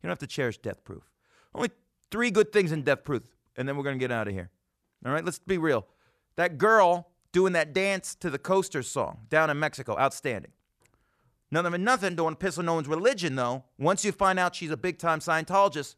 You 0.00 0.06
don't 0.06 0.12
have 0.12 0.20
to 0.20 0.28
cherish 0.28 0.58
Death 0.58 0.84
Proof. 0.84 1.10
Only 1.52 1.70
three 2.12 2.30
good 2.30 2.52
things 2.52 2.70
in 2.70 2.84
Death 2.84 3.02
Proof, 3.02 3.24
and 3.56 3.68
then 3.68 3.76
we're 3.76 3.82
going 3.82 3.98
to 3.98 4.00
get 4.00 4.12
out 4.12 4.28
of 4.28 4.34
here. 4.34 4.50
All 5.04 5.10
right, 5.10 5.24
let's 5.24 5.40
be 5.40 5.58
real. 5.58 5.84
That 6.36 6.58
girl 6.58 7.08
doing 7.32 7.54
that 7.54 7.72
dance 7.72 8.14
to 8.20 8.30
the 8.30 8.38
Coasters 8.38 8.88
song 8.88 9.22
down 9.28 9.50
in 9.50 9.58
Mexico, 9.58 9.98
outstanding. 9.98 10.52
Nothing 11.50 11.74
of 11.74 11.80
nothing, 11.80 12.14
don't 12.14 12.38
piss 12.38 12.58
on 12.58 12.66
no 12.66 12.74
one's 12.74 12.88
religion, 12.88 13.34
though. 13.34 13.64
Once 13.78 14.04
you 14.04 14.12
find 14.12 14.38
out 14.38 14.54
she's 14.54 14.70
a 14.70 14.76
big 14.76 14.98
time 14.98 15.18
Scientologist, 15.18 15.96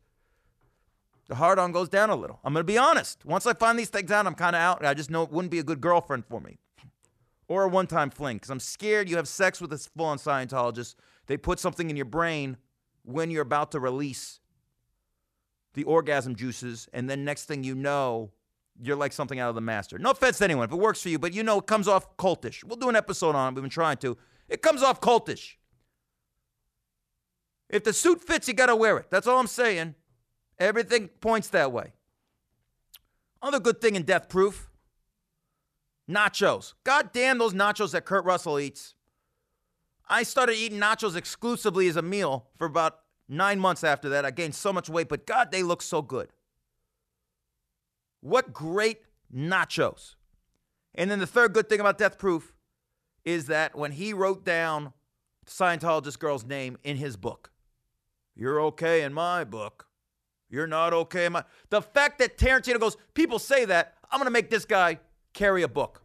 the 1.28 1.34
hard 1.34 1.58
on 1.58 1.72
goes 1.72 1.88
down 1.88 2.10
a 2.10 2.16
little. 2.16 2.40
I'm 2.42 2.52
going 2.52 2.64
to 2.64 2.72
be 2.72 2.78
honest. 2.78 3.24
Once 3.24 3.46
I 3.46 3.52
find 3.52 3.78
these 3.78 3.90
things 3.90 4.10
out, 4.10 4.26
I'm 4.26 4.34
kind 4.34 4.56
of 4.56 4.60
out. 4.60 4.84
I 4.84 4.94
just 4.94 5.10
know 5.10 5.22
it 5.22 5.30
wouldn't 5.30 5.50
be 5.50 5.58
a 5.58 5.64
good 5.64 5.80
girlfriend 5.80 6.24
for 6.26 6.40
me 6.40 6.58
or 7.48 7.64
a 7.64 7.68
one 7.68 7.86
time 7.86 8.10
fling 8.10 8.36
because 8.36 8.50
I'm 8.50 8.60
scared 8.60 9.08
you 9.08 9.16
have 9.16 9.28
sex 9.28 9.60
with 9.60 9.72
a 9.72 9.78
full 9.78 10.06
on 10.06 10.18
Scientologist. 10.18 10.94
They 11.26 11.36
put 11.36 11.58
something 11.58 11.90
in 11.90 11.96
your 11.96 12.06
brain 12.06 12.56
when 13.04 13.30
you're 13.30 13.42
about 13.42 13.72
to 13.72 13.80
release 13.80 14.40
the 15.74 15.84
orgasm 15.84 16.34
juices, 16.34 16.88
and 16.92 17.08
then 17.08 17.24
next 17.24 17.44
thing 17.44 17.64
you 17.64 17.74
know, 17.74 18.30
you're 18.80 18.96
like 18.96 19.12
something 19.12 19.38
out 19.38 19.48
of 19.48 19.54
the 19.54 19.60
master. 19.60 19.98
No 19.98 20.10
offense 20.10 20.38
to 20.38 20.44
anyone 20.44 20.64
if 20.64 20.72
it 20.72 20.76
works 20.76 21.02
for 21.02 21.08
you, 21.08 21.18
but 21.18 21.34
you 21.34 21.42
know 21.42 21.58
it 21.58 21.66
comes 21.66 21.88
off 21.88 22.16
cultish. 22.16 22.64
We'll 22.64 22.76
do 22.76 22.88
an 22.88 22.96
episode 22.96 23.34
on 23.34 23.52
it. 23.52 23.56
We've 23.56 23.62
been 23.62 23.70
trying 23.70 23.98
to. 23.98 24.16
It 24.52 24.60
comes 24.60 24.82
off 24.82 25.00
cultish. 25.00 25.54
If 27.70 27.84
the 27.84 27.94
suit 27.94 28.22
fits, 28.22 28.46
you 28.46 28.52
got 28.52 28.66
to 28.66 28.76
wear 28.76 28.98
it. 28.98 29.06
That's 29.10 29.26
all 29.26 29.40
I'm 29.40 29.46
saying. 29.46 29.94
Everything 30.58 31.08
points 31.08 31.48
that 31.48 31.72
way. 31.72 31.94
Other 33.40 33.58
good 33.58 33.80
thing 33.80 33.96
in 33.96 34.02
Death 34.02 34.28
Proof 34.28 34.68
nachos. 36.08 36.74
God 36.84 37.14
damn 37.14 37.38
those 37.38 37.54
nachos 37.54 37.92
that 37.92 38.04
Kurt 38.04 38.26
Russell 38.26 38.60
eats. 38.60 38.92
I 40.06 40.22
started 40.22 40.56
eating 40.56 40.78
nachos 40.78 41.16
exclusively 41.16 41.88
as 41.88 41.96
a 41.96 42.02
meal 42.02 42.48
for 42.58 42.66
about 42.66 42.98
nine 43.30 43.58
months 43.58 43.82
after 43.82 44.10
that. 44.10 44.26
I 44.26 44.32
gained 44.32 44.54
so 44.54 44.70
much 44.70 44.90
weight, 44.90 45.08
but 45.08 45.26
God, 45.26 45.50
they 45.50 45.62
look 45.62 45.80
so 45.80 46.02
good. 46.02 46.28
What 48.20 48.52
great 48.52 48.98
nachos. 49.34 50.16
And 50.94 51.10
then 51.10 51.20
the 51.20 51.26
third 51.26 51.54
good 51.54 51.70
thing 51.70 51.80
about 51.80 51.96
Death 51.96 52.18
Proof 52.18 52.52
is 53.24 53.46
that 53.46 53.76
when 53.76 53.92
he 53.92 54.12
wrote 54.12 54.44
down 54.44 54.92
Scientologist 55.46 56.18
girl's 56.18 56.44
name 56.44 56.78
in 56.82 56.96
his 56.96 57.16
book, 57.16 57.50
you're 58.34 58.60
okay 58.62 59.02
in 59.02 59.12
my 59.12 59.44
book. 59.44 59.86
You're 60.48 60.66
not 60.66 60.92
okay 60.92 61.26
in 61.26 61.32
my. 61.32 61.44
The 61.70 61.80
fact 61.80 62.18
that 62.18 62.36
Tarantino 62.36 62.78
goes, 62.78 62.96
people 63.14 63.38
say 63.38 63.64
that, 63.64 63.94
I'm 64.10 64.22
to 64.22 64.30
make 64.30 64.50
this 64.50 64.64
guy 64.64 64.98
carry 65.32 65.62
a 65.62 65.68
book. 65.68 66.02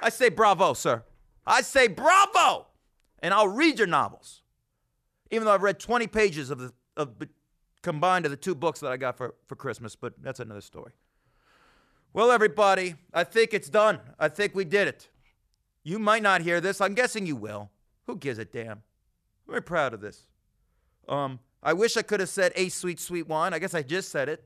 I 0.00 0.10
say 0.10 0.28
bravo, 0.28 0.74
sir. 0.74 1.02
I 1.46 1.62
say 1.62 1.88
bravo. 1.88 2.66
And 3.20 3.34
I'll 3.34 3.48
read 3.48 3.78
your 3.78 3.88
novels. 3.88 4.42
Even 5.30 5.46
though 5.46 5.52
I've 5.52 5.62
read 5.62 5.80
20 5.80 6.06
pages 6.06 6.50
of 6.50 6.58
the 6.58 6.72
of 6.96 7.14
combined 7.82 8.24
of 8.24 8.30
the 8.30 8.36
two 8.36 8.54
books 8.54 8.80
that 8.80 8.90
I 8.90 8.96
got 8.96 9.16
for, 9.16 9.34
for 9.46 9.56
Christmas, 9.56 9.96
but 9.96 10.14
that's 10.22 10.40
another 10.40 10.60
story. 10.60 10.92
Well, 12.12 12.30
everybody, 12.30 12.94
I 13.12 13.24
think 13.24 13.52
it's 13.52 13.68
done. 13.68 13.98
I 14.18 14.28
think 14.28 14.54
we 14.54 14.64
did 14.64 14.88
it. 14.88 15.08
You 15.84 15.98
might 15.98 16.22
not 16.22 16.40
hear 16.40 16.60
this. 16.60 16.80
I'm 16.80 16.94
guessing 16.94 17.26
you 17.26 17.36
will. 17.36 17.70
Who 18.06 18.16
gives 18.16 18.38
a 18.38 18.44
damn? 18.44 18.72
I'm 18.72 18.82
very 19.46 19.62
proud 19.62 19.94
of 19.94 20.00
this. 20.00 20.22
Um, 21.08 21.38
I 21.62 21.74
wish 21.74 21.96
I 21.96 22.02
could 22.02 22.20
have 22.20 22.28
said 22.28 22.52
a 22.56 22.70
sweet, 22.70 22.98
sweet 22.98 23.28
wine. 23.28 23.54
I 23.54 23.58
guess 23.58 23.74
I 23.74 23.82
just 23.82 24.10
said 24.10 24.28
it. 24.28 24.44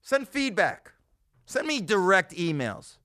Send 0.00 0.26
feedback. 0.28 0.92
Send 1.44 1.66
me 1.66 1.80
direct 1.80 2.34
emails. 2.34 2.96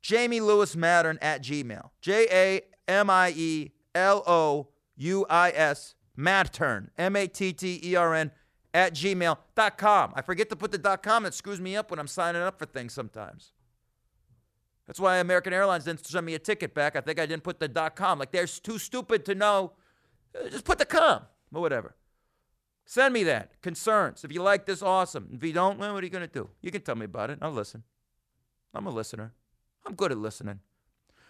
Jamie 0.00 0.40
Louis 0.40 0.76
Mattern 0.76 1.18
at 1.20 1.42
Gmail. 1.42 1.90
J 2.00 2.26
A 2.30 2.60
M 2.86 3.10
I 3.10 3.32
E 3.36 3.72
L 3.94 4.22
O 4.26 4.68
U 4.96 5.26
I 5.30 5.50
S 5.50 5.94
Mattern, 6.16 6.90
M 6.98 7.16
A 7.16 7.26
T 7.26 7.52
T 7.52 7.80
E 7.82 7.96
R 7.96 8.14
N, 8.14 8.30
at 8.72 8.94
gmail.com. 8.94 10.12
I 10.14 10.22
forget 10.22 10.50
to 10.50 10.56
put 10.56 10.72
the 10.72 10.78
dot 10.78 11.02
com. 11.02 11.26
It 11.26 11.34
screws 11.34 11.60
me 11.60 11.76
up 11.76 11.90
when 11.90 11.98
I'm 11.98 12.06
signing 12.06 12.42
up 12.42 12.58
for 12.58 12.66
things 12.66 12.92
sometimes. 12.92 13.53
That's 14.86 15.00
why 15.00 15.16
American 15.16 15.52
Airlines 15.52 15.84
didn't 15.84 16.06
send 16.06 16.26
me 16.26 16.34
a 16.34 16.38
ticket 16.38 16.74
back. 16.74 16.94
I 16.94 17.00
think 17.00 17.18
I 17.18 17.26
didn't 17.26 17.42
put 17.42 17.58
the 17.58 17.68
dot 17.68 17.96
com. 17.96 18.18
Like 18.18 18.32
they're 18.32 18.46
too 18.46 18.78
stupid 18.78 19.24
to 19.26 19.34
know. 19.34 19.72
Uh, 20.38 20.48
Just 20.48 20.64
put 20.64 20.78
the 20.78 20.84
com 20.84 21.22
or 21.52 21.62
whatever. 21.62 21.94
Send 22.84 23.14
me 23.14 23.22
that. 23.24 23.62
Concerns. 23.62 24.24
If 24.24 24.32
you 24.32 24.42
like 24.42 24.66
this, 24.66 24.82
awesome. 24.82 25.30
If 25.32 25.42
you 25.42 25.54
don't, 25.54 25.78
well, 25.78 25.94
what 25.94 26.02
are 26.02 26.06
you 26.06 26.12
going 26.12 26.28
to 26.28 26.32
do? 26.32 26.50
You 26.60 26.70
can 26.70 26.82
tell 26.82 26.96
me 26.96 27.06
about 27.06 27.30
it. 27.30 27.38
I'll 27.40 27.50
listen. 27.50 27.82
I'm 28.74 28.86
a 28.86 28.90
listener. 28.90 29.32
I'm 29.86 29.94
good 29.94 30.12
at 30.12 30.18
listening. 30.18 30.60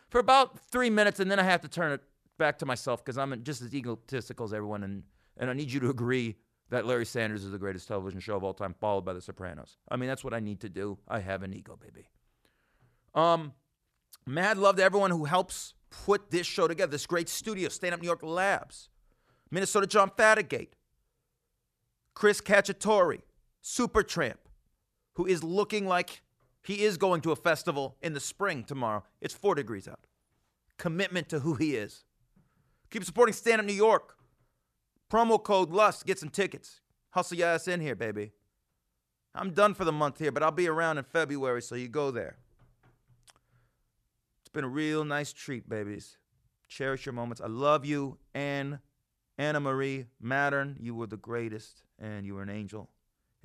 For 0.09 0.19
about 0.19 0.59
three 0.71 0.91
minutes, 0.91 1.21
and 1.21 1.31
then 1.31 1.39
I 1.39 1.45
have 1.45 1.61
to 1.61 1.69
turn 1.69 1.93
it 1.93 2.01
back 2.39 2.59
to 2.59 2.67
myself 2.67 3.05
because 3.05 3.19
I'm 3.19 3.41
just 3.45 3.63
as 3.63 3.73
egotistical 3.73 4.45
as 4.47 4.53
everyone. 4.53 4.83
And, 4.83 5.05
and 5.37 5.49
I 5.49 5.53
need 5.53 5.71
you 5.71 5.79
to 5.81 5.91
agree 5.91 6.37
that 6.71 6.87
Larry 6.87 7.07
Sanders 7.07 7.45
is 7.45 7.53
the 7.53 7.59
greatest 7.59 7.87
television 7.87 8.19
show 8.19 8.37
of 8.37 8.43
all 8.43 8.55
time, 8.55 8.75
followed 8.81 9.05
by 9.05 9.13
The 9.13 9.21
Sopranos. 9.21 9.77
I 9.89 9.97
mean, 9.97 10.09
that's 10.09 10.25
what 10.25 10.35
I 10.35 10.41
need 10.41 10.61
to 10.63 10.69
do. 10.69 10.99
I 11.07 11.21
have 11.21 11.45
an 11.45 11.55
ego, 11.55 11.79
baby. 11.81 12.09
Um, 13.15 13.53
mad 14.27 14.59
love 14.59 14.77
to 14.77 14.83
everyone 14.83 15.11
who 15.11 15.25
helps 15.25 15.75
put 15.91 16.31
this 16.31 16.47
show 16.47 16.67
together, 16.67 16.91
this 16.91 17.07
great 17.07 17.29
studio, 17.29 17.69
Stand 17.69 17.95
Up 17.95 18.01
New 18.01 18.07
York 18.07 18.23
Labs, 18.23 18.89
Minnesota 19.51 19.87
John 19.87 20.11
Fatigate, 20.17 20.75
Chris 22.15 22.41
Cacciatore, 22.41 23.23
Supertramp, 23.63 24.39
who 25.15 25.27
is 25.27 25.43
looking 25.43 25.87
like 25.87 26.23
he 26.63 26.83
is 26.83 26.97
going 26.97 27.21
to 27.23 27.33
a 27.33 27.37
festival 27.37 27.97
in 28.03 28.15
the 28.15 28.21
spring 28.21 28.65
tomorrow. 28.65 29.05
It's 29.21 29.35
four 29.35 29.55
degrees 29.55 29.87
out. 29.87 30.07
Commitment 30.79 31.29
to 31.29 31.41
who 31.41 31.55
he 31.55 31.77
is. 31.77 32.05
Keep 32.91 33.05
supporting 33.05 33.33
Stand 33.33 33.61
Up 33.61 33.67
New 33.67 33.73
York. 33.73 34.17
Promo 35.11 35.43
code 35.43 35.71
LUST, 35.71 36.07
get 36.07 36.19
some 36.19 36.31
tickets. 36.31 36.81
Hustle 37.11 37.39
your 37.39 37.49
ass 37.49 37.69
in 37.69 37.81
here, 37.81 37.95
baby. 37.95 38.33
I'm 39.35 39.51
done 39.51 39.75
for 39.75 39.85
the 39.85 39.93
month 39.93 40.19
here, 40.19 40.33
but 40.33 40.43
I'll 40.43 40.51
be 40.51 40.69
around 40.69 40.99
in 40.99 41.05
February, 41.05 41.63
so 41.63 41.75
you 41.75 41.89
go 41.89 42.11
there. 42.11 42.39
Been 44.55 44.63
a 44.63 44.69
real 44.69 45.05
nice 45.05 45.33
treat, 45.33 45.69
babies. 45.69 46.17
Cherish 46.69 47.07
your 47.07 47.13
moments. 47.13 47.41
I 47.41 47.49
love 47.49 47.85
you, 47.85 48.19
Anne, 48.35 48.79
Anna 49.37 49.59
Marie 49.59 50.07
Mattern. 50.23 50.77
You 50.79 50.95
were 50.95 51.09
the 51.09 51.17
greatest, 51.17 51.83
and 51.99 52.25
you 52.25 52.35
were 52.35 52.43
an 52.43 52.51
angel. 52.51 52.89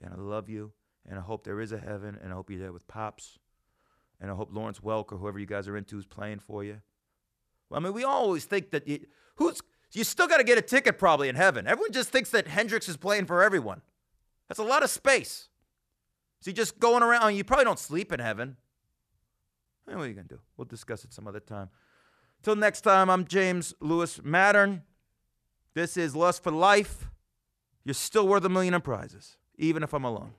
And 0.04 0.14
I 0.14 0.18
love 0.18 0.50
you, 0.50 0.72
and 1.10 1.18
I 1.18 1.24
hope 1.24 1.44
there 1.44 1.60
is 1.60 1.72
a 1.72 1.80
heaven, 1.80 2.16
and 2.22 2.32
I 2.32 2.36
hope 2.36 2.52
you're 2.52 2.60
there 2.60 2.72
with 2.72 2.88
Pops. 2.88 3.40
And 4.22 4.30
I 4.30 4.36
hope 4.36 4.50
Lawrence 4.52 4.82
Welk 4.82 5.12
or 5.12 5.18
whoever 5.18 5.40
you 5.40 5.48
guys 5.48 5.68
are 5.68 5.76
into 5.76 5.98
is 5.98 6.06
playing 6.06 6.40
for 6.40 6.64
you. 6.64 6.80
Well, 7.72 7.80
I 7.80 7.84
mean, 7.84 7.94
we 7.94 8.04
always 8.04 8.46
think 8.46 8.70
that 8.70 8.88
you, 8.88 9.00
who's 9.38 9.62
you 9.92 10.04
still 10.04 10.28
got 10.28 10.38
to 10.38 10.44
get 10.44 10.60
a 10.60 10.62
ticket 10.62 11.00
probably 11.00 11.28
in 11.28 11.36
heaven. 11.36 11.66
Everyone 11.66 11.92
just 11.92 12.10
thinks 12.10 12.30
that 12.30 12.48
Hendrix 12.48 12.88
is 12.88 12.98
playing 12.98 13.26
for 13.26 13.42
everyone. 13.42 13.82
That's 14.48 14.60
a 14.60 14.64
lot 14.64 14.84
of 14.84 14.92
space. 14.92 15.50
So 16.42 16.52
you 16.52 16.56
just 16.56 16.80
going 16.80 17.02
around. 17.02 17.36
You 17.36 17.44
probably 17.44 17.66
don't 17.66 17.80
sleep 17.80 18.14
in 18.14 18.20
heaven. 18.20 18.58
Eh, 19.90 19.96
what 19.96 20.04
are 20.04 20.08
you 20.08 20.14
gonna 20.14 20.28
do? 20.28 20.40
We'll 20.56 20.66
discuss 20.66 21.04
it 21.04 21.14
some 21.14 21.28
other 21.28 21.40
time. 21.40 21.70
Till 22.44 22.56
next 22.56 22.82
time, 22.82 23.10
I'm 23.10 23.26
James 23.26 23.74
Louis 23.80 24.20
Mattern. 24.24 24.84
This 25.74 25.98
is 25.98 26.16
Lust 26.16 26.44
for 26.44 26.52
Life. 26.52 27.10
You're 27.84 27.94
still 27.94 28.28
worth 28.28 28.46
a 28.46 28.50
million 28.50 28.74
in 28.74 28.82
prizes, 28.82 29.38
even 29.58 29.84
if 29.84 29.94
I'm 29.94 30.04
alone. 30.04 30.34